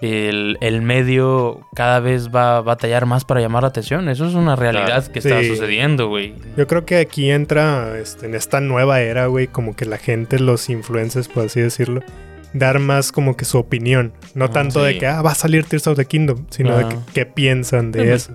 el, 0.00 0.82
medio 0.82 1.60
cada 1.74 2.00
vez 2.00 2.34
va 2.34 2.58
a 2.58 2.60
batallar 2.60 3.06
más 3.06 3.24
para 3.24 3.40
llamar 3.40 3.62
la 3.62 3.68
atención. 3.68 4.08
Eso 4.08 4.26
es 4.26 4.34
una 4.34 4.56
realidad 4.56 5.06
que 5.06 5.18
está 5.18 5.42
sucediendo, 5.44 6.08
güey. 6.08 6.34
Yo 6.56 6.66
creo 6.66 6.84
que 6.84 6.96
aquí 6.96 7.30
entra 7.30 7.98
este, 7.98 8.26
en 8.26 8.34
esta 8.34 8.60
nueva 8.60 9.00
era, 9.00 9.26
güey, 9.26 9.46
como 9.46 9.76
que 9.76 9.86
la 9.86 9.98
gente, 9.98 10.38
los 10.38 10.68
influencers, 10.68 11.28
por 11.28 11.46
así 11.46 11.60
decirlo, 11.60 12.02
dar 12.52 12.78
más 12.78 13.12
como 13.12 13.36
que 13.36 13.44
su 13.44 13.58
opinión. 13.58 14.12
No 14.34 14.50
tanto 14.50 14.82
de 14.82 14.98
que, 14.98 15.06
ah, 15.06 15.22
va 15.22 15.32
a 15.32 15.34
salir 15.34 15.64
Tears 15.64 15.86
of 15.86 15.96
the 15.96 16.06
Kingdom, 16.06 16.46
sino 16.50 16.76
de 16.76 16.88
que, 16.88 16.96
qué 17.12 17.26
piensan 17.26 17.92
de 17.92 18.14
eso. 18.14 18.32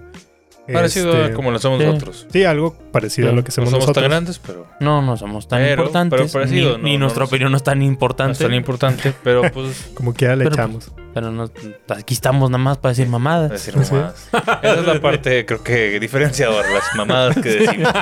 Parecido 0.71 1.13
a 1.13 1.21
este, 1.21 1.33
como 1.33 1.51
lo 1.51 1.57
hacemos 1.57 1.81
nosotros. 1.81 2.27
Sí, 2.31 2.43
algo 2.43 2.75
parecido 2.91 3.30
a 3.30 3.32
lo 3.32 3.43
que 3.43 3.49
hacemos 3.49 3.71
nosotros. 3.71 3.89
No 3.89 3.93
somos 3.93 4.04
tan 4.04 4.12
grandes, 4.12 4.39
pero... 4.39 4.67
No, 4.80 5.02
no 5.02 5.17
somos 5.17 5.47
tan 5.47 5.67
importantes. 5.67 6.19
Pero 6.19 6.32
parecido. 6.32 6.78
Ni, 6.78 6.97
nuestra 6.97 7.25
opinión 7.25 7.52
no 7.52 7.58
es 7.58 7.63
tan 7.63 7.82
importante. 7.82 8.30
No 8.30 8.34
es 8.34 8.39
tan 8.39 8.54
importante, 8.54 9.13
pero 9.23 9.43
pues... 9.52 9.91
como 9.95 10.13
que 10.13 10.25
ya 10.25 10.36
le 10.36 10.45
echamos. 10.45 10.91
Pero 11.13 11.32
no, 11.32 11.49
aquí 11.89 12.13
estamos 12.13 12.52
nada 12.52 12.63
más 12.63 12.78
para 12.78 12.91
decir 12.91 13.08
mamadas. 13.08 13.49
decir 13.49 13.75
mamadas. 13.75 14.30
Esa 14.62 14.80
es 14.80 14.86
la 14.86 15.02
parte, 15.02 15.45
creo 15.45 15.63
que 15.63 15.99
diferenciadora, 15.99 16.69
las 16.69 16.84
mamadas 16.95 17.36
que 17.36 17.49
decimos. 17.49 17.93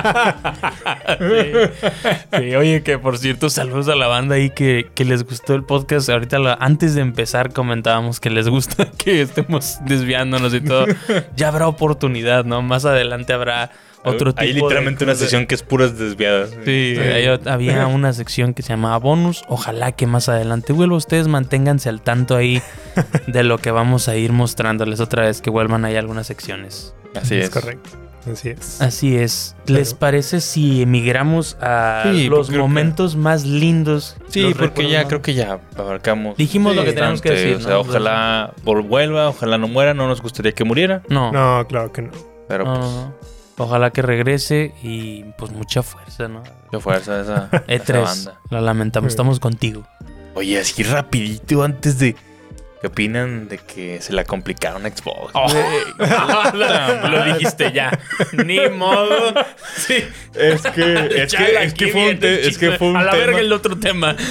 sí. 2.38 2.54
oye, 2.54 2.82
que 2.82 2.98
por 2.98 3.16
cierto, 3.18 3.48
saludos 3.48 3.88
a 3.88 3.94
la 3.94 4.08
banda 4.08 4.34
ahí 4.34 4.50
que, 4.50 4.90
que 4.94 5.04
les 5.06 5.24
gustó 5.24 5.54
el 5.54 5.64
podcast. 5.64 6.10
Ahorita, 6.10 6.36
antes 6.60 6.94
de 6.94 7.00
empezar, 7.00 7.52
comentábamos 7.52 8.20
que 8.20 8.28
les 8.28 8.48
gusta 8.48 8.88
que 8.98 9.22
estemos 9.22 9.78
desviándonos 9.84 10.52
y 10.52 10.60
todo. 10.60 10.86
Ya 11.34 11.48
habrá 11.48 11.66
oportunidad, 11.66 12.44
¿no? 12.44 12.60
Más 12.62 12.84
adelante 12.84 13.32
habrá 13.32 13.70
otro 14.04 14.32
Hay 14.36 14.52
literalmente 14.52 15.04
una 15.04 15.14
sección 15.14 15.46
que 15.46 15.54
es 15.54 15.62
puras 15.62 15.98
desviadas. 15.98 16.50
Sí, 16.64 16.96
había 17.46 17.86
una 17.88 18.12
sección 18.12 18.54
que 18.54 18.62
se 18.62 18.70
llamaba 18.70 18.98
bonus. 18.98 19.44
Ojalá 19.48 19.92
que 19.92 20.06
más 20.06 20.28
adelante 20.28 20.72
vuelva. 20.72 20.96
Ustedes 20.96 21.28
manténganse 21.28 21.88
al 21.88 22.00
tanto 22.00 22.36
ahí 22.36 22.62
de 23.26 23.42
lo 23.42 23.58
que 23.58 23.70
vamos 23.70 24.08
a 24.08 24.16
ir 24.16 24.32
mostrándoles 24.32 25.00
otra 25.00 25.24
vez 25.24 25.40
que 25.40 25.50
vuelvan 25.50 25.84
ahí 25.84 25.96
algunas 25.96 26.26
secciones. 26.26 26.94
Así 27.14 27.36
es. 27.36 27.50
correcto. 27.50 27.90
Así 28.30 28.50
es. 28.50 28.82
Así 28.82 29.16
es. 29.16 29.56
¿Les 29.66 29.94
parece 29.94 30.40
si 30.40 30.82
emigramos 30.82 31.56
a 31.60 32.12
los 32.28 32.50
momentos 32.50 33.16
más 33.16 33.46
lindos? 33.46 34.16
Sí, 34.28 34.54
porque 34.58 34.88
ya 34.88 35.06
creo 35.06 35.22
que 35.22 35.34
ya 35.34 35.60
abarcamos. 35.76 36.36
Dijimos 36.36 36.76
lo 36.76 36.84
que 36.84 36.92
tenemos 36.92 37.22
que 37.22 37.30
decir. 37.30 37.56
O 37.56 37.60
sea, 37.60 37.78
ojalá 37.78 38.52
vuelva, 38.64 39.28
ojalá 39.28 39.56
no 39.56 39.68
muera. 39.68 39.94
No 39.94 40.08
nos 40.08 40.20
gustaría 40.20 40.52
que 40.52 40.64
muriera. 40.64 41.02
No. 41.08 41.32
No, 41.32 41.66
claro 41.68 41.92
que 41.92 42.02
no. 42.02 42.10
Pero 42.48 42.64
pues. 42.64 43.28
Ojalá 43.58 43.90
que 43.90 44.02
regrese 44.02 44.72
y 44.82 45.24
pues 45.36 45.50
mucha 45.50 45.82
fuerza, 45.82 46.28
¿no? 46.28 46.42
Mucha 46.66 46.80
fuerza 46.80 47.20
esa, 47.20 47.50
E3, 47.66 48.02
banda. 48.02 48.40
La 48.50 48.60
lamentamos, 48.60 49.10
estamos 49.10 49.40
contigo. 49.40 49.86
Oye, 50.34 50.60
así 50.60 50.82
rapidito 50.82 51.62
antes 51.62 51.98
de... 51.98 52.14
¿Qué 52.80 52.86
opinan 52.86 53.48
de 53.48 53.58
que 53.58 54.00
se 54.00 54.12
la 54.12 54.22
complicaron 54.22 54.86
a 54.86 54.90
Xbox? 54.90 55.32
Oh. 55.34 55.48
lo, 57.08 57.24
dijiste 57.24 57.72
ya. 57.72 57.98
Ni 58.44 58.68
modo. 58.68 59.34
Sí. 59.76 59.96
Es 60.32 60.62
que, 60.62 61.22
es 61.24 61.34
que, 61.34 61.64
es 61.64 61.74
que 61.74 61.88
fue 61.88 62.10
un, 62.10 62.18
es 62.22 62.56
que 62.56 62.78
fue 62.78 62.90
un 62.90 62.96
A 62.96 63.02
la 63.02 63.14
verga 63.16 63.40
el 63.40 63.52
otro 63.52 63.76
tema. 63.80 64.14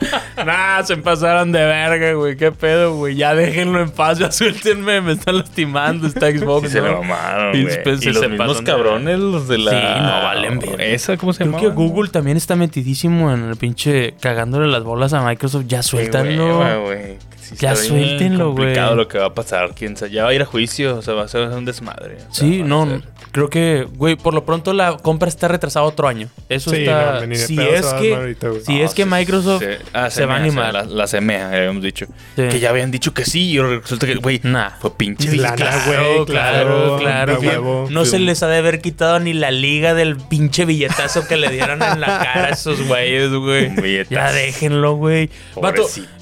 nah, 0.46 0.82
se 0.82 0.96
pasaron 0.96 1.52
de 1.52 1.64
verga, 1.64 2.12
güey. 2.14 2.36
¿Qué 2.36 2.52
pedo, 2.52 2.94
güey? 2.96 3.16
Ya 3.16 3.34
déjenlo 3.34 3.80
en 3.80 3.90
paz, 3.90 4.18
ya 4.20 4.30
suéltenme. 4.30 5.00
Me 5.00 5.12
están 5.12 5.38
lastimando 5.38 6.06
esta 6.06 6.30
Xbox. 6.30 6.68
Sí, 6.68 6.72
se 6.74 6.80
lo 6.80 7.02
mamaron, 7.02 7.62
güey. 7.62 7.78
Y 8.00 8.12
los 8.12 8.28
mismos 8.28 8.62
cabrones, 8.62 9.18
los 9.18 9.48
de 9.48 9.58
la... 9.58 9.70
Sí, 9.70 10.02
no 10.02 10.22
valen 10.22 10.58
verga. 10.58 10.84
¿Esa 10.84 11.16
cómo 11.16 11.32
se 11.32 11.44
llama? 11.44 11.58
Creo 11.58 11.70
que 11.70 11.76
Google 11.76 12.10
también 12.10 12.36
está 12.36 12.56
metidísimo 12.56 13.32
en 13.32 13.44
el 13.44 13.56
pinche 13.56 14.14
cagándole 14.20 14.66
las 14.68 14.82
bolas 14.82 15.12
a 15.12 15.22
Microsoft. 15.24 15.64
Ya 15.66 15.82
suéltanlo. 15.82 16.82
güey. 16.84 17.18
Ya 17.58 17.76
suéltenlo, 17.76 18.52
güey. 18.52 18.56
complicado 18.56 18.96
lo 18.96 19.08
que 19.08 19.18
va 19.18 19.26
a 19.26 19.34
pasar. 19.34 19.74
Quién 19.74 19.96
sabe. 19.96 20.12
Ya 20.12 20.24
va 20.24 20.30
a 20.30 20.34
ir 20.34 20.42
a 20.42 20.46
juicio. 20.46 20.98
O 20.98 21.02
sea, 21.02 21.14
va 21.14 21.24
a 21.24 21.28
ser 21.28 21.48
un 21.48 21.64
desmadre. 21.64 22.18
sí, 22.30 22.62
no. 22.62 23.00
Creo 23.32 23.48
que, 23.48 23.86
güey, 23.94 24.16
por 24.16 24.34
lo 24.34 24.44
pronto 24.44 24.72
la 24.72 24.96
compra 24.96 25.28
está 25.28 25.46
retrasada 25.46 25.86
otro 25.86 26.08
año. 26.08 26.28
Eso 26.48 26.72
está. 26.72 27.20
si 27.36 27.60
es 27.60 27.86
que, 27.86 28.36
si 28.64 28.80
es 28.80 28.92
que 28.92 29.06
Microsoft 29.06 29.62
ah, 29.92 30.10
se, 30.10 30.26
va 30.26 30.34
a 30.34 30.36
animar. 30.38 30.72
La, 30.72 30.84
la 30.84 31.06
CMEA, 31.06 31.48
habíamos 31.48 31.82
dicho. 31.82 32.06
Que 32.34 32.58
ya 32.58 32.70
habían 32.70 32.90
dicho 32.90 33.14
que 33.14 33.24
sí. 33.24 33.50
Y 33.52 33.60
resulta 33.60 34.06
que, 34.06 34.16
güey, 34.16 34.40
nah. 34.42 34.70
fue 34.80 34.96
pinche 34.96 35.28
claro, 35.30 36.26
claro, 36.26 36.98
claro. 36.98 37.86
No 37.90 38.04
se 38.04 38.18
les 38.18 38.42
ha 38.42 38.48
de 38.48 38.58
haber 38.58 38.80
quitado 38.80 39.20
ni 39.20 39.32
la 39.32 39.50
liga 39.50 39.94
del 39.94 40.16
pinche 40.16 40.64
billetazo 40.64 41.26
que 41.28 41.36
le 41.36 41.50
dieron 41.50 41.82
en 41.82 42.00
la 42.00 42.06
cara 42.06 42.46
a 42.46 42.50
esos 42.50 42.86
güeyes, 42.86 43.30
güey. 43.30 43.70
Ya 44.10 44.32
déjenlo, 44.32 44.96
güey. 44.96 45.30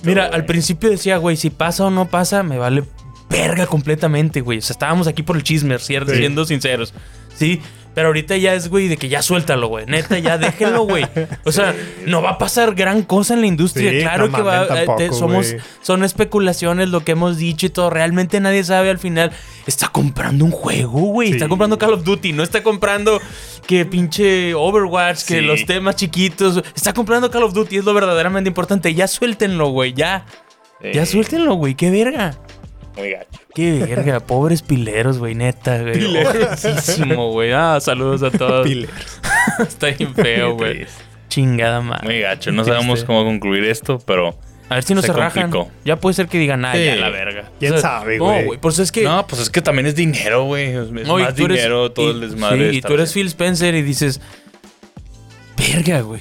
Mira, 0.03 0.27
al 0.27 0.45
principio 0.45 0.91
decía, 0.91 1.18
güey, 1.19 1.37
si 1.37 1.51
pasa 1.51 1.85
o 1.85 1.91
no 1.91 2.09
pasa, 2.09 2.43
me 2.43 2.59
vale 2.59 2.85
verga 3.29 3.67
completamente, 3.67 4.41
güey. 4.41 4.59
O 4.59 4.63
sea, 4.63 4.75
estábamos 4.75 5.07
aquí 5.07 5.23
por 5.23 5.37
el 5.37 5.43
chisme, 5.43 5.79
¿cierto? 5.79 6.15
siendo 6.15 6.45
sinceros. 6.45 6.95
Sí, 7.35 7.61
pero 7.99 8.11
ahorita 8.11 8.37
ya 8.37 8.55
es, 8.55 8.69
güey, 8.69 8.87
de 8.87 8.97
que 8.97 9.09
ya 9.09 9.23
suéltalo, 9.23 9.67
güey. 9.67 9.85
Neta, 9.87 10.21
ya 10.21 10.39
déjenlo, 10.39 10.83
güey. 10.85 11.05
O 11.45 11.51
sea, 11.51 11.75
no 12.07 12.23
va 12.23 12.31
a 12.31 12.39
pasar 12.39 12.77
gran 12.77 13.03
cosa 13.03 13.35
en 13.35 13.41
la 13.41 13.49
industria. 13.49 13.91
claro 14.01 14.31
que 14.31 14.41
va. 14.41 14.69
Eh, 15.01 15.11
somos, 15.13 15.57
son 15.83 16.05
especulaciones 16.05 16.91
lo 16.91 17.05
que 17.05 17.13
hemos 17.13 17.39
dicho 17.39 17.67
y 17.67 17.71
todo. 17.71 17.91
Realmente 17.91 18.39
nadie 18.39 18.63
sabe 18.63 18.91
al 18.91 18.99
final. 18.99 19.33
Está 19.67 19.89
comprando 19.89 20.45
un 20.45 20.53
juego, 20.53 21.01
güey. 21.01 21.33
Está 21.33 21.49
comprando 21.49 21.77
Call 21.77 21.95
of 21.95 22.05
Duty. 22.05 22.33
No 22.33 22.45
está 22.45 22.63
comprando 22.63 23.21
que 23.67 23.85
pinche 23.85 24.55
Overwatch, 24.55 25.25
que 25.25 25.43
los 25.43 25.67
temas 25.67 25.97
chiquitos. 25.97 26.63
Está 26.77 26.93
comprando 26.93 27.31
Call 27.33 27.43
of 27.43 27.53
Duty. 27.53 27.79
Es 27.79 27.85
lo 27.85 27.95
verdaderamente 27.95 28.47
importante. 28.47 28.95
Ya 28.95 29.09
suéltenlo, 29.09 29.71
güey. 29.71 29.93
Ya. 29.93 30.25
Ya 30.93 31.07
suéltenlo, 31.07 31.55
güey. 31.55 31.75
Qué 31.75 31.91
verga 31.91 32.39
muy 32.99 33.11
gacho. 33.11 33.41
Qué 33.55 33.85
verga, 33.87 34.21
pobres 34.27 34.63
pileros, 34.63 35.19
güey, 35.19 35.35
neta, 35.35 35.81
güey. 35.83 35.95
Pilerísimo, 35.95 37.33
güey. 37.33 37.53
Ah, 37.53 37.79
saludos 37.81 38.23
a 38.23 38.37
todos. 38.37 38.67
Pileros. 38.67 39.21
Está 39.61 39.89
bien 39.91 40.15
feo, 40.15 40.55
güey. 40.55 40.87
Chingada 41.29 41.81
madre. 41.81 42.05
Muy 42.05 42.21
gacho. 42.21 42.53
No 42.53 42.65
sabemos 42.65 43.05
cómo 43.05 43.25
concluir 43.25 43.65
esto, 43.65 43.99
pero. 44.05 44.37
A 44.71 44.75
ver 44.75 44.85
si 44.85 44.95
no 44.95 45.01
se, 45.01 45.13
rajan. 45.13 45.51
Ya 45.85 45.97
puede 45.97 46.13
ser 46.13 46.29
que 46.29 46.39
digan, 46.39 46.63
ah, 46.65 46.77
ya 46.77 46.97
la 46.97 47.09
verga. 47.09 47.51
¿Quién 47.59 47.81
sabe, 47.81 48.19
güey? 48.19 48.41
No, 48.41 48.47
güey. 48.47 48.59
Pues 48.59 48.79
es 48.79 48.93
que. 48.93 49.03
No, 49.03 49.27
pues 49.27 49.41
es 49.41 49.51
que 49.51 49.63
también 49.63 49.87
es 49.87 49.95
dinero, 49.95 50.45
güey. 50.45 50.75
Es 50.75 50.91
más 50.91 51.35
dinero, 51.35 51.91
todo 51.93 52.11
el 52.11 52.21
desmadre. 52.21 52.71
Sí, 52.71 52.79
y 52.79 52.81
tú 52.83 52.95
eres 52.95 53.13
Phil 53.13 53.27
Spencer 53.27 53.75
y 53.75 53.83
dices. 53.83 54.21
Verga, 55.79 56.01
güey. 56.01 56.21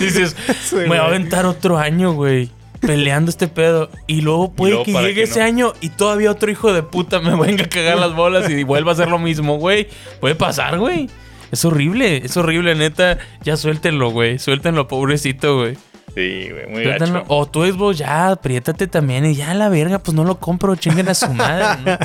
dices, 0.00 0.36
me 0.72 0.98
va 0.98 1.04
a 1.04 1.06
aventar 1.08 1.46
otro 1.46 1.78
año, 1.78 2.12
güey 2.12 2.50
peleando 2.80 3.30
este 3.30 3.48
pedo. 3.48 3.90
Y 4.06 4.20
luego 4.20 4.52
puede 4.52 4.82
que 4.82 4.92
llegue 4.92 5.22
ese 5.22 5.42
año 5.42 5.72
y 5.80 5.88
todavía 5.88 6.30
otro 6.30 6.50
hijo 6.50 6.72
de 6.72 6.82
puta 6.82 7.20
me 7.20 7.34
venga 7.34 7.64
a 7.64 7.68
cagar 7.68 7.98
las 7.98 8.14
bolas 8.14 8.48
y 8.50 8.62
vuelva 8.62 8.92
a 8.92 8.94
hacer 8.94 9.08
lo 9.08 9.18
mismo, 9.18 9.56
güey. 9.56 9.88
Puede 10.20 10.34
pasar, 10.34 10.78
güey. 10.78 11.08
Es 11.50 11.64
horrible, 11.64 12.18
es 12.18 12.36
horrible, 12.36 12.74
neta. 12.74 13.18
Ya 13.42 13.56
suéltenlo, 13.56 14.10
güey. 14.10 14.38
Suéltenlo, 14.38 14.88
pobrecito, 14.88 15.56
güey. 15.56 15.76
Sí, 16.14 16.48
güey, 16.50 16.66
muy 16.68 16.84
gacho. 16.84 17.24
O 17.28 17.46
tú, 17.46 17.70
vos 17.74 17.98
ya, 17.98 18.30
apriétate 18.30 18.86
también 18.86 19.26
y 19.26 19.34
ya 19.34 19.52
la 19.54 19.68
verga, 19.68 19.98
pues 19.98 20.14
no 20.14 20.24
lo 20.24 20.38
compro, 20.38 20.76
chinguen 20.76 21.08
a 21.08 21.14
su 21.14 21.32
madre, 21.32 21.82
¿no? 21.84 21.98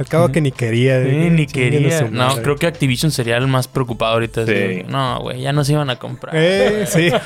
Al 0.00 0.08
cabo 0.08 0.32
que 0.32 0.40
ni 0.40 0.50
quería. 0.50 0.98
ni 0.98 1.46
quería. 1.46 2.08
No, 2.10 2.34
creo 2.36 2.56
que 2.56 2.66
Activision 2.66 3.12
sería 3.12 3.36
el 3.36 3.46
más 3.46 3.68
preocupado 3.68 4.14
ahorita. 4.14 4.46
Sí. 4.46 4.82
No, 4.88 5.20
güey, 5.20 5.42
ya 5.42 5.52
nos 5.52 5.68
iban 5.68 5.90
a 5.90 5.96
comprar. 5.96 6.34
Eh, 6.34 6.86
sí. 6.86 7.10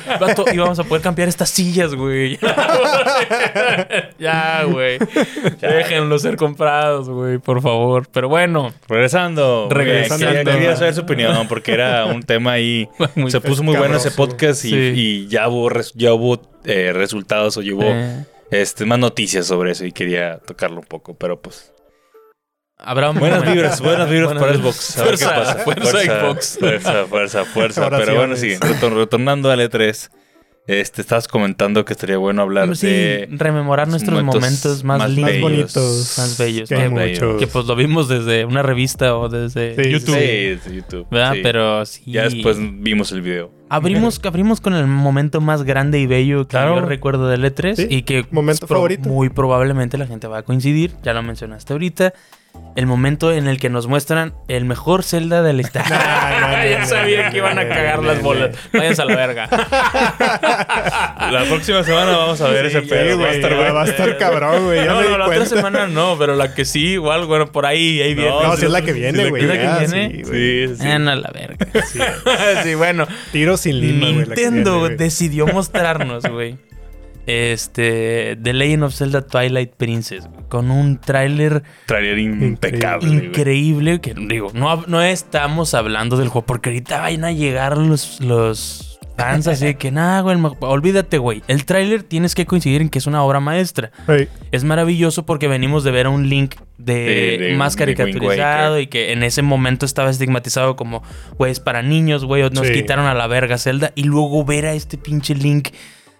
Y 0.51 0.55
íbamos 0.55 0.77
a 0.77 0.83
poder 0.83 1.01
cambiar 1.01 1.29
estas 1.29 1.49
sillas, 1.49 1.95
güey. 1.95 2.37
ya, 4.19 4.63
güey. 4.65 4.99
Déjenlo 5.61 6.19
ser 6.19 6.35
comprados, 6.35 7.09
güey, 7.09 7.37
por 7.37 7.61
favor. 7.61 8.09
Pero 8.11 8.27
bueno. 8.27 8.73
Regresando. 8.89 9.69
Regresando. 9.71 10.25
Quería, 10.25 10.75
saber 10.75 10.93
su 10.95 11.01
opinión 11.01 11.47
porque 11.47 11.71
era 11.71 12.05
un 12.05 12.23
tema 12.23 12.53
ahí. 12.53 12.89
se 13.29 13.39
puso 13.39 13.63
muy 13.63 13.77
bueno 13.77 13.95
ese 13.95 14.11
podcast 14.11 14.65
y, 14.65 15.27
ya 15.27 15.47
hubo, 15.47 15.69
ya 15.93 16.13
hubo 16.13 16.41
eh, 16.65 16.91
resultados 16.93 17.55
o 17.55 17.61
llevó 17.61 17.85
eh. 17.85 18.25
este, 18.51 18.83
más 18.83 18.99
noticias 18.99 19.47
sobre 19.47 19.71
eso 19.71 19.85
y 19.85 19.93
quería 19.93 20.39
tocarlo 20.39 20.81
un 20.81 20.85
poco, 20.85 21.13
pero 21.13 21.39
pues 21.39 21.71
buenas 23.19 23.45
vibras, 23.45 23.81
buenas 23.81 24.09
vibras 24.09 24.33
para 24.33 24.53
Xbox. 24.53 24.95
Fuerza, 24.95 25.55
fuerza, 25.63 25.99
Xbox. 25.99 26.57
Fuerza, 26.59 27.05
fuerza, 27.05 27.45
fuerza. 27.45 27.89
Pero 27.89 28.15
bueno, 28.15 28.35
sí, 28.35 28.55
retornando 28.57 29.51
al 29.51 29.59
E3. 29.59 30.09
Este, 30.67 31.03
estabas 31.03 31.27
comentando 31.27 31.85
que 31.85 31.93
estaría 31.93 32.17
bueno 32.17 32.41
hablar 32.41 32.75
sí, 32.75 32.87
de... 32.87 33.29
rememorar 33.29 33.87
nuestros 33.87 34.23
momentos, 34.23 34.83
más, 34.83 35.11
lindos, 35.11 35.39
bonitos. 35.39 36.15
Más 36.17 36.37
bellos. 36.39 36.67
Que, 36.67 37.37
que, 37.37 37.45
pues 37.45 37.65
lo 37.67 37.75
vimos 37.75 38.07
desde 38.07 38.45
una 38.45 38.63
revista 38.63 39.15
o 39.15 39.29
desde 39.29 39.75
YouTube. 39.75 40.15
Sí, 40.15 40.25
desde 40.25 40.75
YouTube. 40.75 41.07
¿Verdad? 41.11 41.35
Pero 41.43 41.85
sí... 41.85 42.01
Ya 42.07 42.23
después 42.23 42.57
vimos 42.59 43.11
el 43.11 43.21
video. 43.21 43.51
Abrimos, 43.69 44.19
abrimos 44.23 44.59
con 44.59 44.73
el 44.73 44.87
momento 44.87 45.39
más 45.39 45.61
grande 45.61 45.99
y 45.99 46.07
bello 46.07 46.47
que 46.47 46.57
yo 46.57 46.81
recuerdo 46.81 47.27
del 47.27 47.43
E3 47.43 47.85
y 47.87 48.01
que... 48.01 48.25
Momento 48.31 48.65
favorito. 48.65 49.07
Muy 49.07 49.29
probablemente 49.29 49.99
la 49.99 50.07
gente 50.07 50.25
va 50.25 50.39
a 50.39 50.43
coincidir, 50.43 50.93
ya 51.03 51.13
lo 51.13 51.21
mencionaste 51.21 51.73
ahorita 51.73 52.13
el 52.75 52.87
momento 52.87 53.31
en 53.31 53.47
el 53.47 53.57
que 53.59 53.69
nos 53.69 53.87
muestran 53.87 54.33
el 54.49 54.65
mejor 54.65 55.03
Zelda 55.03 55.41
de 55.41 55.53
la 55.53 55.61
historia. 55.61 55.87
ya 56.69 56.85
sabía 56.85 57.29
que 57.29 57.37
iban 57.37 57.57
a 57.57 57.67
cagar 57.67 58.03
las 58.03 58.21
bolas. 58.21 58.55
Váyanse 58.73 59.01
a 59.01 59.05
la 59.05 59.15
verga. 59.15 59.47
la 61.31 61.45
próxima 61.47 61.83
semana 61.83 62.17
vamos 62.17 62.41
a 62.41 62.49
ver 62.49 62.65
ese 62.65 62.81
pedo. 62.81 63.19
va, 63.19 63.27
a 63.27 63.31
estar, 63.31 63.53
va 63.53 63.81
a 63.81 63.85
estar 63.85 64.17
cabrón, 64.17 64.65
güey. 64.65 64.85
No, 64.85 65.01
no, 65.01 65.17
la 65.17 65.27
otra 65.27 65.45
semana 65.45 65.87
no, 65.87 66.17
pero 66.19 66.35
la 66.35 66.53
que 66.53 66.65
sí, 66.65 66.93
igual, 66.93 67.25
bueno, 67.25 67.51
por 67.51 67.65
ahí, 67.65 68.01
ahí 68.01 68.13
viene. 68.13 68.31
No, 68.31 68.57
si 68.57 68.65
es 68.65 68.71
la 68.71 68.81
que 68.81 68.93
viene, 68.93 69.29
güey. 69.29 69.43
¿Es 69.43 69.49
la 69.49 69.57
que 69.57 69.67
viene? 69.87 70.23
Sí, 70.25 70.75
sí. 70.75 70.87
a 70.87 70.99
la 70.99 71.31
verga. 71.31 71.67
Sí, 72.63 72.75
bueno. 72.75 73.07
Tiro 73.31 73.57
sin 73.57 73.79
lima, 73.79 74.07
güey. 74.07 74.15
Nintendo 74.25 74.89
decidió 74.89 75.47
mostrarnos, 75.47 76.25
güey 76.25 76.57
este 77.25 78.37
The 78.41 78.53
Legend 78.53 78.83
of 78.83 78.95
Zelda 78.95 79.21
Twilight 79.21 79.73
Princess 79.75 80.29
con 80.49 80.71
un 80.71 80.99
tráiler 80.99 81.63
tráiler 81.85 82.19
impecable 82.19 83.09
increíble 83.09 83.99
que 83.99 84.13
digo 84.13 84.51
no, 84.53 84.83
no 84.87 85.01
estamos 85.01 85.73
hablando 85.73 86.17
del 86.17 86.29
juego 86.29 86.45
porque 86.45 86.69
ahorita 86.69 87.01
vayan 87.01 87.25
a 87.25 87.31
llegar 87.31 87.77
los 87.77 88.21
los 88.21 88.99
fans 89.17 89.47
así 89.47 89.75
que 89.75 89.91
nada 89.91 90.21
güey 90.21 90.37
olvídate 90.59 91.17
güey 91.17 91.41
el 91.47 91.65
tráiler 91.65 92.03
tienes 92.03 92.35
que 92.35 92.45
coincidir 92.45 92.81
en 92.81 92.89
que 92.89 92.99
es 92.99 93.07
una 93.07 93.23
obra 93.23 93.39
maestra. 93.39 93.91
Es 94.51 94.63
maravilloso 94.63 95.25
porque 95.25 95.47
venimos 95.47 95.83
de 95.83 95.91
ver 95.91 96.07
a 96.07 96.09
un 96.09 96.29
Link 96.29 96.55
de, 96.77 97.55
más 97.57 97.75
caricaturizado 97.75 98.79
y 98.79 98.87
que 98.87 99.13
en 99.13 99.23
ese 99.23 99.41
momento 99.41 99.85
estaba 99.85 100.09
estigmatizado 100.09 100.75
como 100.75 101.03
güey 101.37 101.51
es 101.51 101.59
para 101.59 101.81
niños 101.81 102.25
güey 102.25 102.49
nos 102.49 102.69
quitaron 102.69 103.05
a 103.05 103.13
la 103.13 103.27
verga 103.27 103.57
Zelda 103.57 103.91
y 103.95 104.03
luego 104.03 104.43
ver 104.43 104.65
a 104.65 104.73
este 104.73 104.97
pinche 104.97 105.35
Link 105.35 105.69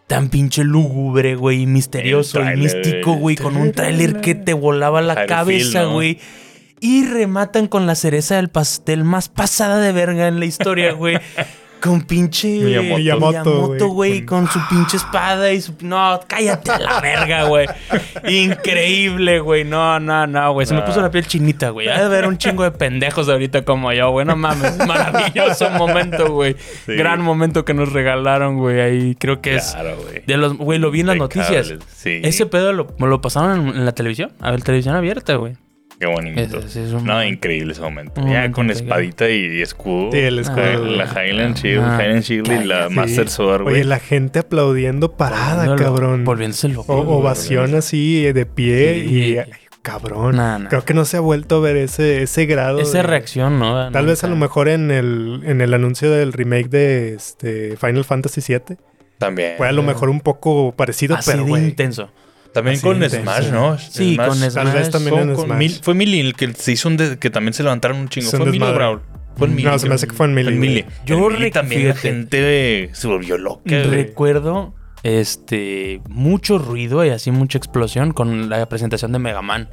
tan 0.07 0.29
pinche 0.29 0.63
lúgubre, 0.63 1.35
güey, 1.35 1.65
misterioso 1.65 2.41
y 2.41 2.57
místico, 2.57 3.13
güey, 3.13 3.35
con 3.35 3.57
un 3.57 3.71
tráiler 3.71 4.21
que 4.21 4.35
te 4.35 4.53
volaba 4.53 5.01
la 5.01 5.25
cabeza, 5.25 5.85
güey. 5.85 6.19
Y 6.79 7.05
rematan 7.05 7.67
con 7.67 7.87
la 7.87 7.95
cereza 7.95 8.35
del 8.35 8.49
pastel 8.49 9.03
más 9.03 9.29
pasada 9.29 9.79
de 9.79 9.91
verga 9.91 10.27
en 10.27 10.39
la 10.39 10.45
historia, 10.45 10.91
güey. 10.93 11.17
Con 11.81 12.01
pinche 12.01 12.47
Miyamoto, 12.47 13.87
güey, 13.89 14.25
con 14.25 14.47
su 14.47 14.59
pinche 14.69 14.97
espada 14.97 15.51
y 15.51 15.61
su... 15.61 15.75
No, 15.81 16.19
cállate 16.27 16.71
a 16.71 16.79
la 16.79 16.99
verga, 17.01 17.43
güey. 17.45 17.67
Increíble, 18.27 19.39
güey. 19.39 19.63
No, 19.63 19.99
no, 19.99 20.25
no, 20.25 20.53
güey. 20.53 20.65
Se 20.65 20.73
me 20.73 20.81
puso 20.81 21.01
la 21.01 21.11
piel 21.11 21.27
chinita, 21.27 21.69
güey. 21.69 21.87
Hay 21.87 22.01
de 22.01 22.09
ver 22.09 22.27
un 22.27 22.37
chingo 22.37 22.63
de 22.63 22.71
pendejos 22.71 23.29
ahorita 23.29 23.63
como 23.63 23.91
yo, 23.93 24.09
güey. 24.11 24.25
No 24.25 24.35
mames. 24.35 24.77
Maravilloso 24.85 25.69
momento, 25.71 26.31
güey. 26.31 26.55
Gran 26.87 27.21
momento 27.21 27.65
que 27.65 27.73
nos 27.73 27.93
regalaron, 27.93 28.57
güey. 28.57 28.81
Ahí 28.81 29.15
creo 29.15 29.41
que 29.41 29.57
claro, 29.57 29.89
es... 29.89 29.97
Güey. 30.03 30.23
De 30.25 30.37
los... 30.37 30.57
Güey, 30.57 30.79
lo 30.79 30.91
vi 30.91 31.01
en 31.01 31.07
las 31.07 31.17
noticias. 31.17 31.73
Sí. 31.95 32.21
Ese 32.23 32.45
pedo 32.45 32.73
lo, 32.73 32.87
lo 32.97 33.21
pasaron 33.21 33.69
en, 33.69 33.75
en 33.75 33.85
la 33.85 33.93
televisión. 33.93 34.31
A 34.39 34.51
ver, 34.51 34.61
televisión 34.63 34.95
abierta, 34.95 35.35
güey. 35.35 35.55
Qué 35.99 36.05
bonito. 36.07 36.59
no, 37.03 37.23
increíble 37.23 37.73
ese 37.73 37.81
momento. 37.81 38.25
ya 38.27 38.51
con 38.51 38.69
espadita 38.69 39.29
y, 39.29 39.61
escudo. 39.61 40.11
Sí, 40.11 40.19
el 40.19 40.39
escudo. 40.39 40.85
la 40.85 41.05
Highland 41.05 41.55
Shield, 41.55 41.83
Highland 41.83 42.23
Shield 42.23 42.51
y 42.51 42.65
la 42.65 42.89
Master 42.89 43.29
Sword, 43.29 43.63
güey. 43.63 43.75
Oye, 43.75 43.83
la 43.85 43.99
gente 43.99 44.39
aplaudiendo 44.39 45.13
parada, 45.13 45.75
cabrón. 45.75 46.25
Volviéndose 46.25 46.69
loco. 46.69 46.93
ovación 46.93 47.75
así 47.75 48.31
de 48.31 48.45
pie 48.45 48.97
y 48.97 49.37
cabrón. 49.85 50.67
Creo 50.69 50.83
que 50.83 50.93
no 50.93 51.05
se 51.05 51.17
ha 51.17 51.21
vuelto 51.21 51.57
a 51.57 51.59
ver 51.61 51.77
ese, 51.77 52.23
ese 52.23 52.45
grado. 52.45 52.79
Esa 52.79 53.03
reacción, 53.03 53.59
¿no? 53.59 53.91
Tal 53.91 54.05
vez 54.05 54.23
a 54.23 54.27
lo 54.27 54.35
mejor 54.35 54.67
en 54.67 54.91
el, 54.91 55.41
en 55.45 55.61
el 55.61 55.73
anuncio 55.73 56.11
del 56.11 56.33
remake 56.33 56.69
de 56.69 57.13
este 57.13 57.77
Final 57.77 58.03
Fantasy 58.03 58.41
VII. 58.45 58.77
También. 59.17 59.53
Fue 59.57 59.67
a 59.69 59.71
lo 59.71 59.83
mejor 59.83 60.09
un 60.09 60.19
poco 60.19 60.73
parecido, 60.73 61.15
Así 61.15 61.31
pero 61.31 61.45
de 61.45 61.61
intenso. 61.61 62.09
También 62.55 62.79
con 62.79 63.09
Smash, 63.09 63.51
¿no? 63.51 63.77
Sí, 63.77 64.15
con 64.15 64.33
Smash. 64.33 64.53
Tal 64.53 64.71
vez 64.71 64.89
también 64.89 65.17
en 65.17 65.35
Smash. 65.35 65.81
fue 65.81 65.93
Millie 65.93 66.21
el 66.21 66.35
que 66.35 66.53
se 66.53 66.71
hizo 66.71 66.87
un 66.87 66.95
que 66.97 67.29
también 67.29 67.53
se 67.53 67.63
levantaron 67.63 67.97
un 67.97 68.07
chingo. 68.07 68.31
Fue 68.31 68.45
Millie 68.45 68.71
Brawl. 68.71 69.01
Fue 69.35 69.47
en 69.47 69.55
Millie. 69.55 69.69
No, 69.69 69.77
se 69.77 69.89
me 69.89 69.95
hace 69.95 70.07
que 70.07 70.13
fue 70.13 70.25
en 70.25 70.33
Millie. 70.33 70.85
Yo 71.05 71.27
también 71.51 71.89
la 71.89 71.95
gente 71.95 72.89
se 72.93 73.07
volvió 73.07 73.37
loca. 73.37 73.83
Recuerdo 73.83 74.73
este 75.03 75.99
mucho 76.07 76.57
ruido 76.57 77.03
y 77.03 77.09
así 77.09 77.29
mucha 77.29 77.57
explosión 77.57 78.13
con 78.13 78.49
la 78.49 78.67
presentación 78.69 79.11
de 79.11 79.19
Mega 79.19 79.41
Man 79.41 79.67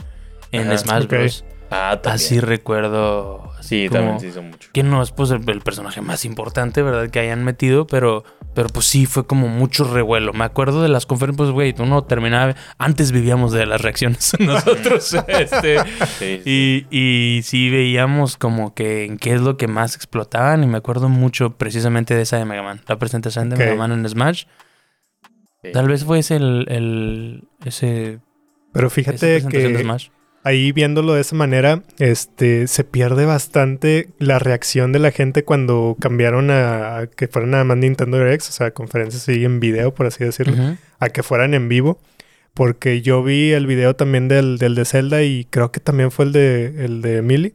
en 0.51 0.77
Smash 0.77 1.07
Bros. 1.07 1.45
Ah, 1.73 1.99
Así 2.05 2.39
recuerdo. 2.39 3.51
Sí, 3.61 3.89
también 3.91 4.21
se 4.21 4.27
hizo 4.27 4.43
mucho. 4.43 4.69
Que 4.73 4.83
no 4.83 5.03
es 5.03 5.11
pues 5.11 5.31
el, 5.31 5.41
personaje 5.63 6.03
más 6.03 6.27
importante, 6.27 6.83
¿verdad? 6.83 7.09
Que 7.09 7.21
hayan 7.21 7.45
metido, 7.45 7.87
pero, 7.87 8.25
pero 8.55 8.69
pues 8.69 8.85
sí 8.85 9.07
fue 9.07 9.27
como 9.27 9.49
mucho 9.49 9.85
revuelo. 9.85 10.35
Me 10.35 10.45
acuerdo 10.45 10.83
de 10.83 10.91
las 10.91 11.07
conferencias, 11.07 11.47
pues 11.47 11.51
güey, 11.51 11.75
uno 11.79 12.05
terminaba. 12.05 12.55
Antes 12.77 13.11
vivíamos 13.11 13.53
de 13.53 13.65
las 13.65 13.81
reacciones 13.81 14.33
nosotros. 14.39 15.17
este, 15.29 15.77
Y, 16.45 16.87
y 16.91 17.43
sí 17.43 17.71
veíamos 17.71 18.37
como 18.37 18.75
que 18.75 19.05
en 19.05 19.17
qué 19.17 19.33
es 19.33 19.41
lo 19.41 19.57
que 19.57 19.69
más 19.69 19.97
explotaban. 19.97 20.63
Y 20.65 20.67
me 20.67 20.77
acuerdo 20.77 21.09
mucho 21.09 21.57
precisamente 21.57 22.15
de 22.15 22.23
esa 22.23 22.37
de 22.37 22.45
Mega 22.45 22.63
Man. 22.63 22.83
La 22.87 22.99
presentación 22.99 23.49
de 23.49 23.57
Mega 23.57 23.77
Man 23.77 23.93
en 23.93 24.07
Smash. 24.07 24.45
Tal 25.73 25.89
vez 25.89 26.05
fue 26.05 26.19
ese 26.19 26.37
el, 26.37 26.67
el 26.69 27.49
ese. 27.65 28.21
Pero 28.73 28.91
fíjate 28.91 29.47
que 29.49 29.85
ahí 30.45 30.73
viéndolo 30.73 31.15
de 31.15 31.21
esa 31.21 31.37
manera, 31.37 31.83
este, 31.99 32.67
se 32.67 32.85
pierde 32.85 33.25
bastante 33.25 34.09
la 34.19 34.39
reacción 34.39 34.93
de 34.93 34.99
la 34.99 35.11
gente 35.11 35.45
cuando 35.45 35.97
cambiaron 36.01 36.51
a, 36.51 37.09
que 37.17 37.29
fueran 37.29 37.55
a 37.55 37.65
más 37.65 37.77
Nintendo 37.77 38.19
Direct, 38.19 38.49
o 38.49 38.53
sea, 38.53 38.73
conferencias 38.73 39.29
así 39.29 39.45
en 39.45 39.61
video, 39.61 39.95
por 39.95 40.07
así 40.07 40.25
decirlo, 40.25 40.77
a 40.99 41.09
que 41.09 41.23
fueran 41.23 41.55
en 41.55 41.69
vivo. 41.69 41.99
Porque 42.55 43.01
yo 43.01 43.23
vi 43.23 43.53
el 43.53 43.67
video 43.67 43.97
también 43.97 44.29
del, 44.29 44.59
del, 44.59 44.75
de 44.75 44.85
Zelda 44.85 45.23
y 45.23 45.47
creo 45.47 45.73
que 45.73 45.81
también 45.81 46.11
fue 46.11 46.27
el 46.27 46.33
de, 46.33 46.85
el 46.85 47.01
de 47.01 47.23
Millie. 47.23 47.55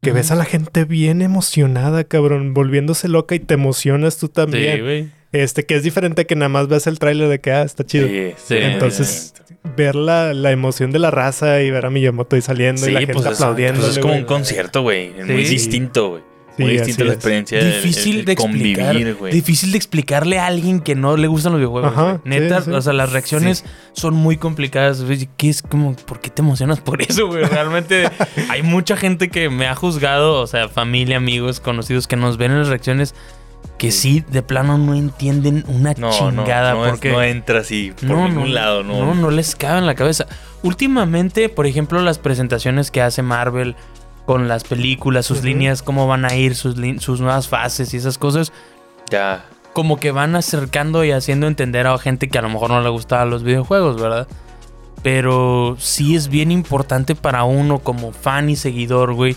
Que 0.00 0.12
ves 0.12 0.30
a 0.30 0.36
la 0.36 0.44
gente 0.44 0.84
bien 0.84 1.20
emocionada, 1.20 2.04
cabrón, 2.04 2.54
volviéndose 2.54 3.08
loca 3.08 3.34
y 3.34 3.40
te 3.40 3.54
emocionas 3.54 4.16
tú 4.18 4.28
también. 4.28 4.76
Sí, 4.76 4.82
güey. 4.82 5.10
Este, 5.32 5.66
que 5.66 5.76
es 5.76 5.82
diferente 5.82 6.26
que 6.26 6.36
nada 6.36 6.48
más 6.48 6.68
ves 6.68 6.86
el 6.86 6.98
tráiler 6.98 7.28
de 7.28 7.40
que, 7.40 7.52
ah, 7.52 7.62
está 7.62 7.84
chido. 7.84 8.06
Sí, 8.06 8.32
sí. 8.36 8.56
Entonces, 8.56 9.34
ver 9.76 9.94
la, 9.94 10.32
la, 10.34 10.52
emoción 10.52 10.92
de 10.92 10.98
la 10.98 11.10
raza 11.10 11.60
y 11.62 11.70
ver 11.70 11.86
a 11.86 11.90
Miyamoto 11.90 12.36
ahí 12.36 12.42
saliendo 12.42 12.88
y 12.88 12.92
la 12.92 13.00
gente 13.00 13.14
pues 13.14 13.26
aplaudiendo. 13.26 13.80
Pues 13.80 13.96
es 13.96 13.98
como 13.98 14.14
un 14.14 14.24
concierto, 14.24 14.82
güey. 14.82 15.12
Muy 15.24 15.44
distinto, 15.44 16.10
güey. 16.10 16.36
Muy 16.58 16.72
distinta 16.72 17.04
la 17.04 17.12
experiencia. 17.12 17.62
Difícil 17.62 18.24
de 18.24 18.32
explicar. 18.32 19.14
güey. 19.14 19.32
Difícil 19.32 19.72
de 19.72 19.76
explicarle 19.76 20.38
a 20.38 20.46
alguien 20.46 20.80
que 20.80 20.94
no 20.94 21.16
le 21.16 21.26
gustan 21.26 21.52
los 21.52 21.60
videojuegos. 21.60 21.92
Ajá, 21.92 22.20
Neta, 22.24 22.64
o 22.72 22.80
sea, 22.80 22.92
las 22.92 23.12
reacciones 23.12 23.64
son 23.92 24.14
muy 24.14 24.36
complicadas. 24.36 25.04
¿Qué 25.36 25.48
es 25.50 25.62
como, 25.62 25.94
por 25.94 26.20
qué 26.20 26.30
te 26.30 26.42
emocionas 26.42 26.80
por 26.80 27.02
eso, 27.02 27.26
güey? 27.26 27.44
Realmente 27.44 28.08
hay 28.48 28.62
mucha 28.62 28.96
gente 28.96 29.28
que 29.28 29.50
me 29.50 29.66
ha 29.66 29.74
juzgado, 29.74 30.40
o 30.40 30.46
sea, 30.46 30.68
familia, 30.68 31.18
amigos, 31.18 31.60
conocidos 31.60 32.06
que 32.06 32.16
nos 32.16 32.36
ven 32.38 32.52
en 32.52 32.60
las 32.60 32.68
reacciones 32.68 33.14
que 33.78 33.90
sí, 33.90 34.24
de 34.28 34.42
plano 34.42 34.78
no 34.78 34.94
entienden 34.94 35.64
una 35.68 35.94
chingada. 35.94 36.74
No, 36.74 36.84
porque 36.90 37.12
no 37.12 37.22
entra 37.22 37.60
así 37.60 37.92
por 37.92 38.16
ningún 38.16 38.54
lado, 38.54 38.82
¿no? 38.82 39.04
No, 39.04 39.14
no 39.14 39.30
les 39.30 39.54
cabe 39.54 39.78
en 39.78 39.86
la 39.86 39.94
cabeza. 39.94 40.26
Últimamente, 40.62 41.48
por 41.48 41.66
ejemplo, 41.66 42.00
las 42.00 42.18
presentaciones 42.18 42.90
que 42.90 43.02
hace 43.02 43.22
Marvel 43.22 43.76
con 44.24 44.48
las 44.48 44.64
películas, 44.64 45.26
sus 45.26 45.44
líneas, 45.44 45.82
cómo 45.82 46.06
van 46.06 46.24
a 46.24 46.34
ir, 46.34 46.54
sus, 46.54 46.76
sus 46.98 47.20
nuevas 47.20 47.48
fases 47.48 47.94
y 47.94 47.98
esas 47.98 48.18
cosas. 48.18 48.52
Ya. 49.10 49.44
Como 49.72 50.00
que 50.00 50.10
van 50.10 50.34
acercando 50.34 51.04
y 51.04 51.12
haciendo 51.12 51.46
entender 51.46 51.86
a 51.86 51.96
gente 51.98 52.28
que 52.28 52.38
a 52.38 52.42
lo 52.42 52.48
mejor 52.48 52.70
no 52.70 52.80
le 52.80 52.88
gustaban 52.88 53.30
los 53.30 53.42
videojuegos, 53.42 54.00
¿verdad? 54.00 54.26
Pero 55.02 55.76
sí 55.78 56.16
es 56.16 56.28
bien 56.28 56.50
importante 56.50 57.14
para 57.14 57.44
uno 57.44 57.78
como 57.78 58.12
fan 58.12 58.48
y 58.50 58.56
seguidor, 58.56 59.12
güey 59.12 59.36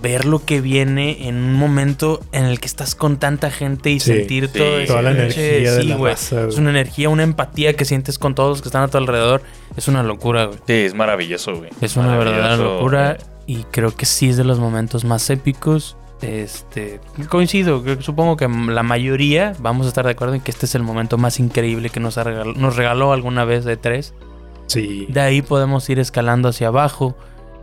ver 0.00 0.24
lo 0.24 0.44
que 0.44 0.60
viene 0.60 1.28
en 1.28 1.36
un 1.36 1.54
momento 1.54 2.20
en 2.32 2.44
el 2.44 2.60
que 2.60 2.66
estás 2.66 2.94
con 2.94 3.18
tanta 3.18 3.50
gente 3.50 3.90
y 3.90 4.00
sentir 4.00 4.48
todo 4.48 4.84
toda 4.86 5.02
la 5.02 5.10
energía 5.10 5.72
de 5.72 5.84
la 5.84 6.12
Es 6.12 6.32
una 6.32 6.70
energía, 6.70 7.08
una 7.08 7.22
empatía 7.22 7.74
que 7.74 7.84
sientes 7.84 8.18
con 8.18 8.34
todos 8.34 8.50
los 8.50 8.62
que 8.62 8.68
están 8.68 8.82
a 8.82 8.88
tu 8.88 8.98
alrededor. 8.98 9.42
Es 9.76 9.88
una 9.88 10.02
locura, 10.02 10.46
güey. 10.46 10.58
Sí, 10.66 10.72
es 10.72 10.94
maravilloso, 10.94 11.56
güey. 11.56 11.70
Es 11.80 11.96
una 11.96 12.16
verdadera 12.16 12.56
locura 12.56 13.18
y 13.46 13.64
creo 13.70 13.94
que 13.94 14.06
sí 14.06 14.28
es 14.28 14.36
de 14.36 14.44
los 14.44 14.58
momentos 14.58 15.04
más 15.04 15.28
épicos. 15.30 15.96
Este, 16.22 17.00
coincido, 17.28 17.82
supongo 18.00 18.36
que 18.36 18.48
la 18.48 18.82
mayoría 18.82 19.52
vamos 19.58 19.86
a 19.86 19.88
estar 19.90 20.06
de 20.06 20.12
acuerdo 20.12 20.34
en 20.34 20.40
que 20.40 20.50
este 20.50 20.64
es 20.64 20.74
el 20.74 20.82
momento 20.82 21.18
más 21.18 21.38
increíble 21.38 21.90
que 21.90 22.00
nos, 22.00 22.16
regaló, 22.16 22.54
nos 22.54 22.76
regaló 22.76 23.12
alguna 23.12 23.44
vez 23.44 23.64
de 23.64 23.76
tres. 23.76 24.14
Sí. 24.66 25.06
De 25.10 25.20
ahí 25.20 25.42
podemos 25.42 25.88
ir 25.90 25.98
escalando 25.98 26.48
hacia 26.48 26.68
abajo 26.68 27.16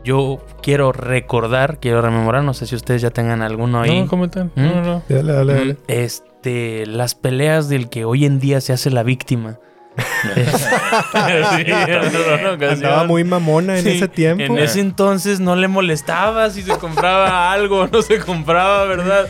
yo 0.04 0.46
quiero 0.62 0.92
recordar, 0.92 1.80
quiero 1.80 2.02
rememorar, 2.02 2.44
no 2.44 2.54
sé 2.54 2.66
si 2.68 2.76
ustedes 2.76 3.02
ya 3.02 3.10
tengan 3.12 3.42
alguno 3.42 3.82
ahí. 3.82 4.02
No, 4.02 4.08
comentan. 4.08 4.52
¿Mm? 4.56 4.62
No, 4.62 4.82
no, 4.82 5.04
Dale, 5.08 5.34
dale, 5.34 5.54
dale. 5.54 5.78
Este, 5.88 6.86
las 6.86 7.16
peleas 7.16 7.70
del 7.70 7.90
que 7.90 8.06
hoy 8.06 8.26
en 8.26 8.40
día 8.40 8.62
se 8.62 8.74
hace 8.74 8.90
la 8.90 9.04
víctima. 9.04 9.60
sí, 10.24 11.72
Andaba 11.72 13.04
muy 13.06 13.24
mamona 13.24 13.78
en 13.78 13.88
ese 13.88 14.08
tiempo. 14.08 14.44
En 14.44 14.58
ese 14.58 14.80
entonces 14.80 15.40
no 15.40 15.56
le 15.56 15.68
molestaba 15.68 16.50
si 16.50 16.64
se 16.64 16.76
compraba 16.78 17.52
algo 17.54 17.82
o 17.82 17.88
no 17.88 18.02
se 18.02 18.20
compraba, 18.20 18.86
¿verdad? 18.86 19.28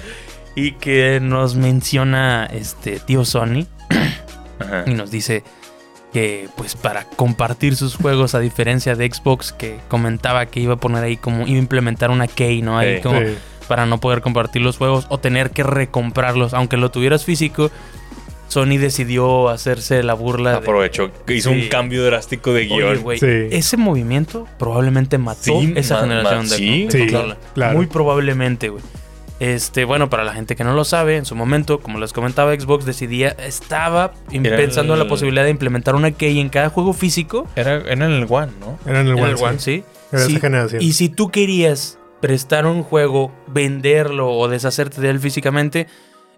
Y 0.55 0.73
que 0.73 1.19
nos 1.21 1.55
menciona 1.55 2.45
este 2.45 2.99
tío 2.99 3.25
Sony 3.25 3.65
y 4.85 4.93
nos 4.93 5.11
dice 5.11 5.43
que 6.13 6.47
pues 6.55 6.75
para 6.75 7.05
compartir 7.05 7.75
sus 7.75 7.95
juegos 7.95 8.35
a 8.35 8.39
diferencia 8.39 8.95
de 8.95 9.11
Xbox 9.11 9.51
que 9.51 9.79
comentaba 9.87 10.45
que 10.45 10.59
iba 10.59 10.75
a 10.75 10.77
poner 10.77 11.03
ahí 11.03 11.17
como 11.17 11.47
iba 11.47 11.57
a 11.57 11.59
implementar 11.59 12.11
una 12.11 12.27
key, 12.27 12.61
¿no? 12.61 12.77
Ahí 12.77 13.01
como 13.01 13.19
para 13.67 13.85
no 13.85 13.99
poder 13.99 14.21
compartir 14.21 14.61
los 14.61 14.77
juegos 14.77 15.07
o 15.09 15.17
tener 15.17 15.49
que 15.49 15.63
recomprarlos, 15.63 16.53
aunque 16.53 16.77
lo 16.77 16.91
tuvieras 16.91 17.25
físico. 17.25 17.71
Sony 18.47 18.77
decidió 18.77 19.49
hacerse 19.49 20.03
la 20.03 20.13
burla. 20.13 20.57
Aprovechó, 20.57 21.09
hizo 21.27 21.49
un 21.49 21.67
cambio 21.69 22.05
drástico 22.05 22.53
de 22.53 22.65
guion. 22.67 23.03
Ese 23.51 23.77
movimiento 23.77 24.47
probablemente 24.59 25.17
mató 25.17 25.59
esa 25.75 26.01
generación 26.01 26.47
de, 26.47 26.55
sí, 26.55 26.87
Muy 27.73 27.87
probablemente, 27.87 28.69
güey. 28.69 28.83
Este, 29.39 29.83
bueno, 29.85 30.09
para 30.09 30.23
la 30.23 30.33
gente 30.33 30.55
que 30.55 30.63
no 30.63 30.73
lo 30.73 30.85
sabe, 30.85 31.17
en 31.17 31.25
su 31.25 31.35
momento, 31.35 31.79
como 31.79 31.99
les 31.99 32.13
comentaba, 32.13 32.53
Xbox 32.53 32.85
decidía, 32.85 33.29
estaba 33.29 34.13
pensando 34.29 34.93
en 34.93 34.99
la 34.99 35.07
posibilidad 35.07 35.43
de 35.43 35.49
implementar 35.49 35.95
una 35.95 36.11
key 36.11 36.39
en 36.39 36.49
cada 36.49 36.69
juego 36.69 36.93
físico. 36.93 37.47
Era, 37.55 37.75
en 37.75 38.01
el 38.01 38.25
One, 38.29 38.51
¿no? 38.59 38.79
Era 38.85 39.01
en 39.01 39.07
el 39.07 39.13
One, 39.13 39.31
el 39.31 39.35
One 39.37 39.59
sí. 39.59 39.83
Era 40.11 40.25
esa 40.25 40.39
generación. 40.39 40.81
Y 40.81 40.93
si 40.93 41.09
tú 41.09 41.29
querías 41.29 41.97
prestar 42.21 42.65
un 42.65 42.83
juego, 42.83 43.33
venderlo 43.47 44.31
o 44.31 44.47
deshacerte 44.47 45.01
de 45.01 45.09
él 45.09 45.19
físicamente, 45.19 45.87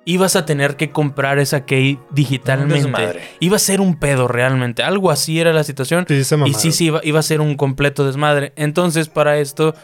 ibas 0.05 0.35
a 0.35 0.45
tener 0.45 0.77
que 0.77 0.91
comprar 0.91 1.37
esa 1.39 1.65
key 1.65 1.99
digitalmente. 2.11 3.19
Iba 3.39 3.57
a 3.57 3.59
ser 3.59 3.81
un 3.81 3.99
pedo 3.99 4.27
realmente. 4.27 4.83
Algo 4.83 5.11
así 5.11 5.39
era 5.39 5.51
la 5.51 5.63
situación. 5.63 6.05
y 6.09 6.53
sí, 6.53 6.71
sí, 6.71 6.85
iba, 6.85 7.01
iba 7.03 7.19
a 7.19 7.23
ser 7.23 7.41
un 7.41 7.55
completo 7.55 8.05
desmadre. 8.05 8.53
Entonces, 8.55 9.09
para 9.09 9.37
esto 9.37 9.75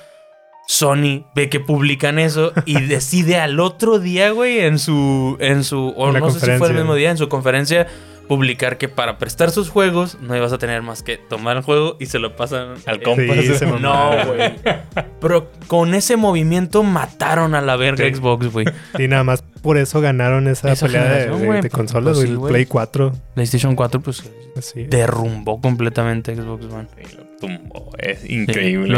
Sony 0.72 1.26
ve 1.36 1.50
que 1.50 1.60
publican 1.60 2.18
eso 2.18 2.54
y 2.66 2.80
decide 2.88 3.36
al 3.36 3.60
otro 3.60 4.00
día, 4.00 4.32
güey, 4.32 4.62
en 4.62 4.80
su. 4.80 5.36
En 5.42 5.66
su. 5.66 5.94
O 5.98 6.14
no 6.14 6.32
sé 6.32 6.40
si 6.40 6.58
fue 6.58 6.70
el 6.70 6.76
mismo 6.76 6.96
día, 6.96 7.12
en 7.12 7.18
su 7.18 7.28
conferencia, 7.28 7.88
publicar 8.30 8.78
que 8.78 8.88
para 8.88 9.18
prestar 9.18 9.52
sus 9.52 9.70
juegos 9.70 10.18
no 10.22 10.34
ibas 10.34 10.54
a 10.54 10.58
tener 10.58 10.82
más 10.82 11.04
que 11.04 11.18
tomar 11.18 11.58
el 11.58 11.64
juego 11.64 11.98
y 12.00 12.06
se 12.06 12.20
lo 12.20 12.38
pasan 12.38 12.76
al 12.86 13.02
compa. 13.02 13.36
no, 13.82 14.12
güey. 14.28 14.56
Pero 15.20 15.52
con 15.68 15.94
ese 15.94 16.16
movimiento 16.16 16.84
mataron 16.84 17.54
a 17.54 17.60
la 17.60 17.76
verga 17.76 18.06
Xbox, 18.06 18.48
güey. 18.48 18.66
Y 18.98 19.10
nada 19.10 19.26
más 19.26 19.44
por 19.62 19.78
eso 19.78 20.00
ganaron 20.00 20.48
esa, 20.48 20.74
pelea 20.74 21.04
de, 21.04 21.70
consolas, 21.70 22.18
pues 22.18 22.34
güey. 22.34 22.54
Play 22.54 22.66
4. 22.66 23.12
PlayStation 23.34 23.76
4, 23.76 24.00
pues 24.00 24.24
derrumbó 24.90 25.60
completamente 25.60 26.34
Xbox 26.34 26.64
One. 26.64 26.88
Es 27.98 28.30
increíble. 28.30 28.94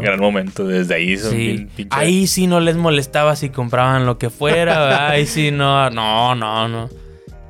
gran, 0.00 0.20
momento. 0.20 0.66
Desde 0.66 0.94
ahí 0.94 1.16
son 1.16 1.70
Ahí 1.90 2.26
sí 2.26 2.46
no 2.46 2.60
les 2.60 2.76
molestaba 2.76 3.36
si 3.36 3.50
compraban 3.50 4.06
lo 4.06 4.18
que 4.18 4.30
fuera. 4.30 5.08
Ahí 5.10 5.26
sí 5.26 5.50
no. 5.50 5.90
No, 5.90 6.34
no, 6.34 6.68
no. 6.68 6.88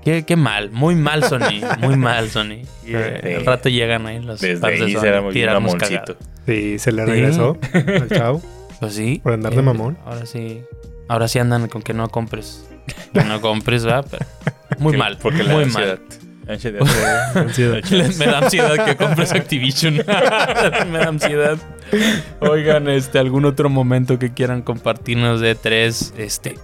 Qué, 0.04 0.24
qué, 0.24 0.36
mal, 0.36 0.70
muy 0.70 0.94
mal 0.94 1.24
Sony, 1.24 1.60
muy 1.80 1.96
mal 1.96 2.30
Sony. 2.30 2.62
Y 2.86 2.94
eh, 2.94 3.36
al 3.36 3.44
rato 3.44 3.68
llegan 3.68 4.06
ahí 4.06 4.18
los 4.18 4.40
Desde 4.40 4.66
ahí 4.66 4.78
de 4.78 4.92
Sony, 4.92 5.00
se 5.00 5.08
era 5.42 5.60
muy 5.60 5.76
Sí, 6.46 6.78
se 6.78 6.92
le 6.92 7.04
regresó 7.04 7.58
al 7.74 8.08
chavo. 8.08 8.42
Pues 8.80 8.94
sí. 8.94 9.20
Por 9.22 9.34
andar 9.34 9.54
de 9.54 9.60
mamón. 9.60 9.98
Ahora 10.06 10.24
sí. 10.24 10.62
Ahora 11.08 11.28
sí 11.28 11.38
andan 11.38 11.68
con 11.68 11.82
que 11.82 11.92
no 11.92 12.08
compres. 12.08 12.66
Que 13.12 13.24
no 13.24 13.42
compres, 13.42 13.84
¿verdad? 13.84 14.06
Pero 14.10 14.24
muy 14.78 14.96
mal. 14.96 15.18
Porque 15.20 15.42
muy 15.42 15.66
mal. 15.66 16.00
Ansiedad. 17.34 17.82
me 18.18 18.26
da 18.26 18.38
ansiedad 18.38 18.84
que 18.86 18.96
compres 18.96 19.32
Activision. 19.32 19.96
me 20.90 20.98
da 20.98 21.08
ansiedad. 21.08 21.58
Oigan, 22.40 22.88
este, 22.88 23.18
algún 23.18 23.44
otro 23.44 23.68
momento 23.68 24.18
que 24.18 24.32
quieran 24.32 24.62
compartirnos 24.62 25.40
de 25.40 25.54
tres. 25.54 26.14
Este, 26.16 26.56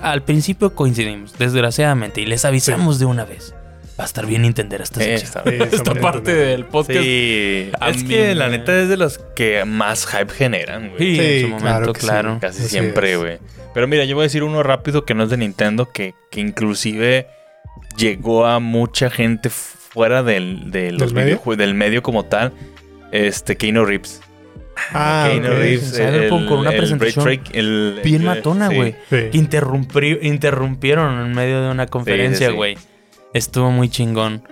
al 0.00 0.22
principio 0.22 0.74
coincidimos, 0.74 1.36
desgraciadamente, 1.38 2.22
y 2.22 2.26
les 2.26 2.44
avisamos 2.46 2.98
de 2.98 3.04
una 3.04 3.26
vez. 3.26 3.54
Va 4.00 4.04
a 4.04 4.06
estar 4.06 4.24
bien 4.24 4.46
entender 4.46 4.80
esta, 4.80 5.04
esta, 5.04 5.42
esta 5.42 5.94
parte 5.94 6.34
del 6.34 6.64
podcast. 6.64 7.00
Sí. 7.00 7.70
es 7.88 8.04
que 8.04 8.34
la 8.34 8.48
neta 8.48 8.80
es 8.80 8.88
de 8.88 8.96
los 8.96 9.18
que 9.36 9.66
más 9.66 10.06
hype 10.06 10.32
generan, 10.32 10.88
güey. 10.88 11.16
Sí, 11.16 11.20
en 11.20 11.42
su 11.42 11.48
momento, 11.48 11.92
claro. 11.92 12.38
Casi 12.40 12.62
siempre, 12.62 13.16
güey. 13.16 13.38
Pero 13.74 13.86
mira, 13.88 14.04
yo 14.04 14.14
voy 14.14 14.22
a 14.22 14.24
decir 14.24 14.42
uno 14.42 14.62
rápido 14.62 15.04
que 15.04 15.14
no 15.14 15.24
es 15.24 15.30
de 15.30 15.36
Nintendo, 15.36 15.92
que, 15.92 16.14
que 16.30 16.40
inclusive 16.40 17.26
llegó 17.96 18.46
a 18.46 18.60
mucha 18.60 19.10
gente 19.10 19.50
fuera 19.50 20.22
del, 20.22 20.70
de 20.70 20.92
los 20.92 21.12
¿Del, 21.12 21.24
medio? 21.24 21.56
del 21.56 21.74
medio 21.74 22.02
como 22.02 22.24
tal. 22.24 22.52
Este, 23.10 23.56
Keanu 23.56 23.84
Reeves. 23.84 24.20
Ah, 24.92 25.28
Keanu 25.30 25.48
Reeves. 25.48 25.98
El, 25.98 26.28
con 26.28 26.50
una 26.52 26.70
presentación 26.70 27.40
bien 28.02 28.24
matona, 28.24 28.68
güey. 28.68 28.94
Que 29.10 29.30
interrumpieron 29.32 31.26
en 31.26 31.32
medio 31.34 31.62
de 31.62 31.70
una 31.70 31.86
conferencia, 31.86 32.50
güey. 32.50 32.76
Estuvo 33.34 33.70
muy 33.70 33.88
chingón. 33.88 34.42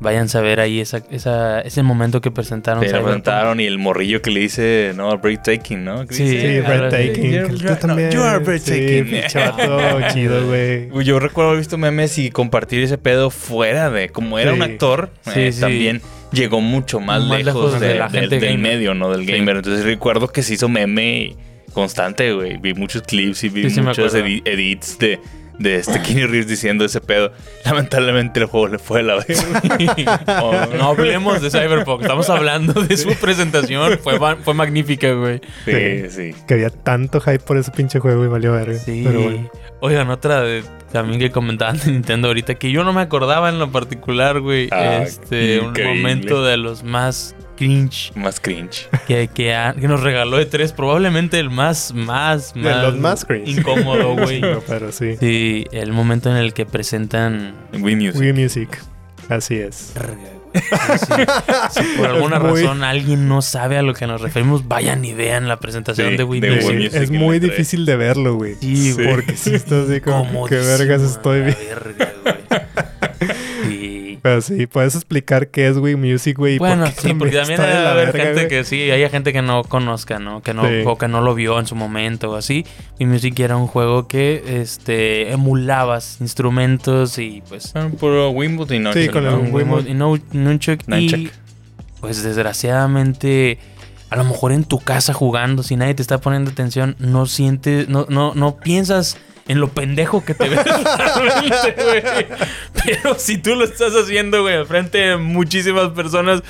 Vayan 0.00 0.28
a 0.32 0.40
ver 0.40 0.60
ahí 0.60 0.80
esa, 0.80 1.02
esa, 1.10 1.60
ese 1.60 1.82
momento 1.82 2.22
que 2.22 2.30
presentaron. 2.30 2.82
Se 2.82 2.98
presentaron 2.98 3.60
y 3.60 3.66
el 3.66 3.78
morrillo 3.78 4.22
que 4.22 4.30
le 4.30 4.40
dice, 4.40 4.92
no, 4.96 5.16
breathtaking, 5.18 5.84
¿no? 5.84 6.06
Sí, 6.08 6.26
sí 6.26 6.60
breathtaking. 6.60 7.48
Tú 7.48 7.76
también. 7.76 8.10
you 8.10 8.22
are 8.22 8.42
breathtaking. 8.42 9.06
Sí, 9.06 9.20
chato, 9.28 9.98
chido, 10.12 10.46
güey. 10.46 10.88
Yo 11.04 11.20
recuerdo 11.20 11.50
haber 11.50 11.60
visto 11.60 11.76
memes 11.76 12.16
y 12.18 12.30
compartir 12.30 12.82
ese 12.82 12.96
pedo 12.96 13.30
fuera 13.30 13.90
de... 13.90 14.08
Como 14.08 14.38
era 14.38 14.54
un 14.54 14.62
actor, 14.62 15.10
eh, 15.34 15.52
también 15.58 16.00
llegó 16.32 16.60
mucho 16.60 17.00
más, 17.00 17.22
lejos, 17.22 17.78
de, 17.78 17.96
la 17.96 18.08
gente 18.08 18.40
del, 18.40 18.58
medio, 18.58 18.94
¿no? 18.94 19.10
Del 19.10 19.26
gamer. 19.26 19.56
Entonces 19.56 19.84
recuerdo 19.84 20.28
que 20.28 20.42
se 20.42 20.54
hizo 20.54 20.68
meme 20.68 21.36
constante, 21.74 22.32
güey. 22.32 22.56
Vi 22.56 22.74
muchos 22.74 23.02
clips 23.02 23.44
y 23.44 23.48
vi 23.48 23.68
muchos 23.80 24.14
edits 24.14 24.98
de 24.98 25.20
de 25.60 25.76
este 25.76 26.00
Kenny 26.02 26.24
Reeves 26.24 26.48
diciendo 26.48 26.84
ese 26.84 27.00
pedo. 27.00 27.32
Lamentablemente 27.64 28.40
el 28.40 28.46
juego 28.46 28.68
le 28.68 28.78
fue 28.78 29.00
a 29.00 29.02
la 29.02 29.16
vez. 29.16 29.46
no 30.26 30.88
hablemos 30.88 31.40
de 31.40 31.50
Cyberpunk, 31.50 32.02
estamos 32.02 32.28
hablando 32.28 32.72
de 32.82 32.96
su 32.96 33.14
presentación. 33.14 33.98
Fue, 33.98 34.18
fue 34.42 34.54
magnífica, 34.54 35.12
güey. 35.12 35.40
Sí, 35.64 36.10
sí, 36.10 36.34
Que 36.46 36.54
había 36.54 36.70
tanto 36.70 37.20
hype 37.20 37.40
por 37.40 37.58
ese 37.58 37.70
pinche 37.70 38.00
juego 38.00 38.24
y 38.24 38.28
valió 38.28 38.52
verga. 38.52 38.78
Sí. 38.78 39.02
Pero 39.04 39.22
bueno. 39.22 39.50
Oigan, 39.82 40.10
otra 40.10 40.42
de, 40.42 40.62
también 40.92 41.20
que 41.20 41.30
comentaban 41.30 41.78
de 41.78 41.92
Nintendo 41.92 42.28
ahorita, 42.28 42.54
que 42.56 42.70
yo 42.70 42.84
no 42.84 42.92
me 42.92 43.00
acordaba 43.02 43.48
en 43.48 43.58
lo 43.58 43.70
particular, 43.70 44.40
güey. 44.40 44.68
Ah, 44.72 45.02
este, 45.02 45.60
un 45.60 45.72
momento 45.72 46.44
de 46.44 46.56
los 46.56 46.82
más 46.82 47.34
cringe. 47.60 48.12
Más 48.14 48.40
cringe. 48.40 48.88
Que, 49.06 49.28
que, 49.28 49.86
nos 49.86 50.02
regaló 50.02 50.38
de 50.38 50.46
tres, 50.46 50.72
probablemente 50.72 51.38
el 51.38 51.50
más, 51.50 51.92
más, 51.92 52.56
más. 52.56 52.82
Los 52.84 52.96
más 52.98 53.24
cringe. 53.26 53.48
Incómodo, 53.58 54.16
güey. 54.16 54.40
pero 54.66 54.90
sí. 54.92 55.16
Sí, 55.20 55.66
el 55.70 55.92
momento 55.92 56.30
en 56.30 56.38
el 56.38 56.54
que 56.54 56.64
presentan. 56.64 57.54
Wii 57.78 57.96
Music. 57.96 58.20
Wii 58.20 58.32
Music. 58.32 58.82
Así 59.28 59.56
es. 59.56 59.92
si 61.70 61.82
por 61.96 62.06
alguna 62.06 62.38
razón 62.38 62.82
alguien 62.82 63.28
no 63.28 63.42
sabe 63.42 63.76
a 63.76 63.82
lo 63.82 63.94
que 63.94 64.06
nos 64.06 64.20
referimos, 64.20 64.66
vayan 64.66 65.04
y 65.04 65.12
vean 65.12 65.46
la 65.46 65.58
presentación 65.60 66.16
de 66.16 66.24
Wii, 66.24 66.40
Music. 66.40 66.94
Es 66.94 67.10
muy 67.10 67.38
difícil 67.38 67.84
de 67.86 67.96
verlo, 67.96 68.36
güey. 68.36 68.54
Sí, 68.54 68.92
güey. 68.92 69.10
Porque 69.10 69.36
si 69.36 69.54
estás 69.54 69.88
así 69.88 70.00
como, 70.00 70.46
que 70.46 70.56
vergas 70.56 71.02
estoy 71.02 71.42
viendo. 71.42 72.29
Pero 74.22 74.40
sí, 74.40 74.66
puedes 74.66 74.94
explicar 74.94 75.48
qué 75.48 75.68
es 75.68 75.76
Wii 75.76 75.96
Music, 75.96 76.36
güey. 76.36 76.58
Bueno, 76.58 76.86
sí, 76.96 77.14
porque 77.14 77.36
también 77.36 77.60
debe 77.60 77.86
haber 77.86 78.12
gente 78.12 78.48
que 78.48 78.64
sí, 78.64 78.90
hay 78.90 79.08
gente 79.08 79.32
que 79.32 79.42
no 79.42 79.64
conozca, 79.64 80.18
¿no? 80.18 80.42
Que 80.42 80.54
no, 80.54 80.62
o 80.86 80.98
que 80.98 81.08
no 81.08 81.20
lo 81.20 81.34
vio 81.34 81.58
en 81.58 81.66
su 81.66 81.74
momento 81.74 82.30
o 82.30 82.36
así. 82.36 82.64
Wii 82.98 83.08
Music 83.08 83.38
era 83.40 83.56
un 83.56 83.66
juego 83.66 84.08
que 84.08 84.60
este 84.60 85.32
emulabas 85.32 86.18
instrumentos 86.20 87.18
y 87.18 87.42
pues. 87.48 87.72
Ah, 87.74 87.88
puro 87.98 88.30
Wiimote 88.30 88.76
y 88.76 88.78
Nunchuck. 88.78 89.02
Sí, 89.02 89.08
con 89.08 89.26
el 89.26 89.52
Wiimote 89.52 89.90
y 89.90 89.94
Nunchuck. 89.94 90.80
Y 90.88 91.30
pues 92.00 92.22
desgraciadamente 92.22 93.58
a 94.10 94.16
lo 94.16 94.24
mejor 94.24 94.52
en 94.52 94.64
tu 94.64 94.80
casa 94.80 95.14
jugando, 95.14 95.62
si 95.62 95.76
nadie 95.76 95.94
te 95.94 96.02
está 96.02 96.18
poniendo 96.18 96.50
atención, 96.50 96.96
no 96.98 97.26
sientes, 97.26 97.88
no, 97.88 98.06
no, 98.08 98.34
no 98.34 98.56
piensas 98.56 99.16
en 99.48 99.60
lo 99.60 99.68
pendejo 99.68 100.24
que 100.24 100.34
te 100.34 100.48
ves 100.48 100.60
güey. 100.64 102.26
Pero 102.84 103.18
si 103.18 103.38
tú 103.38 103.54
lo 103.54 103.64
estás 103.64 103.92
haciendo, 103.94 104.42
güey, 104.42 104.64
frente 104.64 104.98
de 104.98 105.16
muchísimas 105.16 105.90
personas, 105.90 106.42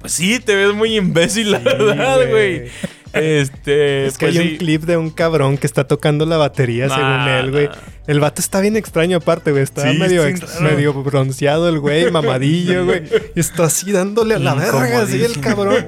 pues 0.00 0.12
sí, 0.12 0.40
te 0.40 0.54
ves 0.54 0.74
muy 0.74 0.96
imbécil, 0.96 1.52
la 1.52 1.58
verdad, 1.58 2.28
güey. 2.28 2.70
Este, 3.12 4.06
es 4.06 4.18
que 4.18 4.26
pues 4.26 4.36
hay 4.36 4.52
un 4.52 4.56
clip 4.58 4.82
de 4.82 4.96
un 4.96 5.10
cabrón 5.10 5.56
que 5.56 5.66
está 5.66 5.84
tocando 5.84 6.26
la 6.26 6.36
batería, 6.36 6.88
según 6.88 7.28
él, 7.28 7.50
güey. 7.50 7.68
El 8.06 8.20
vato 8.20 8.40
está 8.40 8.60
bien 8.60 8.76
extraño 8.76 9.16
aparte, 9.18 9.50
güey. 9.50 9.62
Está 9.62 9.84
medio, 9.92 10.22
medio 10.60 10.92
bronceado 10.94 11.68
el 11.68 11.78
güey, 11.78 12.10
mamadillo, 12.12 12.84
güey. 12.84 13.02
Y 13.34 13.40
está 13.40 13.64
así 13.64 13.92
dándole 13.92 14.34
a 14.34 14.38
la 14.38 14.54
verga, 14.54 15.02
así 15.02 15.22
el 15.22 15.40
cabrón. 15.40 15.86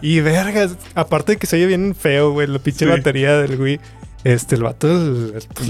Y 0.00 0.20
vergas, 0.20 0.76
aparte 0.94 1.32
de 1.32 1.38
que 1.38 1.46
se 1.46 1.56
oye 1.56 1.66
bien 1.66 1.94
feo, 1.94 2.32
güey, 2.32 2.46
la 2.46 2.58
pinche 2.58 2.86
batería 2.86 3.36
del 3.38 3.56
güey. 3.56 3.80
Este, 4.24 4.56
el 4.56 4.64
vato 4.64 4.88
pues, 5.54 5.68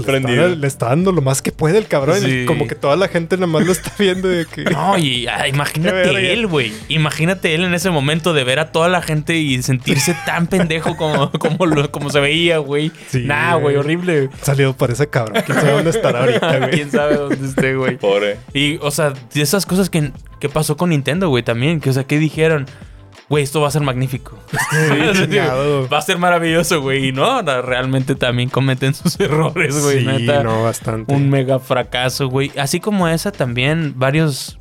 le, 0.57 0.67
está, 0.67 0.87
dando 0.87 1.11
lo 1.11 1.21
más 1.21 1.41
que 1.41 1.51
puede 1.51 1.77
el 1.77 1.85
cabrón. 1.85 2.17
como 2.47 2.67
que 2.67 2.73
toda 2.73 2.95
la 2.95 3.07
gente 3.07 3.37
nada 3.37 3.47
más 3.47 3.65
lo 3.65 3.71
está 3.71 3.91
viendo 3.97 4.27
de 4.27 4.45
que. 4.47 4.63
No, 4.63 4.97
y 4.97 5.27
ah, 5.31 5.47
imagínate 5.47 6.33
él, 6.33 6.47
güey. 6.47 6.73
Imagínate 6.87 7.53
él 7.53 7.63
en 7.63 7.75
ese 7.75 7.91
momento 7.91 8.33
de 8.33 8.43
ver 8.43 8.59
a 8.59 8.71
toda 8.71 8.89
la 8.89 9.01
gente 9.01 9.37
y 9.37 9.61
sentirse 9.61 10.15
tan 10.25 10.47
pendejo 10.47 10.97
como, 10.97 11.31
como, 11.39 11.57
como 11.91 12.09
se 12.09 12.19
veía, 12.19 12.57
güey. 12.57 12.91
nah, 13.13 13.55
güey, 13.55 13.75
horrible. 13.75 14.29
Salió 14.41 14.75
por 14.75 14.89
ese 14.89 15.07
cabrón. 15.07 15.43
¿Quién 15.45 15.57
sabe 15.59 15.71
dónde 15.71 15.91
estará 15.91 16.19
ahorita, 16.21 16.57
güey? 16.59 16.71
¿Quién 16.71 16.91
sabe 16.91 17.17
dónde 17.17 17.47
esté, 17.47 17.75
güey? 17.75 17.97
Pobre. 17.97 18.37
Y, 18.53 18.77
o 18.77 18.89
sea, 18.89 19.13
de 19.33 19.41
esas 19.41 19.67
cosas 19.67 19.91
que, 19.91 20.11
que 20.39 20.49
pasó 20.49 20.75
con 20.75 20.89
Nintendo, 20.89 21.29
güey, 21.29 21.43
también. 21.43 21.79
Que, 21.79 21.91
o 21.91 21.93
sea, 21.93 22.05
¿qué 22.05 22.17
dijeron? 22.17 22.65
Güey, 23.29 23.43
esto 23.43 23.61
va 23.61 23.67
a 23.67 23.71
ser 23.71 23.83
magnífico. 23.83 24.37
va 25.93 25.97
a 25.97 26.01
ser 26.01 26.17
maravilloso, 26.17 26.81
güey. 26.81 27.09
Y 27.09 27.11
no, 27.11 27.41
realmente 27.41 28.15
también 28.15 28.49
cometen 28.49 28.93
sus 28.93 29.19
errores, 29.19 29.81
güey. 29.81 29.99
Sí, 29.99 30.27
no, 30.43 30.63
bastante. 30.63 31.13
Un 31.13 31.29
mega 31.29 31.59
fracaso, 31.59 32.27
güey. 32.27 32.51
Así 32.57 32.79
como 32.79 33.07
esa, 33.07 33.31
también 33.31 33.93
varios, 33.97 34.57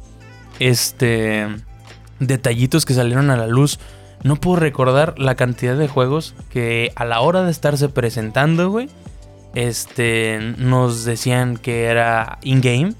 este, 0.59 1.49
detallitos 2.21 2.85
que 2.85 2.95
salieron 2.95 3.31
a 3.31 3.37
la 3.37 3.47
luz. 3.47 3.81
No 4.23 4.37
puedo 4.37 4.57
recordar 4.57 5.15
la 5.19 5.37
cantidad 5.37 5.77
de 5.77 5.89
juegos 5.89 6.35
que 6.51 6.93
a 6.97 7.05
la 7.05 7.21
hora 7.21 7.45
de 7.45 7.53
estarse 7.53 7.89
presentando, 7.89 8.69
güey, 8.69 8.89
este, 9.55 10.55
nos 10.59 11.05
decían 11.05 11.57
que 11.57 11.85
era 11.85 12.39
in-game 12.43 12.95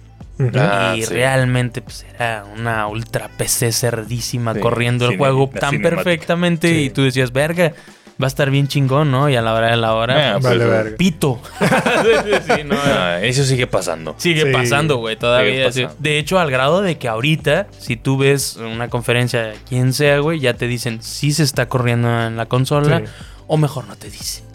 Ah, 0.55 0.95
y 0.97 1.05
realmente 1.05 1.83
pues, 1.83 2.07
era 2.15 2.45
una 2.57 2.87
ultra 2.87 3.29
PC 3.29 3.73
cerdísima 3.73 4.55
corriendo 4.55 5.09
el 5.09 5.17
juego 5.17 5.49
tan 5.49 5.83
perfectamente 5.83 6.81
y 6.81 6.91
tú 6.91 7.03
decías, 7.03 7.33
verga, 7.33 7.73
va 8.21 8.27
a 8.27 8.29
estar 8.29 8.51
bien 8.51 8.69
chingón, 8.69 9.11
¿no? 9.11 9.29
Y 9.29 9.37
a 9.37 9.43
la 9.43 9.55
hora 9.55 9.71
de 9.71 9.77
la 9.77 9.95
hora, 9.95 10.39
pues, 10.41 10.59
vale, 10.59 10.91
pito. 10.93 11.41
Eso 13.23 13.45
sigue 13.45 13.67
pasando. 13.67 14.15
Sigue 14.19 14.47
pasando, 14.47 14.97
güey, 14.97 15.17
todavía. 15.17 15.71
De 15.99 16.19
hecho, 16.19 16.39
al 16.39 16.51
grado 16.51 16.83
de 16.83 16.99
que 16.99 17.09
ahorita, 17.09 17.69
si 17.79 17.97
tú 17.97 18.19
ves 18.19 18.57
una 18.57 18.89
conferencia 18.89 19.43
de 19.43 19.55
quien 19.69 19.93
sea, 19.93 20.19
güey, 20.19 20.41
ya 20.41 20.55
te 20.55 20.67
dicen 20.67 21.03
si 21.03 21.33
se 21.33 21.43
está 21.43 21.69
corriendo 21.69 22.09
en 22.27 22.37
la 22.37 22.47
consola 22.47 23.03
o 23.47 23.57
mejor 23.57 23.87
no 23.87 23.97
te 23.97 24.11
dicen 24.11 24.48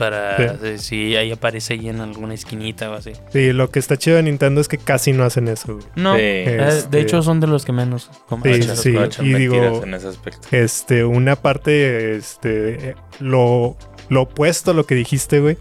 para 0.00 0.78
si 0.78 1.14
ahí 1.14 1.30
aparece 1.30 1.74
ahí 1.74 1.90
en 1.90 2.00
alguna 2.00 2.32
esquinita 2.32 2.90
o 2.90 2.94
así. 2.94 3.12
Sí, 3.34 3.52
lo 3.52 3.70
que 3.70 3.78
está 3.78 3.98
chido 3.98 4.16
de 4.16 4.22
Nintendo 4.22 4.62
es 4.62 4.66
que 4.66 4.78
casi 4.78 5.12
no 5.12 5.24
hacen 5.24 5.46
eso. 5.46 5.78
No, 5.94 6.16
eh, 6.16 6.82
de 6.90 7.00
hecho 7.02 7.22
son 7.22 7.38
de 7.38 7.46
los 7.46 7.66
que 7.66 7.72
menos 7.72 8.10
sí, 8.42 8.62
sí. 8.62 8.96
y 9.20 9.34
digo, 9.34 9.82
en 9.84 9.92
ese 9.92 10.08
aspecto. 10.08 10.48
este, 10.52 11.04
una 11.04 11.36
parte, 11.36 12.16
este, 12.16 12.94
lo, 13.18 13.76
lo 14.08 14.22
opuesto 14.22 14.70
a 14.70 14.74
lo 14.74 14.86
que 14.86 14.94
dijiste, 14.94 15.40
güey. 15.40 15.58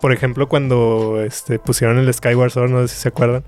Por 0.00 0.12
ejemplo, 0.12 0.48
cuando 0.48 1.22
este, 1.24 1.60
pusieron 1.60 1.98
el 1.98 2.12
Skyward 2.12 2.50
Sword, 2.50 2.70
no 2.70 2.82
sé 2.88 2.92
si 2.92 3.00
se 3.02 3.08
acuerdan. 3.08 3.44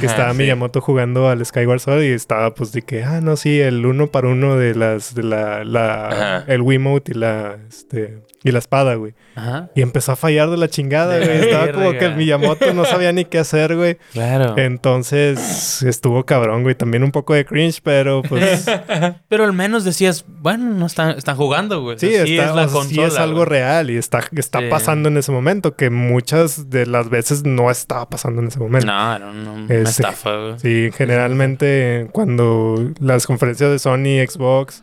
que 0.00 0.06
estaba 0.06 0.32
Miyamoto 0.32 0.80
jugando 0.80 1.28
al 1.28 1.44
Skyward 1.44 1.80
Sword 1.80 2.02
y 2.04 2.08
estaba 2.08 2.54
pues 2.54 2.72
de 2.72 2.80
que, 2.80 3.04
ah, 3.04 3.20
no, 3.20 3.36
sí, 3.36 3.60
el 3.60 3.84
uno 3.84 4.06
para 4.06 4.28
uno 4.28 4.56
de 4.56 4.74
las, 4.74 5.14
de 5.14 5.24
la, 5.24 5.62
la 5.62 6.44
el 6.48 6.62
Wiimote 6.62 7.12
y 7.12 7.14
la, 7.16 7.58
este, 7.68 8.22
y 8.44 8.52
la 8.52 8.58
espada, 8.58 8.94
güey. 8.94 9.14
Ajá. 9.34 9.70
Y 9.74 9.80
empezó 9.80 10.12
a 10.12 10.16
fallar 10.16 10.50
de 10.50 10.58
la 10.58 10.68
chingada, 10.68 11.16
güey. 11.16 11.30
Estaba 11.30 11.72
como 11.72 11.92
que 11.92 12.04
el 12.04 12.14
Miyamoto 12.14 12.74
no 12.74 12.84
sabía 12.84 13.10
ni 13.10 13.24
qué 13.24 13.38
hacer, 13.38 13.74
güey. 13.74 13.96
Claro. 14.12 14.56
Entonces 14.58 15.82
estuvo 15.82 16.24
cabrón, 16.26 16.62
güey. 16.62 16.74
También 16.74 17.02
un 17.02 17.10
poco 17.10 17.32
de 17.32 17.46
cringe, 17.46 17.80
pero 17.82 18.22
pues. 18.22 18.66
pero 19.28 19.44
al 19.44 19.54
menos 19.54 19.84
decías, 19.84 20.26
bueno, 20.28 20.66
no 20.66 20.84
están, 20.84 21.16
están 21.16 21.36
jugando, 21.36 21.80
güey. 21.80 21.98
Sí, 21.98 22.14
es, 22.14 22.28
la 22.30 22.68
sí 22.68 23.00
es 23.00 23.16
algo 23.16 23.46
real 23.46 23.90
y 23.90 23.96
está, 23.96 24.20
está 24.36 24.60
pasando 24.68 25.08
en 25.08 25.16
ese 25.16 25.32
momento, 25.32 25.74
que 25.74 25.88
muchas 25.88 26.68
de 26.68 26.84
las 26.84 27.08
veces 27.08 27.44
no 27.44 27.70
estaba 27.70 28.10
pasando 28.10 28.42
en 28.42 28.48
ese 28.48 28.58
momento. 28.58 28.86
No, 28.86 29.18
no, 29.18 29.32
no. 29.32 29.54
Una 29.54 29.74
este, 29.74 29.82
estafa, 29.84 30.36
güey. 30.36 30.58
Sí, 30.58 30.90
generalmente 30.94 32.08
cuando 32.12 32.92
las 33.00 33.26
conferencias 33.26 33.70
de 33.70 33.78
Sony, 33.78 34.22
Xbox, 34.28 34.82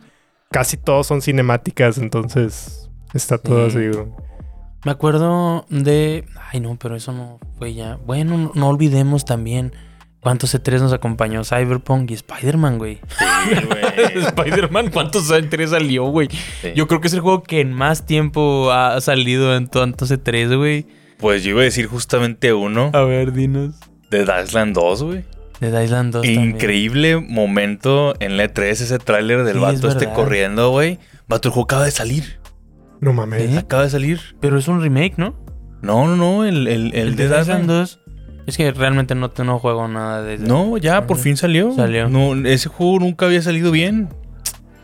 casi 0.50 0.76
todos 0.76 1.06
son 1.06 1.22
cinemáticas, 1.22 1.98
entonces 1.98 2.81
está 3.14 3.38
todo 3.38 3.66
así, 3.66 3.88
güey. 3.88 4.06
Me 4.84 4.90
acuerdo 4.90 5.64
de. 5.68 6.24
Ay, 6.50 6.60
no, 6.60 6.76
pero 6.76 6.96
eso 6.96 7.12
no 7.12 7.38
fue 7.58 7.74
ya. 7.74 7.98
Bueno, 8.04 8.50
no 8.54 8.68
olvidemos 8.68 9.24
también 9.24 9.72
cuántos 10.20 10.54
E3 10.54 10.80
nos 10.80 10.92
acompañó 10.92 11.44
Cyberpunk 11.44 12.10
y 12.10 12.14
Spider-Man, 12.14 12.78
güey. 12.78 13.00
Sí, 13.18 13.54
güey. 13.66 14.24
Spider-Man, 14.26 14.90
¿cuántos 14.90 15.30
E3 15.30 15.68
salió, 15.68 16.04
güey? 16.06 16.28
Yo 16.74 16.88
creo 16.88 17.00
que 17.00 17.08
es 17.08 17.14
el 17.14 17.20
juego 17.20 17.42
que 17.44 17.60
en 17.60 17.72
más 17.72 18.06
tiempo 18.06 18.72
ha 18.72 19.00
salido 19.00 19.54
en 19.56 19.68
tantos 19.68 20.10
E3, 20.10 20.56
güey. 20.56 20.86
Pues 21.18 21.44
yo 21.44 21.50
iba 21.50 21.60
a 21.60 21.64
decir 21.64 21.86
justamente 21.86 22.52
uno. 22.52 22.90
A 22.92 23.02
ver, 23.02 23.32
dinos. 23.32 23.76
De 24.10 24.22
Island 24.22 24.74
2, 24.74 25.02
güey. 25.04 25.24
De 25.60 25.84
Island 25.84 26.12
2. 26.12 26.26
Increíble 26.26 27.18
momento 27.18 28.14
en 28.18 28.36
la 28.36 28.52
E3, 28.52 28.64
ese 28.64 28.98
tráiler 28.98 29.44
del 29.44 29.60
vato 29.60 29.88
este 29.88 30.08
corriendo, 30.08 30.70
güey. 30.70 30.98
Vato, 31.28 31.48
el 31.48 31.52
juego 31.54 31.64
acaba 31.66 31.84
de 31.84 31.92
salir. 31.92 32.41
No 33.02 33.12
mames. 33.12 33.58
Acaba 33.58 33.82
de 33.82 33.90
salir. 33.90 34.20
Pero 34.40 34.56
es 34.56 34.68
un 34.68 34.80
remake, 34.80 35.14
¿no? 35.16 35.34
No, 35.82 36.06
no, 36.06 36.14
no. 36.16 36.44
El, 36.44 36.68
el, 36.68 36.94
el, 36.94 37.16
de 37.16 37.24
Island 37.24 37.66
2. 37.66 38.00
Es 38.46 38.56
que 38.56 38.70
realmente 38.70 39.16
no, 39.16 39.32
no 39.44 39.58
juego 39.58 39.88
nada 39.88 40.22
de... 40.22 40.38
No, 40.38 40.76
ya 40.78 41.04
por 41.04 41.18
fin 41.18 41.36
salió. 41.36 41.74
Salió. 41.74 42.08
No, 42.08 42.48
ese 42.48 42.68
juego 42.68 43.00
nunca 43.00 43.26
había 43.26 43.42
salido 43.42 43.72
bien. 43.72 44.08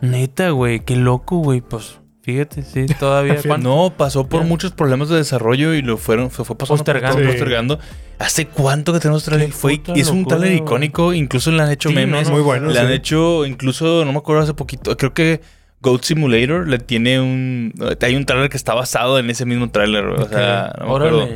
Neta, 0.01 0.49
güey. 0.49 0.81
Qué 0.81 0.97
loco, 0.97 1.37
güey. 1.37 1.61
Pues 1.61 2.01
fíjate, 2.21 2.63
sí, 2.63 2.87
todavía... 2.99 3.37
no, 3.59 3.93
pasó 3.95 4.27
por 4.27 4.43
muchos 4.43 4.73
problemas 4.73 5.07
de 5.07 5.15
desarrollo 5.15 5.73
y 5.73 5.81
lo 5.81 5.95
fueron, 5.95 6.29
se 6.29 6.43
fue 6.43 6.57
pasando 6.57 6.79
postergando. 6.79 7.25
postergando. 7.25 7.79
¿Hace 8.17 8.47
cuánto 8.47 8.91
que 8.91 8.99
tenemos 8.99 9.23
trailer? 9.23 9.53
Fue, 9.53 9.81
es 9.95 10.09
un 10.09 10.25
trailer 10.25 10.51
icónico. 10.55 11.13
Incluso 11.13 11.51
le 11.51 11.63
han 11.63 11.71
hecho 11.71 11.89
memes. 11.89 12.29
muy 12.29 12.41
bueno. 12.41 12.69
Le 12.69 12.79
han 12.79 12.91
hecho, 12.91 13.45
incluso, 13.45 14.03
no 14.03 14.11
me 14.11 14.17
acuerdo 14.17 14.43
hace 14.43 14.53
poquito, 14.53 14.97
creo 14.97 15.13
que 15.13 15.39
Goat 15.81 16.03
Simulator 16.03 16.67
le 16.67 16.79
tiene 16.79 17.19
un. 17.19 17.73
Hay 18.01 18.15
un 18.15 18.25
trailer 18.25 18.49
que 18.49 18.57
está 18.57 18.73
basado 18.73 19.19
en 19.19 19.29
ese 19.29 19.45
mismo 19.45 19.69
trailer, 19.69 20.05
O 20.05 20.27
sea, 20.27 20.73
no 20.79 20.85
me 20.85 20.95
acuerdo. 20.95 21.29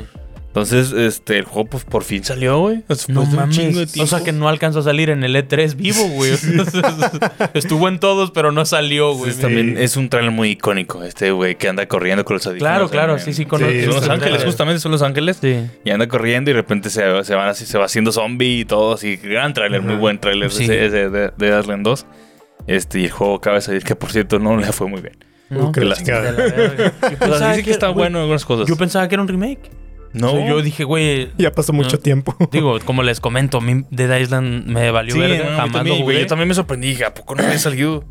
Entonces, 0.54 0.92
este, 0.92 1.40
el 1.40 1.46
juego 1.46 1.68
pues, 1.68 1.84
por 1.84 2.04
fin 2.04 2.24
salió, 2.24 2.60
güey. 2.60 2.84
No 3.08 3.26
mames. 3.26 3.98
O 3.98 4.06
sea 4.06 4.24
que 4.24 4.32
no 4.32 4.48
alcanzó 4.48 4.80
a 4.80 4.84
salir 4.84 5.10
en 5.10 5.24
el 5.24 5.36
E3 5.36 5.76
vivo, 5.76 6.08
güey. 6.10 6.34
Estuvo 7.56 7.88
en 7.88 8.00
todos, 8.00 8.30
pero 8.30 8.52
no 8.52 8.64
salió, 8.64 9.16
güey. 9.16 9.34
también 9.34 9.80
es 9.80 9.98
un 9.98 10.10
trailer 10.10 10.30
muy 10.30 10.52
icónico, 10.52 11.04
este 11.04 11.32
güey 11.32 11.56
que 11.56 11.70
anda 11.70 11.88
corriendo 11.88 12.24
con 12.24 12.36
los 12.36 12.46
audífonos. 12.46 12.70
Claro, 12.70 12.90
claro, 12.92 13.18
sí, 13.18 13.34
sí, 13.34 13.48
con 13.48 13.62
Los 13.62 14.08
Ángeles, 14.08 14.44
justamente 14.44 14.80
son 14.80 14.92
Los 14.92 15.02
Ángeles. 15.02 15.40
Sí. 15.42 15.66
Y 15.84 15.90
anda 15.90 16.08
corriendo 16.08 16.52
y 16.52 16.54
de 16.54 16.60
repente 16.60 16.92
se, 16.92 17.24
se 17.24 17.34
van 17.34 17.48
así, 17.50 17.66
se 17.66 17.80
va 17.80 17.86
haciendo 17.86 18.12
zombie 18.12 18.60
y 18.60 18.66
todo 18.66 18.94
así. 18.94 19.16
Gran 19.16 19.56
trailer, 19.56 19.82
muy 19.82 19.96
buen 19.96 20.20
trailer 20.20 20.50
ese, 20.50 20.88
de, 20.88 21.32
de 21.36 21.52
Aslan 21.52 21.82
2. 21.82 22.06
Este, 22.68 23.02
y 23.02 23.06
el 23.06 23.12
juego 23.12 23.36
acaba 23.36 23.58
de 23.58 23.62
salir, 23.62 23.84
que 23.84 23.96
por 23.96 24.12
cierto 24.12 24.40
no 24.40 24.58
le 24.58 24.72
fue 24.72 24.88
muy 24.88 25.02
bien. 25.02 25.18
No, 25.50 25.72
que 25.72 25.82
la 25.82 25.96
Yo 25.96 27.64
que 27.64 27.72
está 27.72 27.90
bueno 27.90 28.18
en 28.18 28.22
algunas 28.24 28.46
cosas. 28.46 28.68
Yo 28.68 28.76
pensaba 28.76 29.08
que 29.08 29.16
era 29.16 29.22
un 29.22 29.28
remake. 29.28 29.70
No. 30.14 30.48
yo 30.48 30.62
dije, 30.62 30.84
güey. 30.84 31.30
Ya 31.38 31.52
pasó 31.52 31.74
mucho 31.74 32.00
tiempo. 32.00 32.36
Digo, 32.52 32.80
como 32.86 33.04
les 33.04 33.20
comento, 33.20 33.58
a 33.58 33.62
mí 33.62 33.84
Dead 33.90 34.20
Island 34.20 34.68
me 34.68 34.92
valió 34.92 35.18
verga. 35.18 35.56
jamás 35.56 35.72
también, 35.72 36.06
Yo 36.06 36.28
también 36.28 36.48
me 36.48 36.54
sorprendí. 36.54 36.90
Dije, 36.90 37.06
¿a 37.06 37.14
poco 37.14 37.36
no 37.36 37.44
había 37.44 37.58
salido? 37.58 38.06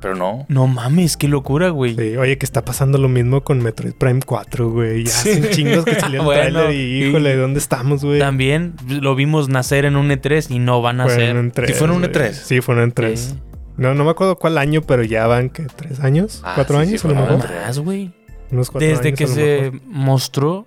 Pero 0.00 0.14
no. 0.14 0.46
No 0.48 0.66
mames, 0.66 1.16
qué 1.18 1.28
locura, 1.28 1.68
güey. 1.68 1.94
Sí, 1.94 2.16
oye, 2.16 2.38
que 2.38 2.46
está 2.46 2.64
pasando 2.64 2.96
lo 2.96 3.08
mismo 3.08 3.42
con 3.42 3.58
Metroid 3.58 3.92
Prime 3.92 4.20
4, 4.24 4.70
güey. 4.70 5.04
Ya 5.04 5.10
hacen 5.10 5.50
chingos 5.50 5.84
que 5.84 6.00
salió 6.00 6.32
el 6.32 6.38
trailer 6.52 6.74
y 6.74 7.04
híjole, 7.04 7.36
¿dónde 7.36 7.58
estamos, 7.58 8.02
güey? 8.02 8.18
También 8.18 8.74
lo 8.88 9.14
vimos 9.14 9.50
nacer 9.50 9.84
en 9.84 9.96
un 9.96 10.08
E3 10.08 10.50
y 10.50 10.58
no 10.58 10.80
van 10.80 11.02
a 11.02 11.04
nacer. 11.04 11.36
En 11.36 11.52
¿Sí 11.66 11.74
fue 11.74 11.88
en 11.88 11.92
un 11.92 12.02
E3? 12.04 12.32
Sí, 12.32 12.60
fue 12.62 12.76
en 12.76 12.80
un 12.80 12.92
E3. 12.94 13.34
No, 13.76 13.94
no 13.94 14.04
me 14.04 14.10
acuerdo 14.10 14.36
cuál 14.36 14.58
año, 14.58 14.82
pero 14.82 15.02
ya 15.02 15.26
van, 15.26 15.50
¿qué? 15.50 15.66
¿Tres 15.76 16.00
años? 16.00 16.42
Ah, 16.44 16.52
¿Cuatro 16.54 16.78
años? 16.78 17.00
Sí, 17.00 17.06
a 17.06 17.10
lo 17.10 17.20
mejor. 17.20 17.38
Más, 17.38 17.78
güey. 17.78 18.12
Unos 18.50 18.70
cuatro 18.70 18.88
Desde 18.88 19.14
que 19.14 19.26
se 19.26 19.72
mostró 19.86 20.66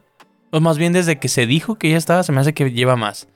o 0.54 0.60
más 0.60 0.78
bien 0.78 0.94
desde 0.94 1.18
que 1.18 1.30
se 1.30 1.48
dijo 1.48 1.80
que 1.80 1.90
ya 1.90 1.98
estaba, 1.98 2.22
se 2.22 2.32
me 2.32 2.40
hace 2.40 2.54
que 2.54 2.70
lleva 2.70 2.96
más. 2.96 3.28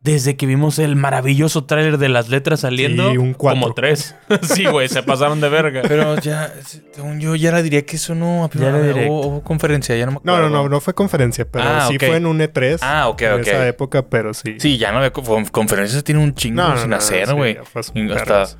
Desde 0.00 0.36
que 0.36 0.46
vimos 0.46 0.78
el 0.78 0.94
maravilloso 0.94 1.64
tráiler 1.64 1.98
de 1.98 2.08
las 2.08 2.28
letras 2.28 2.60
saliendo, 2.60 3.10
sí, 3.10 3.18
un 3.18 3.34
como 3.34 3.74
tres. 3.74 4.14
sí, 4.42 4.66
güey, 4.66 4.88
se 4.88 5.02
pasaron 5.02 5.40
de 5.40 5.48
verga. 5.48 5.82
Pero 5.82 6.20
ya, 6.20 6.52
según 6.92 7.20
yo, 7.20 7.34
ya 7.34 7.50
le 7.50 7.64
diría 7.64 7.84
que 7.84 7.96
eso 7.96 8.14
no 8.14 8.48
ya 8.54 8.72
hubo, 9.08 9.42
conferencia, 9.42 9.96
ya 9.96 10.06
no 10.06 10.12
me 10.12 10.18
acuerdo. 10.18 10.40
No, 10.40 10.48
no, 10.48 10.62
no, 10.62 10.68
no 10.68 10.80
fue 10.80 10.94
conferencia, 10.94 11.44
pero 11.50 11.64
ah, 11.64 11.88
sí 11.88 11.98
fue 11.98 12.14
en 12.14 12.26
un 12.26 12.38
E3. 12.38 12.78
Ah, 12.80 13.08
ok, 13.08 13.22
ok. 13.22 13.38
En 13.38 13.40
esa 13.40 13.66
época, 13.66 14.06
pero 14.08 14.32
sí. 14.32 14.54
Sí, 14.60 14.78
ya 14.78 14.92
no 14.92 14.98
había 14.98 15.12
conferencias, 15.12 16.04
tiene 16.04 16.22
un 16.22 16.32
chingo 16.32 16.76
sin 16.76 16.92
hacer, 16.92 17.34
güey. 17.34 17.58
Hasta 17.74 18.56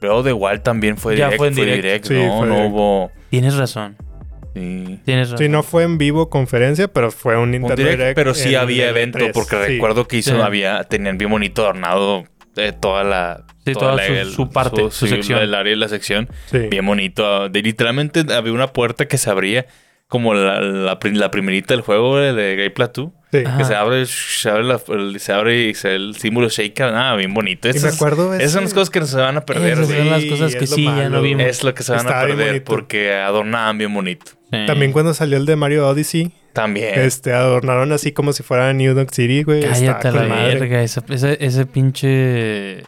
Pero 0.00 0.22
de 0.22 0.30
igual 0.30 0.62
también 0.62 0.96
fue 0.96 1.16
ya 1.16 1.30
fue 1.32 1.48
en 1.48 1.54
direct. 1.54 2.10
no, 2.10 2.46
no 2.46 2.66
hubo. 2.66 3.12
Tienes 3.30 3.56
razón. 3.56 3.96
Sí. 4.54 5.00
Tienes 5.04 5.34
Sí, 5.36 5.48
no 5.48 5.62
fue 5.62 5.82
en 5.82 5.98
vivo 5.98 6.30
conferencia, 6.30 6.88
pero 6.88 7.10
fue 7.10 7.36
un 7.36 7.50
Nintendo 7.50 7.82
Pero 8.14 8.34
sí 8.34 8.54
había 8.54 8.88
evento, 8.88 9.18
porque 9.34 9.56
recuerdo 9.56 10.08
que 10.08 10.16
hizo, 10.16 10.42
había, 10.42 10.84
tenían 10.84 11.18
bien 11.18 11.30
bonito 11.30 11.62
adornado 11.62 12.24
eh, 12.56 12.72
toda 12.72 13.04
la... 13.04 13.44
toda, 13.74 13.98
su, 14.24 14.48
parte, 14.48 14.90
su, 14.90 15.06
sección. 15.06 15.40
El 15.40 15.54
área 15.54 15.70
de 15.70 15.76
la 15.76 15.88
sección. 15.88 16.28
Bien 16.70 16.86
bonito. 16.86 17.50
De, 17.50 17.62
literalmente 17.62 18.24
había 18.32 18.52
una 18.52 18.68
puerta 18.68 19.06
que 19.06 19.18
se 19.18 19.28
abría 19.28 19.66
como 20.08 20.34
la, 20.34 20.60
la, 20.60 20.98
primerita 20.98 21.74
del 21.74 21.80
juego 21.80 22.18
de 22.18 22.56
Game 22.56 22.70
Plateau. 22.70 23.12
Sí. 23.32 23.42
Que 23.58 23.64
se 23.64 23.74
abre, 23.74 24.06
se 24.06 24.48
abre, 24.48 24.62
el, 24.88 25.20
se 25.20 25.32
abre 25.32 25.68
y 25.68 25.74
se, 25.74 25.94
el 25.94 26.14
símbolo 26.16 26.48
shaker. 26.48 26.92
Nada, 26.92 27.16
bien 27.16 27.34
bonito. 27.34 27.68
Esas, 27.68 27.82
me 27.82 27.96
acuerdo 27.96 28.34
esas 28.34 28.52
son 28.52 28.64
las 28.64 28.74
cosas 28.74 28.90
que 28.90 29.04
se 29.04 29.16
van 29.16 29.36
a 29.36 29.40
perder. 29.44 29.72
Esas 29.72 29.88
son 29.88 30.10
las 30.10 30.24
cosas 30.24 30.54
que 30.54 30.66
sí, 30.66 30.84
ya 30.84 31.08
no 31.08 31.22
vimos. 31.22 31.44
Es 31.44 31.64
lo 31.64 31.74
que 31.74 31.82
se 31.82 31.92
van 31.92 32.06
a 32.06 32.20
perder 32.20 32.62
porque 32.62 33.14
adornaban 33.14 33.78
bien 33.78 33.92
bonito. 33.92 34.32
También 34.66 34.92
cuando 34.92 35.12
salió 35.12 35.36
el 35.36 35.46
de 35.46 35.56
Mario 35.56 35.88
Odyssey. 35.88 36.32
También. 36.52 36.98
Este, 36.98 37.34
adornaron 37.34 37.92
así 37.92 38.12
como 38.12 38.32
si 38.32 38.42
fuera 38.42 38.72
New 38.72 38.94
York 38.94 39.10
City, 39.12 39.42
güey. 39.42 39.62
Cállate 39.62 40.10
la 40.10 40.22
verga. 40.22 40.82
Ese, 40.82 41.02
ese, 41.10 41.36
ese, 41.40 41.66
pinche 41.66 42.84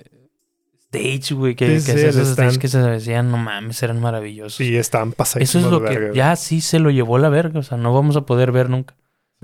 stage, 0.91 1.35
güey. 1.35 1.55
Que, 1.55 1.81
sí, 1.81 1.93
que 1.93 2.09
esos 2.09 2.29
stage 2.29 2.59
que 2.59 2.69
se 2.69 2.79
decían, 2.79 3.31
no 3.31 3.37
mames, 3.37 3.83
eran 3.83 4.01
maravillosos. 4.01 4.55
Sí, 4.55 4.77
están 4.77 5.13
pasadísimos 5.13 5.67
Eso 5.67 5.77
es 5.77 5.83
lo 5.83 5.89
que 5.89 6.17
ya 6.17 6.35
sí 6.37 6.61
se 6.61 6.79
lo 6.79 6.91
llevó 6.91 7.19
la 7.19 7.29
verga. 7.29 7.61
O 7.61 7.63
sea, 7.63 7.79
no 7.79 7.93
vamos 7.93 8.17
a 8.17 8.23
poder 8.23 8.53
ver 8.53 8.71
nunca. 8.71 8.95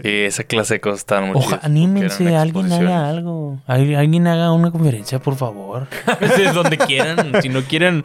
Sí, 0.03 0.11
esa 0.11 0.43
clase 0.43 0.75
de 0.75 0.81
cosas 0.81 1.01
están 1.01 1.29
mucho. 1.29 1.39
Oja, 1.39 1.61
anímense, 1.63 2.35
alguien 2.37 2.73
haga 2.73 3.09
algo. 3.09 3.61
Alguien 3.67 4.27
haga 4.27 4.53
una 4.53 4.73
conferencia, 4.73 5.21
por 5.21 5.37
favor. 5.37 5.87
donde 6.55 6.79
quieran. 6.79 7.41
si 7.41 7.49
no 7.49 7.63
quieren 7.63 8.03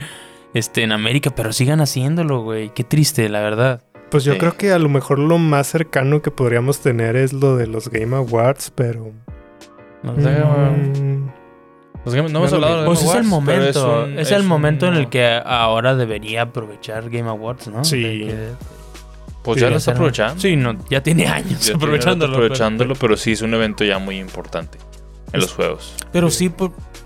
este, 0.53 0.83
en 0.83 0.91
América, 0.91 1.31
pero 1.35 1.51
sigan 1.51 1.81
haciéndolo, 1.81 2.43
güey. 2.43 2.69
Qué 2.73 2.83
triste, 2.83 3.27
la 3.29 3.41
verdad. 3.41 3.83
Pues 4.11 4.23
yo 4.23 4.37
creo 4.37 4.57
que 4.57 4.71
a 4.71 4.79
lo 4.79 4.89
mejor 4.89 5.19
lo 5.19 5.37
más 5.37 5.67
cercano 5.67 6.21
que 6.21 6.31
podríamos 6.31 6.79
tener 6.79 7.15
es 7.15 7.31
lo 7.31 7.55
de 7.57 7.67
los 7.67 7.89
Game 7.89 8.15
Awards, 8.15 8.71
pero. 8.73 9.11
No, 10.01 10.13
mm, 10.13 11.31
no 12.05 12.17
hemos 12.17 12.53
hablado 12.53 12.81
de 12.81 12.85
Pues 12.85 13.03
es 13.03 13.15
el 13.15 13.23
momento. 13.23 14.05
Es, 14.07 14.31
el 14.31 14.43
momento 14.43 14.87
en 14.87 14.95
el 14.95 15.09
que 15.09 15.41
ahora 15.43 15.95
debería 15.95 16.43
aprovechar 16.43 17.09
Game 17.09 17.29
Awards, 17.29 17.67
¿no? 17.67 17.83
Sí. 17.83 18.29
Pues 19.43 19.61
ya 19.61 19.69
lo 19.69 19.77
está 19.77 19.91
aprovechando. 19.91 20.39
Sí, 20.39 20.55
no, 20.55 20.77
ya 20.89 21.01
tiene 21.01 21.27
años 21.27 21.69
aprovechándolo. 21.75 22.33
aprovechándolo, 22.33 22.95
pero... 22.95 23.17
sí 23.17 23.31
es 23.31 23.41
un 23.41 23.53
evento 23.53 23.83
ya 23.83 23.97
muy 23.97 24.19
importante 24.19 24.77
en 25.31 25.39
los 25.39 25.53
juegos. 25.53 25.95
Pero 26.11 26.29
sí, 26.29 26.51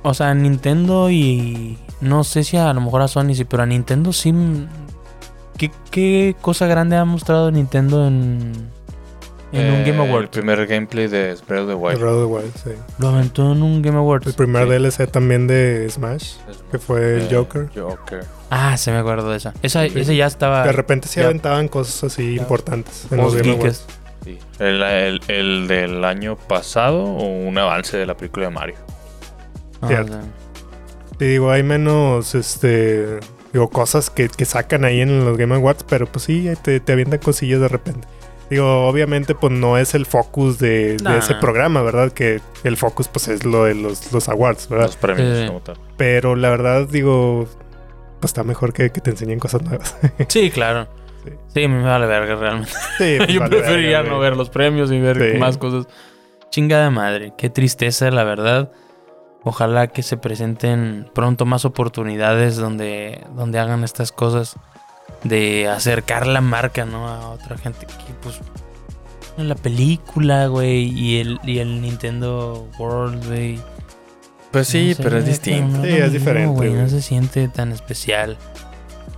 o 0.02 0.14
sea, 0.14 0.34
Nintendo 0.34 1.10
y 1.12 1.78
no 2.02 2.24
sé 2.24 2.44
si 2.44 2.58
a 2.58 2.74
lo 2.74 2.82
mejor 2.82 3.02
a 3.02 3.08
Sony 3.08 3.34
sí, 3.36 3.46
pero 3.46 3.64
a 3.64 3.66
Nintendo 3.66 4.12
sí 4.14 4.34
¿Qué, 5.92 6.36
cosa 6.42 6.68
grande 6.68 6.96
ha 6.96 7.06
mostrado 7.06 7.52
Nintendo 7.52 8.08
en, 8.08 8.70
en 9.54 9.74
un 9.74 9.84
Game 9.84 10.04
eh, 10.04 10.08
Award? 10.08 10.24
El 10.24 10.30
primer 10.30 10.68
gameplay 10.68 11.08
de 11.08 11.36
Breath 11.48 11.62
of 11.62 11.68
the 11.70 11.76
Wild. 11.76 12.00
Breath 12.00 12.14
of 12.14 12.20
the 12.20 12.26
Wild, 12.26 12.54
sí. 12.64 12.82
Lo 13.00 13.10
aventó 13.10 13.52
en 13.52 13.62
un 13.62 13.82
Game 13.82 13.98
Award. 13.98 14.28
El 14.28 14.34
primer 14.34 14.68
DLC 14.68 15.10
también 15.10 15.48
de 15.48 15.88
Smash, 15.90 16.36
que 16.72 16.80
fue 16.80 17.18
el 17.18 17.36
Joker. 17.36 17.70
Joker. 17.76 18.26
Ah, 18.50 18.78
se 18.78 18.92
me 18.92 18.98
acuerdo 18.98 19.30
de 19.32 19.38
esa. 19.38 19.54
Esa, 19.62 19.86
Ese 19.86 20.16
ya 20.16 20.28
estaba. 20.28 20.64
De 20.66 20.72
repente 20.72 21.08
se 21.08 21.24
aventaban 21.24 21.68
cosas 21.68 22.04
así 22.04 22.36
importantes 22.36 23.08
en 23.12 23.18
los 23.18 23.36
Game 23.36 23.52
Awards. 23.52 23.86
Sí. 24.24 24.40
El, 24.60 24.82
el, 24.82 25.22
el, 25.28 25.68
del 25.68 26.06
año 26.06 26.38
pasado 26.38 27.04
o 27.04 27.26
un 27.26 27.58
avance 27.58 27.98
de 27.98 28.06
la 28.06 28.16
película 28.16 28.46
de 28.46 28.52
Mario. 28.52 28.76
Ah, 29.82 29.88
Cierto. 29.88 30.18
Te 31.18 31.26
digo, 31.26 31.52
hay 31.52 31.62
menos 31.62 32.34
este 32.34 33.20
Digo, 33.54 33.70
cosas 33.70 34.10
que, 34.10 34.28
sacan 34.46 34.84
ahí 34.84 35.02
en 35.02 35.24
los 35.26 35.38
Game 35.38 35.54
Awards, 35.54 35.86
pero 35.88 36.08
pues 36.08 36.26
sí, 36.26 36.50
te, 36.64 36.80
te 36.80 36.92
avientan 36.92 37.20
cosillas 37.20 37.62
de 37.62 37.68
repente. 37.68 38.08
Digo, 38.54 38.86
obviamente, 38.86 39.34
pues 39.34 39.52
no 39.52 39.80
es 39.80 39.96
el 39.96 40.06
focus 40.06 40.60
de, 40.60 40.98
ese 41.18 41.34
programa, 41.34 41.82
¿verdad? 41.82 42.12
Que 42.12 42.40
el 42.64 42.78
focus, 42.78 43.08
pues 43.08 43.28
es 43.28 43.46
lo 43.46 43.64
de 43.64 43.74
los, 43.74 44.14
los 44.14 44.30
awards, 44.30 44.70
¿verdad? 44.70 44.86
Los 44.86 44.96
premios, 44.96 45.48
como 45.48 45.60
tal. 45.62 45.76
Pero 45.98 46.36
la 46.36 46.52
verdad, 46.52 46.88
digo, 46.88 47.48
pues 48.20 48.30
está 48.30 48.44
mejor 48.44 48.72
que, 48.72 48.92
te 48.92 49.10
enseñen 49.10 49.40
cosas 49.40 49.64
nuevas. 49.64 49.98
sí, 50.28 50.52
claro. 50.52 50.88
Sí. 51.48 51.68
me 51.68 51.82
vale 51.82 52.06
verga 52.06 52.36
realmente. 52.36 52.72
Sí, 53.00 53.18
Yo 53.34 53.44
preferiría 53.44 54.04
no 54.04 54.20
ver 54.20 54.38
los 54.38 54.52
premios 54.52 54.92
y 54.92 55.00
ver 55.00 55.40
más 55.40 55.58
cosas. 55.58 55.88
Chinga 56.52 56.84
de 56.84 56.92
madre, 56.92 57.34
qué 57.36 57.50
tristeza, 57.50 58.12
la 58.12 58.24
verdad. 58.24 58.72
Ojalá 59.44 59.88
que 59.88 60.04
se 60.04 60.18
presenten 60.18 61.10
pronto 61.16 61.48
más 61.48 61.66
oportunidades 61.66 62.58
donde, 62.58 63.26
donde 63.36 63.58
hagan 63.58 63.84
estas 63.84 64.12
cosas 64.12 64.58
de 65.24 65.68
acercar 65.68 66.28
la 66.28 66.42
marca, 66.42 66.86
¿no? 66.86 67.08
A 67.08 67.30
otra 67.30 67.58
gente 67.58 67.86
que, 67.86 68.14
pues, 68.22 68.40
la 69.38 69.56
película, 69.56 70.48
güey, 70.48 70.84
y 70.98 71.20
el, 71.20 71.40
y 71.44 71.60
el 71.60 71.82
Nintendo 71.82 72.68
World, 72.78 73.26
güey. 73.28 73.60
Pues 74.52 74.68
sí, 74.68 74.96
pero 75.02 75.18
es 75.18 75.26
distinto. 75.26 75.82
sí, 75.84 75.90
es 75.90 76.12
diferente. 76.14 76.54
güey, 76.54 76.74
no 76.74 76.88
se 76.88 77.02
siente 77.02 77.48
tan 77.48 77.72
especial. 77.72 78.38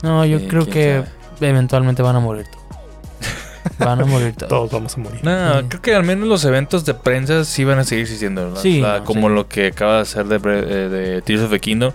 No, 0.04 0.24
yo 0.26 0.48
creo 0.48 0.66
que 0.66 1.04
eventualmente 1.42 2.02
van 2.02 2.16
a 2.16 2.20
morir 2.20 2.46
todos. 2.50 2.66
Van 3.80 4.00
a 4.00 4.06
morir 4.06 4.34
todos. 4.36 4.48
todos 4.50 4.72
vamos 4.72 4.96
a 4.96 5.02
morir. 5.02 5.20
No, 5.24 5.68
creo 5.68 5.82
que 5.82 5.94
al 5.96 6.04
menos 6.04 6.28
los 6.30 6.46
eventos 6.46 6.86
de 6.86 6.94
prensa 6.94 7.44
sí 7.44 7.66
van 7.66 7.80
a 7.80 7.84
seguir 7.84 8.04
existiendo, 8.04 8.46
¿verdad? 8.46 8.62
Sí, 8.62 8.80
O 8.82 8.86
sea, 8.86 9.00
no, 9.00 9.06
como 9.06 9.28
sí. 9.28 9.34
lo 9.36 9.48
que 9.50 9.68
acaba 9.68 9.96
de 9.96 10.02
hacer 10.04 10.26
de, 10.28 10.36
eh, 10.38 10.90
de 10.90 11.22
Tears 11.24 11.42
of 11.42 11.50
the 11.50 11.60
Kingdom. 11.60 11.92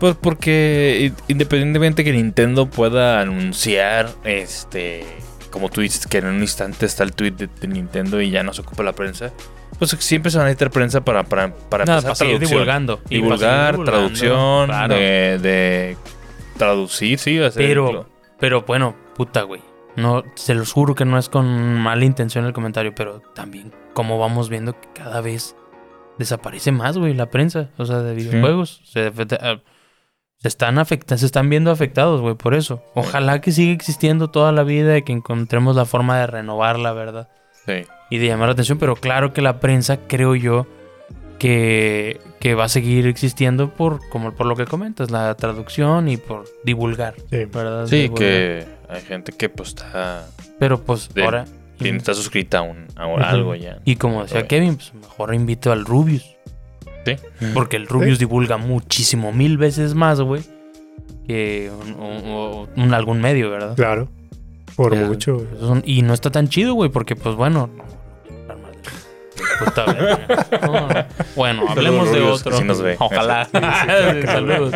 Pues 0.00 0.16
porque 0.20 1.12
independientemente 1.28 2.02
que 2.02 2.12
Nintendo 2.12 2.66
pueda 2.66 3.20
anunciar, 3.20 4.08
este, 4.24 5.04
como 5.50 5.68
tú 5.68 5.82
dices, 5.82 6.06
que 6.06 6.18
en 6.18 6.26
un 6.26 6.40
instante 6.40 6.86
está 6.86 7.04
el 7.04 7.12
tweet 7.12 7.32
de, 7.32 7.48
de 7.48 7.68
Nintendo 7.68 8.20
y 8.20 8.30
ya 8.30 8.42
no 8.42 8.54
se 8.54 8.62
ocupa 8.62 8.82
la 8.82 8.94
prensa, 8.94 9.30
pues 9.78 9.90
siempre 9.90 10.30
se 10.30 10.38
van 10.38 10.46
a 10.46 10.48
necesitar 10.48 10.70
prensa 10.70 11.04
para, 11.04 11.24
para, 11.24 11.54
para 11.54 11.84
Nada, 11.84 11.98
empezar 12.00 12.26
para 12.26 12.38
divulgando. 12.38 13.00
Divulgar, 13.10 13.72
divulgando, 13.72 13.84
traducción, 13.84 14.66
claro. 14.68 14.94
de, 14.94 15.38
de 15.38 15.96
traducir, 16.56 17.18
sí, 17.18 17.38
hacer 17.38 17.62
Pero, 17.62 18.06
pero 18.38 18.62
bueno, 18.62 18.96
puta, 19.14 19.42
güey. 19.42 19.60
No, 19.96 20.24
se 20.34 20.54
los 20.54 20.72
juro 20.72 20.94
que 20.94 21.04
no 21.04 21.18
es 21.18 21.28
con 21.28 21.74
mala 21.78 22.06
intención 22.06 22.46
el 22.46 22.54
comentario, 22.54 22.94
pero 22.94 23.20
también 23.34 23.72
como 23.92 24.18
vamos 24.18 24.48
viendo 24.48 24.80
que 24.80 24.88
cada 24.94 25.20
vez 25.20 25.56
desaparece 26.18 26.72
más, 26.72 26.96
güey, 26.96 27.12
la 27.12 27.30
prensa, 27.30 27.70
o 27.76 27.84
sea, 27.84 27.98
de 27.98 28.14
videojuegos. 28.14 28.80
Se, 28.84 29.08
eh, 29.08 29.60
se 30.40 30.48
están 30.48 30.78
afecta, 30.78 31.18
se 31.18 31.26
están 31.26 31.48
viendo 31.50 31.70
afectados, 31.70 32.20
güey, 32.20 32.34
por 32.34 32.54
eso. 32.54 32.82
Ojalá 32.94 33.40
que 33.40 33.52
siga 33.52 33.72
existiendo 33.72 34.30
toda 34.30 34.52
la 34.52 34.62
vida 34.62 34.96
y 34.96 35.02
que 35.02 35.12
encontremos 35.12 35.76
la 35.76 35.84
forma 35.84 36.18
de 36.18 36.26
renovar 36.26 36.78
la 36.78 36.92
verdad 36.92 37.28
Sí. 37.66 37.84
y 38.08 38.18
de 38.18 38.26
llamar 38.26 38.48
la 38.48 38.52
atención, 38.54 38.78
pero 38.78 38.96
claro 38.96 39.32
que 39.34 39.42
la 39.42 39.60
prensa, 39.60 39.98
creo 40.08 40.34
yo, 40.34 40.66
que, 41.38 42.20
que 42.38 42.54
va 42.54 42.64
a 42.64 42.68
seguir 42.68 43.06
existiendo 43.06 43.70
por, 43.74 44.00
como 44.10 44.32
por 44.34 44.46
lo 44.46 44.56
que 44.56 44.64
comentas, 44.66 45.10
la 45.10 45.34
traducción 45.36 46.08
y 46.08 46.16
por 46.16 46.44
divulgar, 46.64 47.14
Sí. 47.30 47.44
¿verdad? 47.46 47.86
Sí, 47.86 48.02
Divulgar. 48.02 48.18
que 48.28 48.66
hay 48.88 49.00
gente 49.02 49.32
que 49.32 49.48
pues 49.48 49.70
está, 49.70 50.26
Pero 50.58 50.80
pues 50.82 51.12
de- 51.14 51.24
ahora... 51.24 51.44
está 51.78 52.12
suscrita 52.14 52.58
a, 52.58 52.62
un, 52.62 52.86
a 52.96 53.04
algo 53.30 53.54
ya. 53.54 53.78
Y 53.84 53.96
como 53.96 54.22
decía 54.22 54.38
Oye. 54.40 54.48
Kevin, 54.48 54.76
pues 54.76 54.92
mejor 54.94 55.34
invito 55.34 55.72
al 55.72 55.84
Rubius. 55.84 56.36
Sí. 57.06 57.16
Porque 57.54 57.76
el 57.76 57.86
Rubius 57.86 58.18
divulga 58.18 58.56
muchísimo, 58.58 59.32
mil 59.32 59.56
veces 59.58 59.94
más, 59.94 60.20
güey, 60.20 60.42
que 61.26 61.70
un- 61.82 61.94
un- 61.94 62.68
un- 62.76 62.94
algún 62.94 63.20
medio, 63.20 63.50
¿verdad? 63.50 63.74
Claro. 63.76 64.08
Por 64.76 64.94
mucho. 64.96 65.34
güey. 65.34 65.46
Eso 65.56 65.66
son- 65.68 65.82
y 65.84 66.02
no 66.02 66.12
está 66.14 66.30
tan 66.30 66.48
chido, 66.48 66.74
güey, 66.74 66.90
porque 66.90 67.16
pues 67.16 67.34
bueno. 67.36 67.70
No, 69.76 69.86
no. 70.66 71.06
Bueno, 71.36 71.64
hablemos 71.68 72.10
de 72.12 72.20
Rubius, 72.20 72.46
otro. 72.46 72.64
nos 72.64 72.80
ve. 72.82 72.96
Ojalá. 72.98 73.48
Saludos. 74.26 74.74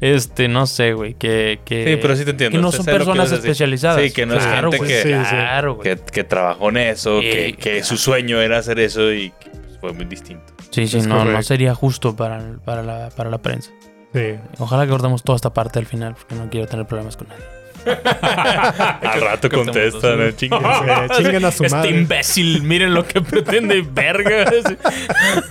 Este, 0.00 0.48
no 0.48 0.66
sé, 0.66 0.94
güey, 0.94 1.12
que, 1.14 1.60
que, 1.64 1.84
Sí, 1.86 1.98
pero 2.00 2.16
sí 2.16 2.24
te 2.24 2.30
entiendo. 2.30 2.56
que 2.56 2.62
no 2.62 2.72
son 2.72 2.86
personas 2.86 3.30
especializadas. 3.32 4.02
Sí, 4.02 4.10
que 4.12 4.24
no 4.24 4.34
es 4.34 4.44
gente 4.46 4.78
güey, 4.78 4.88
que- 4.88 5.02
Sí, 5.02 5.08
sí. 5.08 5.12
Claro, 5.30 5.74
güey. 5.74 5.96
Que, 5.96 6.02
que 6.02 6.24
trabajó 6.24 6.70
en 6.70 6.78
eso, 6.78 7.20
que, 7.20 7.54
Eh, 7.62 7.82
su 7.84 7.96
sueño 7.98 8.40
era 8.40 8.58
hacer 8.58 8.80
eso 8.80 9.12
y 9.12 9.30
pues, 9.42 9.78
fue 9.80 9.92
muy 9.92 10.06
distinto. 10.06 10.54
Sí, 10.70 10.86
sí, 10.86 11.00
no, 11.02 11.24
no 11.24 11.42
sería 11.42 11.74
justo 11.74 12.14
para, 12.16 12.38
el- 12.38 12.58
para, 12.58 12.82
la, 12.82 13.10
para 13.10 13.30
la 13.30 13.38
prensa. 13.38 13.70
Sí. 14.14 14.34
Ojalá 14.58 14.84
que 14.84 14.90
cortemos 14.90 15.22
toda 15.22 15.36
esta 15.36 15.52
parte 15.52 15.78
al 15.78 15.86
final, 15.86 16.14
porque 16.14 16.34
no 16.34 16.48
quiero 16.50 16.66
tener 16.66 16.86
problemas 16.86 17.16
con 17.16 17.28
nadie. 17.28 17.44
Al 17.82 19.20
rato 19.22 19.48
contestan, 19.48 20.20
¿eh? 20.20 20.34
Chingue. 20.36 20.58
Eh, 20.58 21.08
chingan 21.16 21.44
a 21.46 21.50
su 21.50 21.64
Este 21.64 21.76
madre. 21.76 21.90
imbécil, 21.92 22.62
miren 22.62 22.92
lo 22.92 23.06
que 23.06 23.22
pretende, 23.22 23.80
verga. 23.90 24.50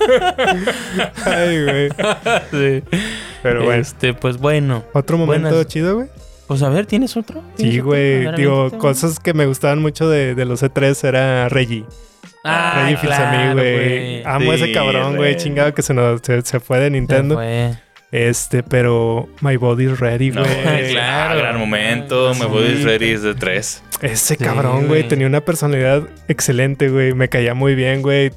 Ay, 1.26 1.64
güey. 1.64 1.90
Sí. 2.52 2.84
Pero 3.42 3.64
bueno. 3.66 3.82
Este, 3.82 4.14
pues 4.14 4.38
bueno. 4.38 4.84
Otro 4.94 5.18
momento 5.18 5.50
buenas- 5.50 5.68
chido, 5.68 5.96
güey. 5.96 6.08
Pues 6.48 6.64
a 6.64 6.70
ver, 6.70 6.86
¿tienes 6.88 7.16
otro? 7.16 7.42
¿Tienes 7.56 7.76
Sí, 7.76 7.80
güey. 7.80 8.32
Digo, 8.36 8.72
cosas 8.80 9.20
que 9.20 9.34
me 9.34 9.46
gustaban 9.46 9.82
mucho 9.82 10.10
de, 10.10 10.34
de 10.36 10.46
los 10.46 10.64
E3 10.64 11.08
era 11.08 11.48
Reggie. 11.50 11.86
Ah, 12.44 12.84
Reggie 12.86 12.98
claro, 13.08 13.54
güey. 13.60 14.24
Amo 14.24 14.54
Sí, 14.54 14.62
ese 14.64 14.72
cabrón, 14.74 15.16
güey. 15.18 15.36
Chingado 15.36 15.74
que 15.74 15.82
se, 15.82 15.94
nos, 15.94 16.22
se, 16.24 16.42
se 16.42 16.60
fue 16.60 16.80
de 16.80 16.86
Se 16.86 16.92
Nintendo. 16.92 17.36
fue. 17.36 17.72
Este, 18.12 18.64
pero 18.64 19.30
My 19.42 19.58
Body's 19.58 20.00
Ready, 20.00 20.32
No, 20.32 20.42
güey. 20.42 20.56
claro. 20.64 20.88
claro, 20.90 21.38
gran 21.38 21.58
momento. 21.60 22.34
Me 22.36 22.46
voy 22.46 22.76
Sí. 22.78 22.84
ready 22.84 23.12
es 23.12 23.22
de 23.24 23.36
tres. 23.36 23.84
Ese 24.02 24.36
Sí, 24.36 24.44
cabrón, 24.44 24.88
güey. 24.88 25.08
tenía 25.08 25.28
una 25.28 25.42
personalidad 25.42 26.04
excelente, 26.28 26.90
güey. 26.90 27.14
Me 27.14 27.30
caía 27.30 27.54
muy 27.54 27.76
bien, 27.76 28.02
güey. 28.02 28.32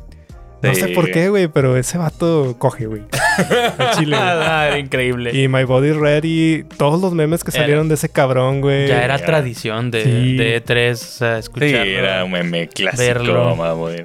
No 0.63 0.75
Sí, 0.75 0.81
sé 0.81 0.89
por 0.89 1.11
qué, 1.11 1.29
güey, 1.29 1.49
pero 1.49 1.77
ese 1.77 1.99
vato 1.99 2.55
coge, 2.59 2.87
güey. 2.87 3.03
Chile. 3.99 4.17
Ah, 4.19 4.67
era 4.69 4.79
increíble. 4.79 5.33
Y 5.37 5.49
My 5.49 5.65
Body's 5.65 5.97
Ready, 5.97 6.65
todos 6.77 7.01
los 7.01 7.13
memes 7.15 7.43
que 7.43 7.51
Era- 7.51 7.61
salieron 7.63 7.89
de 7.89 7.95
ese 7.95 8.09
cabrón, 8.09 8.61
güey. 8.61 8.87
ya 8.89 9.03
era 9.05 9.17
ya. 9.19 9.27
tradición 9.27 9.91
de, 9.91 10.05
Sí. 10.05 10.37
de 10.37 10.63
E3, 10.65 10.93
o 10.93 10.97
sea, 10.97 11.43
Sí, 11.43 11.51
era 11.65 12.25
un 12.25 12.31
meme 12.33 12.69
clásico. 12.69 13.03
Verlo. 13.03 13.57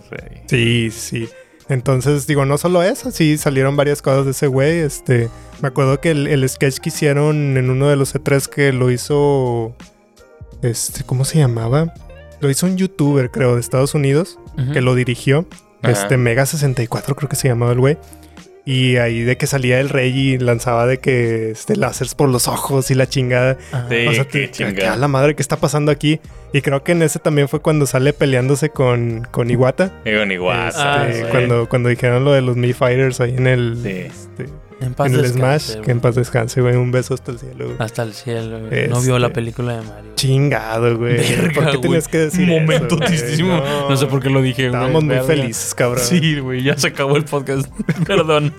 Ready. 0.09 0.41
Sí, 0.47 0.89
sí. 0.91 1.29
Entonces, 1.69 2.25
digo, 2.27 2.45
no 2.45 2.57
solo 2.57 2.81
eso, 2.81 3.11
sí 3.11 3.37
salieron 3.37 3.75
varias 3.75 4.01
cosas 4.01 4.25
de 4.25 4.31
ese 4.31 4.47
güey. 4.47 4.79
Este, 4.79 5.29
me 5.61 5.67
acuerdo 5.67 5.99
que 5.99 6.11
el, 6.11 6.25
el 6.27 6.47
sketch 6.47 6.77
que 6.79 6.89
hicieron 6.89 7.57
en 7.57 7.69
uno 7.69 7.89
de 7.89 7.97
los 7.97 8.15
E3 8.15 8.47
que 8.47 8.71
lo 8.73 8.89
hizo. 8.89 9.75
Este, 10.63 11.03
¿cómo 11.03 11.25
se 11.25 11.37
llamaba? 11.39 11.93
Lo 12.39 12.49
hizo 12.49 12.65
un 12.65 12.77
youtuber, 12.77 13.29
creo, 13.31 13.55
de 13.55 13.61
Estados 13.61 13.93
Unidos, 13.95 14.39
que 14.73 14.81
lo 14.81 14.95
dirigió. 14.95 15.45
Ajá. 15.81 15.91
Este, 15.91 16.17
Mega 16.17 16.45
64, 16.45 17.15
creo 17.15 17.29
que 17.29 17.35
se 17.35 17.47
llamaba 17.47 17.71
el 17.71 17.79
güey. 17.79 17.97
Y 18.65 18.97
ahí 18.97 19.21
de 19.21 19.37
que 19.37 19.47
salía 19.47 19.79
el 19.79 19.87
rey 19.87 20.09
y 20.33 20.37
lanzaba 20.37 20.85
de 20.85 20.97
que 20.97 21.51
este, 21.51 21.77
láseres 21.77 22.15
por 22.15 22.27
los 22.27 22.49
ojos 22.49 22.91
y 22.91 22.95
la 22.95 23.07
chingada. 23.07 23.55
Sí. 23.89 24.07
o 24.07 24.13
sea, 24.13 24.25
qué 24.25 24.29
que, 24.41 24.45
que- 24.47 24.51
chingada. 24.51 24.91
a 24.93 24.97
la 24.97 25.07
madre, 25.07 25.35
¿qué 25.35 25.41
está 25.41 25.55
pasando 25.55 25.89
aquí? 25.89 26.19
Y 26.51 26.59
creo 26.61 26.83
que 26.83 26.91
en 26.91 27.01
ese 27.01 27.19
también 27.19 27.47
fue 27.47 27.61
cuando 27.61 27.85
sale 27.85 28.11
peleándose 28.11 28.69
con, 28.69 29.25
con 29.31 29.49
Iwata. 29.49 29.93
Ni 30.03 30.35
guasa. 30.35 31.01
Ah, 31.03 31.07
Este, 31.07 31.23
sí. 31.23 31.27
cuando, 31.31 31.69
cuando 31.69 31.87
dijeron 31.87 32.25
lo 32.25 32.33
de 32.33 32.41
los 32.41 32.57
Mi 32.57 32.73
Fighters 32.73 33.21
ahí 33.21 33.35
en 33.37 33.47
el, 33.47 33.77
Sí. 33.81 33.89
este, 33.89 34.45
En 34.79 34.93
paz 34.93 35.07
en 35.07 35.15
el 35.15 35.21
descanse, 35.23 35.71
Smash, 35.73 35.83
que 35.85 35.91
en 35.91 35.99
paz 35.99 36.15
descanse, 36.15 36.61
güey. 36.61 36.75
Un 36.75 36.91
beso 36.91 37.13
hasta 37.15 37.31
el 37.31 37.39
cielo. 37.39 37.65
güey. 37.65 37.77
Hasta 37.79 38.03
el 38.03 38.13
cielo, 38.13 38.59
güey. 38.67 38.87
No 38.87 39.01
vio 39.01 39.15
Este- 39.15 39.19
la 39.19 39.29
película 39.33 39.77
de 39.77 39.81
Mario. 39.81 40.11
Chingado, 40.15 40.97
güey. 40.97 41.17
Verga, 41.17 41.53
¿Por 41.53 41.71
qué 41.71 41.77
tienes 41.79 42.07
que 42.07 42.17
decir 42.19 42.47
Momento 42.47 42.85
eso, 42.87 42.97
güey? 42.97 43.07
tristísimo. 43.09 43.63
No. 43.89 43.97
sé 43.97 44.05
por 44.05 44.21
qué 44.21 44.29
lo 44.29 44.41
dije, 44.41 44.63
güey. 44.69 44.75
Estábamos 44.75 45.03
muy 45.03 45.15
Verga. 45.15 45.27
felices, 45.27 45.73
cabrón. 45.73 46.03
Sí, 46.03 46.39
güey, 46.39 46.61
ya 46.63 46.77
se 46.77 46.87
acabó 46.87 47.17
el 47.17 47.23
podcast. 47.25 47.67
Perdón. 48.07 48.53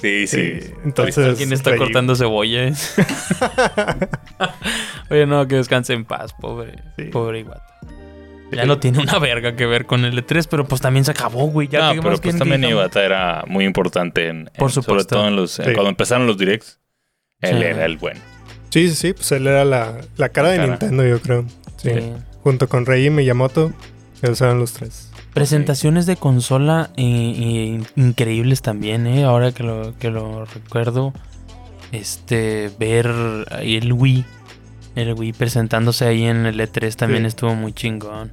Sí, 0.00 0.26
sí. 0.26 0.60
Sí, 0.60 0.70
Entonces, 0.84 1.36
¿Quién 1.38 1.52
está 1.52 1.70
reí. 1.70 1.78
cortando 1.78 2.14
cebolla? 2.16 2.72
Oye, 5.10 5.26
no, 5.26 5.46
que 5.46 5.56
descanse 5.56 5.92
en 5.92 6.04
paz, 6.04 6.32
pobre. 6.34 6.82
Sí. 6.96 7.04
Pobre 7.04 7.40
Iguata. 7.40 7.66
Ya 8.56 8.64
no 8.66 8.78
tiene 8.78 8.98
una 9.00 9.18
verga 9.18 9.56
que 9.56 9.66
ver 9.66 9.86
con 9.86 10.04
el 10.04 10.16
E3, 10.24 10.46
pero 10.50 10.66
pues 10.66 10.80
también 10.80 11.04
se 11.04 11.10
acabó, 11.12 11.46
güey. 11.46 11.68
Ya 11.68 11.80
no, 11.88 11.92
¿qué 11.94 12.02
pero 12.02 12.18
pues 12.18 12.34
que 12.34 12.38
también? 12.38 12.64
Iwata 12.64 13.04
era 13.04 13.44
muy 13.46 13.64
importante 13.64 14.28
en, 14.28 14.50
Por 14.58 14.68
en- 14.68 14.74
sobre 14.74 14.84
supuesto. 14.84 15.16
todo 15.16 15.28
en 15.28 15.36
los 15.36 15.58
en 15.58 15.72
cuando 15.74 15.88
empezaron 15.90 16.26
los 16.26 16.36
directs. 16.38 16.78
Él 17.40 17.58
Sí. 17.58 17.64
era 17.64 17.84
el 17.86 17.96
bueno. 17.96 18.20
Sí, 18.70 18.88
sí, 18.90 18.94
sí. 18.94 19.12
Pues 19.12 19.30
él 19.32 19.46
era 19.46 19.64
la, 19.64 20.00
la 20.16 20.28
cara 20.30 20.50
de 20.50 20.56
Cara. 20.58 20.68
Nintendo, 20.68 21.04
yo 21.06 21.20
creo. 21.20 21.44
Sí. 21.76 21.90
Sí. 21.90 22.12
Junto 22.42 22.68
con 22.68 22.86
Rey 22.86 23.06
y 23.06 23.10
Miyamoto. 23.10 23.72
Ellos 24.22 24.40
eran 24.40 24.58
los 24.58 24.72
tres. 24.72 25.10
Presentaciones 25.34 26.06
de 26.06 26.16
consola 26.16 26.90
eh, 26.96 27.02
eh, 27.04 27.80
increíbles 27.96 28.62
también, 28.62 29.06
¿eh? 29.06 29.24
Ahora 29.24 29.52
que 29.52 29.62
lo, 29.62 29.96
que 29.98 30.10
lo 30.10 30.44
recuerdo. 30.44 31.12
Este, 31.90 32.70
ver 32.78 33.10
el 33.60 33.92
Wii. 33.92 34.24
El 34.94 35.14
Wii 35.14 35.32
presentándose 35.32 36.04
ahí 36.06 36.24
en 36.24 36.46
el 36.46 36.60
E3 36.60 36.94
también 36.96 37.22
Sí. 37.22 37.28
estuvo 37.28 37.54
muy 37.54 37.72
chingón. 37.72 38.30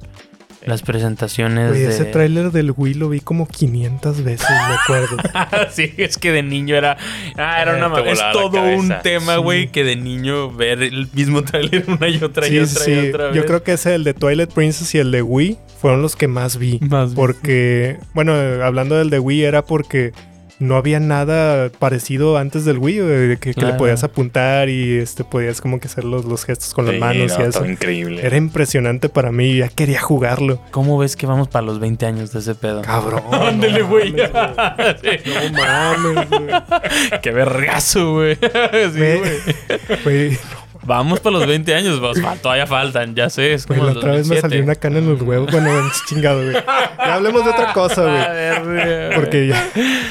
Las 0.66 0.82
presentaciones 0.82 1.70
Güey, 1.70 1.80
de... 1.84 1.88
ese 1.88 2.04
tráiler 2.04 2.50
del 2.52 2.74
Wii 2.76 2.92
lo 2.92 3.08
vi 3.08 3.20
como 3.20 3.48
500 3.48 4.22
veces, 4.22 4.46
me 4.50 4.74
acuerdo. 4.74 5.16
sí, 5.72 5.94
es 5.96 6.18
que 6.18 6.32
de 6.32 6.42
niño 6.42 6.76
era. 6.76 6.98
Ah, 7.38 7.62
era 7.62 7.72
Eh, 7.78 7.82
una 7.82 7.98
Es 8.10 8.20
todo 8.34 8.62
un 8.62 8.92
tema, 9.02 9.36
Sí. 9.36 9.40
güey, 9.42 9.68
que 9.72 9.84
de 9.84 9.96
niño 9.96 10.52
ver 10.52 10.82
el 10.82 11.08
mismo 11.14 11.42
trailer 11.44 11.84
una 11.88 12.08
y 12.08 12.22
otra 12.22 12.46
y 12.46 12.58
otra 12.58 12.84
sí. 12.84 12.92
y 12.92 13.08
otra 13.08 13.26
vez. 13.28 13.36
Yo 13.36 13.46
creo 13.46 13.62
que 13.62 13.72
ese, 13.72 13.94
el 13.94 14.04
de 14.04 14.12
Twilight 14.12 14.52
Princess 14.52 14.94
y 14.94 14.98
el 14.98 15.10
de 15.12 15.22
Wii, 15.22 15.56
fueron 15.80 16.02
los 16.02 16.14
que 16.14 16.28
más 16.28 16.58
vi. 16.58 16.78
Más 16.82 17.14
Porque, 17.14 17.96
bueno, 18.12 18.34
hablando 18.62 18.96
del 18.98 19.08
de 19.08 19.18
Wii, 19.18 19.44
era 19.44 19.64
porque 19.64 20.12
no 20.60 20.76
había 20.76 21.00
nada 21.00 21.70
parecido 21.70 22.36
antes 22.36 22.64
del 22.64 22.78
Wii, 22.78 22.98
de 22.98 23.38
que, 23.38 23.54
le 23.54 23.72
podías 23.74 24.04
apuntar 24.04 24.68
y 24.68 24.98
este 24.98 25.24
podías 25.24 25.60
como 25.60 25.80
que 25.80 25.88
hacer 25.88 26.04
los, 26.04 26.26
los 26.26 26.44
gestos 26.44 26.74
con 26.74 26.86
las 26.86 26.96
manos 26.96 27.34
y 27.38 27.42
eso. 27.42 27.64
increíble. 27.64 28.24
Era 28.24 28.36
impresionante 28.36 29.08
para 29.08 29.32
mí, 29.32 29.56
ya 29.56 29.68
quería 29.68 30.00
jugarlo. 30.00 30.60
¿Cómo 30.70 30.98
ves 30.98 31.16
que 31.16 31.26
vamos 31.26 31.48
para 31.48 31.64
los 31.64 31.80
20 31.80 32.06
años 32.06 32.32
de 32.32 32.40
ese 32.40 32.54
pedo? 32.54 32.82
Cabrón. 32.82 33.22
Ándale, 33.32 33.82
güey. 33.82 34.14
No 34.20 35.52
mames, 35.52 36.28
güey. 36.28 37.20
Qué 37.22 37.30
vergazo, 37.30 38.12
güey. 38.14 38.36
Sí, 38.92 40.00
güey. 40.04 40.38
Vamos 40.82 41.20
para 41.20 41.38
los 41.38 41.46
20 41.46 41.74
años, 41.74 42.00
pues, 42.00 42.18
todavía 42.40 42.66
faltan, 42.66 43.14
ya 43.14 43.28
sé. 43.28 43.52
Es 43.52 43.66
como 43.66 43.84
la 43.84 43.92
otra 43.92 44.12
vez 44.12 44.26
me 44.28 44.40
salió 44.40 44.62
una 44.62 44.74
cana 44.74 44.98
en 44.98 45.08
los 45.08 45.20
huevos. 45.22 45.50
Bueno, 45.50 45.70
chingado, 46.08 46.42
güey. 46.42 46.54
Ya 46.54 47.14
hablemos 47.14 47.44
de 47.44 47.50
otra 47.50 47.72
cosa, 47.72 48.02
güey. 48.02 49.14
Porque 49.14 49.48
ya 49.48 49.68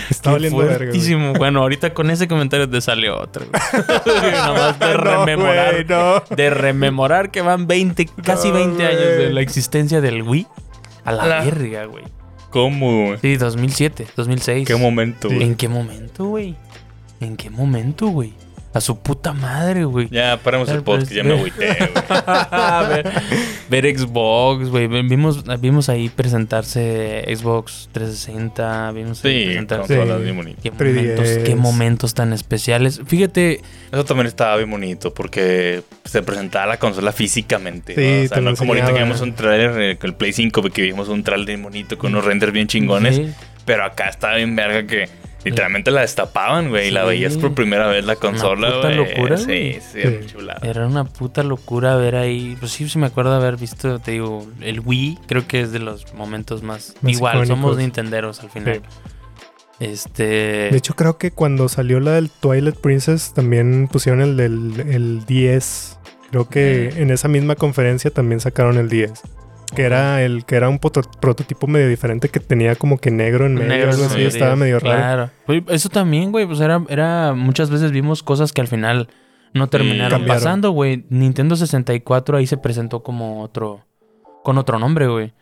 está 0.09 0.31
valiendo 0.31 0.57
verga. 0.59 0.91
Bueno, 1.37 1.61
ahorita 1.61 1.93
con 1.93 2.11
ese 2.11 2.27
comentario 2.27 2.69
te 2.69 2.81
salió 2.81 3.19
otro, 3.19 3.45
güey. 3.45 3.91
Nada 4.31 4.53
más 4.53 4.79
de 4.79 4.93
rememorar. 4.93 5.85
No, 5.87 6.35
De 6.35 6.49
rememorar 6.49 7.31
que 7.31 7.41
van 7.41 7.67
20, 7.67 8.07
casi 8.23 8.51
20 8.51 8.85
años 8.85 8.99
de 8.99 9.29
la 9.31 9.41
existencia 9.41 10.01
del 10.01 10.23
Wii. 10.23 10.47
A 11.05 11.11
la, 11.11 11.43
verga, 11.43 11.85
güey. 11.85 12.03
¿Cómo? 12.49 13.15
Sí, 13.21 13.37
2007, 13.37 14.07
2006. 14.15 14.67
¿Qué 14.67 14.75
momento, 14.75 15.29
güey? 15.29 15.43
¿En 15.43 15.55
qué 15.55 15.67
momento, 15.67 16.25
güey? 16.25 16.55
¿En 17.19 17.37
qué 17.37 17.49
momento, 17.49 18.07
güey? 18.07 18.33
A 18.71 18.81
su 18.81 18.99
puta 18.99 19.33
madre, 19.33 19.83
güey. 19.85 20.09
Ya, 20.11 20.37
paremos 20.43 20.69
el 20.69 20.83
podcast, 20.83 21.11
ya 21.11 21.23
me 21.23 21.33
agüité, 21.33 21.75
güey. 21.75 23.03
ver, 23.69 23.97
Xbox, 23.97 24.69
güey. 24.69 24.87
Vimos, 24.87 25.43
vimos 25.59 25.89
ahí 25.89 26.09
presentarse 26.09 27.25
Xbox 27.35 27.89
360. 27.91 28.91
Vimos 28.91 29.17
sí, 29.17 29.45
presentarse. 29.45 29.97
bien 30.19 30.35
bonito. 30.35 30.61
Qué 30.61 30.71
momentos, 30.71 31.27
qué 31.43 31.55
momentos 31.55 32.13
tan 32.13 32.31
especiales. 32.31 33.01
Fíjate. 33.07 33.61
Eso 33.91 34.05
también 34.05 34.27
estaba 34.27 34.55
bien 34.57 34.69
bonito 34.69 35.13
porque 35.15 35.81
se 36.05 36.21
presentaba 36.21 36.67
la 36.67 36.77
consola 36.77 37.11
físicamente. 37.11 37.95
Sí, 37.95 38.25
O 38.25 38.29
sea, 38.29 38.41
no 38.41 38.55
como 38.55 38.73
ahorita 38.73 38.93
que 38.93 39.03
vimos 39.03 39.21
un 39.21 39.33
trailer 39.33 39.81
eh, 39.81 39.97
con 39.97 40.11
el 40.11 40.15
Play 40.15 40.33
5, 40.33 40.61
que 40.69 40.83
vimos 40.83 41.09
un 41.09 41.23
trailer 41.23 41.47
bien 41.47 41.63
bonito 41.63 41.97
con 41.97 42.11
unos 42.11 42.25
renders 42.25 42.53
bien 42.53 42.67
chingones. 42.67 43.19
Pero 43.65 43.83
acá 43.83 44.09
estaba 44.09 44.35
bien 44.35 44.55
verga 44.55 44.85
que 44.87 45.09
Literalmente 45.43 45.91
la 45.91 46.01
destapaban, 46.01 46.69
güey, 46.69 46.89
y 46.89 46.91
la 46.91 47.05
veías 47.05 47.37
por 47.37 47.53
primera 47.53 47.87
vez 47.87 48.05
la 48.05 48.15
consola, 48.15 48.71
güey. 48.81 48.95
locura, 48.95 49.37
Sí, 49.37 49.77
sí, 49.79 49.99
era 49.99 50.25
chulada. 50.25 50.59
Era 50.67 50.85
una 50.85 51.05
puta 51.05 51.43
locura 51.43 51.95
ver 51.95 52.15
ahí. 52.15 52.57
Pues 52.59 52.71
sí, 52.71 52.89
sí 52.89 52.99
me 52.99 53.07
acuerdo 53.07 53.33
haber 53.33 53.57
visto, 53.57 53.99
te 53.99 54.11
digo, 54.11 54.45
el 54.61 54.81
Wii. 54.81 55.19
Creo 55.27 55.47
que 55.47 55.61
es 55.61 55.71
de 55.71 55.79
los 55.79 56.13
momentos 56.13 56.63
más. 56.63 56.95
igual, 57.03 57.47
somos 57.47 57.77
nintenderos 57.77 58.41
al 58.41 58.49
final. 58.49 58.81
Este. 59.79 60.23
De 60.23 60.77
hecho, 60.77 60.93
creo 60.95 61.17
que 61.17 61.31
cuando 61.31 61.69
salió 61.69 61.99
la 62.01 62.11
del 62.11 62.29
Twilight 62.29 62.75
Princess 62.75 63.33
también 63.33 63.87
pusieron 63.87 64.21
el 64.21 64.35
del 64.35 64.87
el 64.89 65.25
10. 65.25 65.99
Creo 66.31 66.49
que 66.49 66.89
en 66.97 67.09
esa 67.11 67.27
misma 67.27 67.55
conferencia 67.55 68.11
también 68.11 68.39
sacaron 68.39 68.77
el 68.77 68.89
10. 68.89 69.13
Que 69.71 69.83
era 69.83 70.23
el 70.23 70.45
que 70.45 70.55
era 70.55 70.69
un 70.69 70.79
prototipo 70.79 71.67
medio 71.67 71.87
diferente 71.87 72.29
que 72.29 72.39
tenía 72.39 72.75
como 72.75 72.97
que 72.97 73.11
negro 73.11 73.45
en 73.45 73.55
medio, 73.55 73.89
algo 73.89 74.05
así, 74.05 74.23
estaba 74.23 74.55
medio 74.55 74.79
raro. 74.79 75.29
Claro. 75.45 75.63
Eso 75.69 75.89
también, 75.89 76.31
güey, 76.31 76.45
pues 76.45 76.59
era, 76.59 76.83
era 76.89 77.33
muchas 77.33 77.69
veces 77.69 77.91
vimos 77.91 78.23
cosas 78.23 78.51
que 78.51 78.61
al 78.61 78.67
final 78.67 79.09
no 79.53 79.67
terminaron 79.67 80.25
pasando, 80.25 80.71
güey. 80.71 81.05
Nintendo 81.09 81.55
64 81.55 82.37
ahí 82.37 82.47
se 82.47 82.57
presentó 82.57 83.03
como 83.03 83.41
otro 83.41 83.85
con 84.43 84.57
otro 84.57 84.79
nombre, 84.79 85.07
güey. 85.07 85.33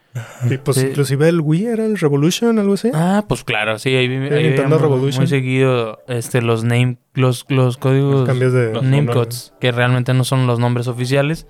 Y 0.50 0.58
pues 0.58 0.78
inclusive 0.78 1.30
el 1.30 1.42
Wii 1.42 1.66
era 1.66 1.86
el 1.86 1.98
Revolution, 1.98 2.58
algo 2.60 2.74
así. 2.74 2.90
Ah, 2.94 3.24
pues 3.28 3.44
claro, 3.44 3.78
sí, 3.78 3.90
ahí, 3.90 4.08
ahí 4.08 4.44
Nintendo 4.44 4.80
Revolution. 4.80 5.22
Muy 5.22 5.28
seguido 5.28 6.00
este 6.08 6.42
los 6.42 6.64
name 6.64 6.98
los 7.14 7.46
los 7.50 7.78
códigos 7.78 8.16
los 8.16 8.28
cambios 8.28 8.54
de 8.54 8.74
name 8.82 9.06
codes 9.08 9.54
que 9.60 9.72
realmente 9.72 10.14
no 10.14 10.24
son 10.24 10.48
los 10.48 10.60
nombres 10.60 10.88
oficiales 10.88 11.48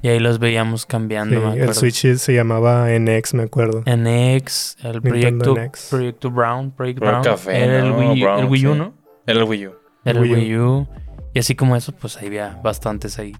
y 0.00 0.08
ahí 0.08 0.18
los 0.18 0.38
veíamos 0.38 0.86
cambiando. 0.86 1.52
el 1.52 1.74
Switch 1.74 2.16
se 2.16 2.34
llamaba 2.34 2.88
NX, 2.88 3.34
me 3.34 3.42
acuerdo. 3.42 3.82
NX, 3.84 4.76
el 4.84 5.02
proyecto, 5.02 5.54
proyecto 5.90 6.30
Brown, 6.30 6.70
Project 6.70 7.00
Brown. 7.00 7.24
era 7.48 7.78
el, 7.80 7.92
Wii, 7.92 8.22
el 8.22 8.44
Wii 8.46 8.66
U, 8.66 8.74
¿no? 8.74 8.94
Era 9.26 9.40
el 9.40 9.44
Wii 9.44 9.66
U. 9.66 9.72
Era 10.04 10.20
el 10.20 10.30
Wii 10.30 10.58
U. 10.58 10.88
Y 11.34 11.38
así 11.38 11.54
como 11.54 11.76
eso, 11.76 11.92
pues 11.92 12.16
ahí 12.16 12.26
había 12.26 12.60
bastantes 12.62 13.18
ahí. 13.18 13.34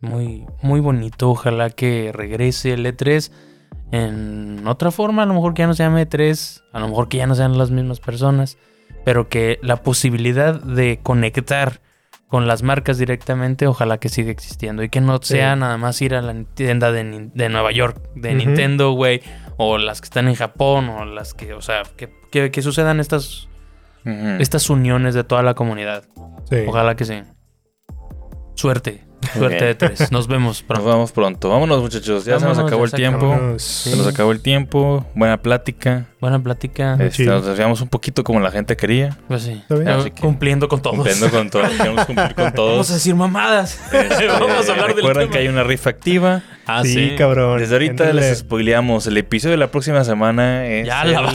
Muy, 0.00 0.46
muy 0.62 0.80
bonito. 0.80 1.30
Ojalá 1.30 1.70
que 1.70 2.12
regrese 2.12 2.72
el 2.72 2.86
E3 2.86 3.30
en 3.92 4.66
otra 4.66 4.90
forma. 4.90 5.22
A 5.22 5.26
lo 5.26 5.34
mejor 5.34 5.54
que 5.54 5.62
ya 5.62 5.66
no 5.66 5.74
se 5.74 5.82
llame 5.82 6.08
E3. 6.08 6.62
A 6.72 6.80
lo 6.80 6.88
mejor 6.88 7.08
que 7.08 7.18
ya 7.18 7.26
no 7.26 7.34
sean 7.34 7.58
las 7.58 7.70
mismas 7.70 8.00
personas. 8.00 8.58
Pero 9.04 9.28
que 9.28 9.58
la 9.62 9.82
posibilidad 9.82 10.60
de 10.60 11.00
conectar 11.02 11.80
con 12.28 12.46
las 12.46 12.62
marcas 12.62 12.98
directamente, 12.98 13.66
ojalá 13.66 13.98
que 13.98 14.08
siga 14.08 14.30
existiendo. 14.30 14.82
Y 14.82 14.90
que 14.90 15.00
no 15.00 15.18
sea 15.22 15.56
nada 15.56 15.76
más 15.78 16.00
ir 16.02 16.14
a 16.14 16.22
la 16.22 16.44
tienda 16.54 16.92
de, 16.92 17.30
de 17.34 17.48
Nueva 17.48 17.72
York, 17.72 18.00
de 18.14 18.34
Nintendo, 18.34 18.92
güey, 18.92 19.22
o 19.56 19.78
las 19.78 20.00
que 20.00 20.06
están 20.06 20.28
en 20.28 20.34
Japón, 20.34 20.88
o 20.90 21.04
las 21.04 21.34
que, 21.34 21.54
o 21.54 21.62
sea, 21.62 21.82
que, 21.96 22.50
que, 22.50 22.62
sucedan 22.62 23.00
estas, 23.00 23.48
estas 24.38 24.68
uniones 24.68 25.14
de 25.14 25.24
toda 25.24 25.42
la 25.42 25.54
comunidad. 25.54 26.04
Ojalá 26.66 26.96
que 26.96 27.04
sí. 27.04 27.22
Suerte. 28.54 29.08
Suerte 29.34 29.64
de 29.64 29.74
tres. 29.74 30.12
Nos 30.12 30.28
vemos 30.28 30.62
pronto. 30.62 30.84
Nos 30.84 30.94
vemos 30.94 31.12
pronto. 31.12 31.48
Vámonos, 31.48 31.80
muchachos. 31.80 32.24
Ya 32.24 32.38
se 32.38 32.46
nos 32.46 32.58
acabó 32.58 32.84
el 32.84 32.92
tiempo. 32.92 33.54
Se 33.56 33.96
nos 33.96 34.06
acabó 34.06 34.32
el 34.32 34.40
tiempo. 34.40 35.06
Buena 35.14 35.40
plática. 35.40 36.06
Buena 36.20 36.42
plática. 36.42 36.96
Este, 36.98 37.26
nos 37.26 37.46
desviamos 37.46 37.80
un 37.80 37.86
poquito 37.86 38.24
como 38.24 38.40
la 38.40 38.50
gente 38.50 38.76
quería. 38.76 39.16
Pues 39.28 39.42
sí. 39.42 39.62
cumpliendo 40.20 40.68
con 40.68 40.82
todos. 40.82 40.96
Cumpliendo 40.96 41.30
con 41.30 41.48
todos. 41.48 41.70
cumplir 42.06 42.34
con 42.34 42.52
todos. 42.54 42.72
Vamos 42.72 42.90
a 42.90 42.94
decir 42.94 43.14
mamadas. 43.14 43.80
Este, 43.98 44.26
Vamos 44.28 44.68
a 44.68 44.72
hablar 44.72 44.94
Recuerden 44.94 45.30
que 45.30 45.38
hay 45.38 45.48
una 45.48 45.62
rifa 45.62 45.90
activa. 45.90 46.42
Ah, 46.66 46.82
sí, 46.84 47.14
cabrón. 47.16 47.60
Desde 47.60 47.74
ahorita 47.74 48.12
les 48.12 48.38
spoileamos. 48.38 49.06
El 49.06 49.16
episodio 49.16 49.52
de 49.52 49.58
la 49.58 49.70
próxima 49.70 50.04
semana 50.04 50.66
es 50.66 50.88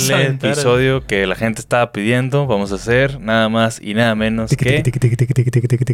el 0.10 0.22
episodio 0.22 1.06
que 1.06 1.26
la 1.28 1.36
gente 1.36 1.62
estaba 1.62 1.92
pidiendo. 1.92 2.46
Vamos 2.46 2.72
a 2.72 2.76
hacer 2.76 3.20
nada 3.20 3.50
más 3.50 3.80
y 3.82 3.94
nada 3.94 4.16
menos 4.16 4.56
que 4.56 4.84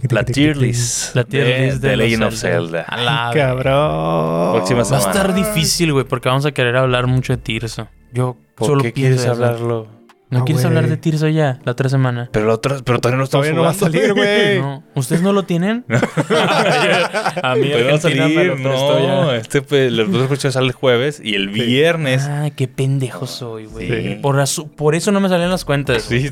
la 0.10 0.24
tier 0.24 0.58
list. 0.58 1.16
La 1.16 1.24
tier 1.24 1.62
list 1.62 1.82
de, 1.82 1.96
Legend 1.96 2.24
of 2.24 2.36
Zelda. 2.36 2.86
cabrón. 3.34 4.54
Próxima 4.54 4.84
semana. 4.84 5.06
Va 5.06 5.12
a 5.12 5.14
estar 5.14 5.34
difícil, 5.34 5.94
güey, 5.94 6.06
porque 6.06 6.28
vamos 6.28 6.46
a 6.46 6.52
querer 6.52 6.76
hablar 6.76 7.08
mucho 7.08 7.34
de 7.34 7.38
Tirso. 7.38 7.88
Yo 8.14 8.38
solo 8.58 8.84
qué 8.84 8.94
quieres 8.94 9.26
hablarlo? 9.26 10.00
¿No, 10.32 10.46
quieres 10.46 10.64
hablar 10.64 10.88
de 10.88 10.96
Tirso 10.96 11.28
ya 11.28 11.60
la 11.66 11.72
otra 11.72 11.90
semana? 11.90 12.30
Pero 12.32 12.46
la 12.46 12.54
otra, 12.54 12.78
pero 12.86 13.00
todavía 13.00 13.18
no 13.18 13.24
estamos 13.24 13.48
Todavía 13.48 13.54
no 13.60 13.64
va 13.64 13.72
a 13.72 13.74
salir, 13.74 14.14
güey. 14.14 14.62
¿Ustedes 14.94 15.24
no 15.24 15.34
lo 15.34 15.44
tienen? 15.44 15.86
a 15.90 17.56
mí 17.56 17.70
pero 17.72 17.90
va 17.90 17.96
a 17.96 18.00
salir, 18.00 18.60
no. 18.60 19.34
Este 19.34 19.64
pues, 19.64 19.92
los 19.92 20.12
dos 20.12 20.24
escuchos 20.24 20.54
sale 20.54 20.68
el 20.68 20.74
jueves 20.74 21.20
y 21.24 21.34
el 21.34 21.50
viernes. 21.50 22.28
Ah, 22.30 22.52
qué 22.56 22.68
pendejo 22.68 23.26
soy, 23.26 23.66
güey. 23.66 24.22
Por, 24.22 24.44
por, 24.76 24.94
eso 24.94 25.12
no 25.12 25.20
me 25.20 25.30
salían 25.30 25.50
las 25.50 25.66
cuentas. 25.66 26.04
Sí, 26.10 26.30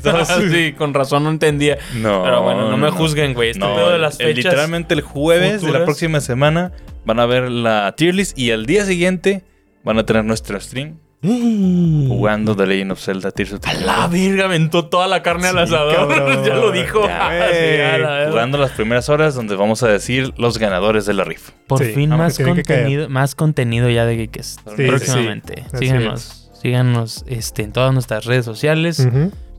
sí, 0.50 0.72
con 0.72 0.94
razón 0.94 1.24
no 1.24 1.30
entendía. 1.30 1.78
No. 1.94 2.22
Pero 2.22 2.42
bueno, 2.42 2.70
no, 2.70 2.76
me 2.76 2.90
juzguen, 2.90 3.34
güey. 3.34 3.50
Este 3.50 3.64
pedo 3.64 3.90
de 3.90 3.98
las 3.98 4.18
fechas. 4.18 4.36
literalmente 4.36 4.94
el 4.94 5.00
jueves 5.00 5.62
de 5.62 5.72
la 5.72 5.84
próxima 5.84 6.20
semana 6.20 6.72
van 7.04 7.20
a 7.20 7.26
ver 7.26 7.50
la 7.50 7.94
tier 7.96 8.14
list 8.14 8.38
y 8.38 8.50
el 8.50 8.66
día 8.66 8.84
siguiente 8.84 9.44
van 9.82 9.98
a 9.98 10.04
tener 10.04 10.24
nuestro 10.24 10.58
stream 10.60 10.98
Jugando 11.20 12.54
The 12.54 12.66
Legend 12.66 12.92
of 12.92 13.00
Zelda 13.00 13.32
Tears 13.32 13.54
of 13.54 13.66
A 13.66 13.74
la 13.74 14.06
verga, 14.06 14.44
aventó 14.44 14.86
toda 14.86 15.08
la 15.08 15.22
carne 15.22 15.48
al 15.48 15.58
asador. 15.58 16.44
ya 16.46 16.54
lo 16.54 16.70
dijo. 16.70 17.00
jugando 18.30 18.58
las 18.58 18.70
primeras 18.72 19.08
horas 19.08 19.34
donde 19.34 19.56
vamos 19.56 19.82
a 19.82 19.88
decir 19.88 20.32
los 20.36 20.58
ganadores 20.58 21.06
de 21.06 21.14
la 21.14 21.24
rifa. 21.24 21.52
Por 21.66 21.82
fin 21.84 22.10
más 22.10 22.38
contenido, 22.38 23.08
más 23.08 23.34
contenido 23.34 23.90
ya 23.90 24.06
de 24.06 24.16
Geekest. 24.16 24.62
próximamente. 24.62 25.64
Síganos. 25.78 26.50
Síganos 26.62 27.24
este, 27.28 27.62
en 27.62 27.72
todas 27.72 27.92
nuestras 27.92 28.24
redes 28.24 28.44
sociales, 28.44 29.06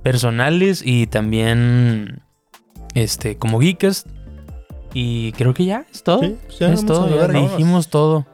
personales 0.02 0.82
y 0.84 1.08
también 1.08 2.22
este, 2.96 3.38
como 3.38 3.60
Geekest. 3.60 4.08
Y 4.94 5.34
creo 5.34 5.54
que 5.54 5.66
ya 5.66 5.86
es 5.92 6.04
todo. 6.04 6.24
es 6.24 6.86
todo. 6.86 7.16
Ya 7.16 7.28
dijimos 7.28 7.90
todo. 7.90 8.26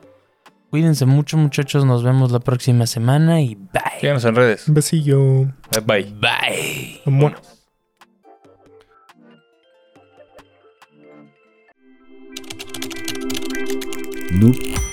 Cuídense 0.76 1.06
mucho, 1.06 1.38
muchachos. 1.38 1.86
Nos 1.86 2.04
vemos 2.04 2.34
la 2.34 2.42
próxima 2.42 2.86
semana 2.86 3.40
y 3.40 3.56
bye. 3.56 3.82
Síganos 4.02 4.26
en 4.26 4.36
redes. 4.36 4.68
Un 4.68 4.74
besillo. 4.74 5.46
Bye. 5.86 6.14
Bye. 6.20 7.00
Bueno. 7.06 7.38
Noob 14.34 14.85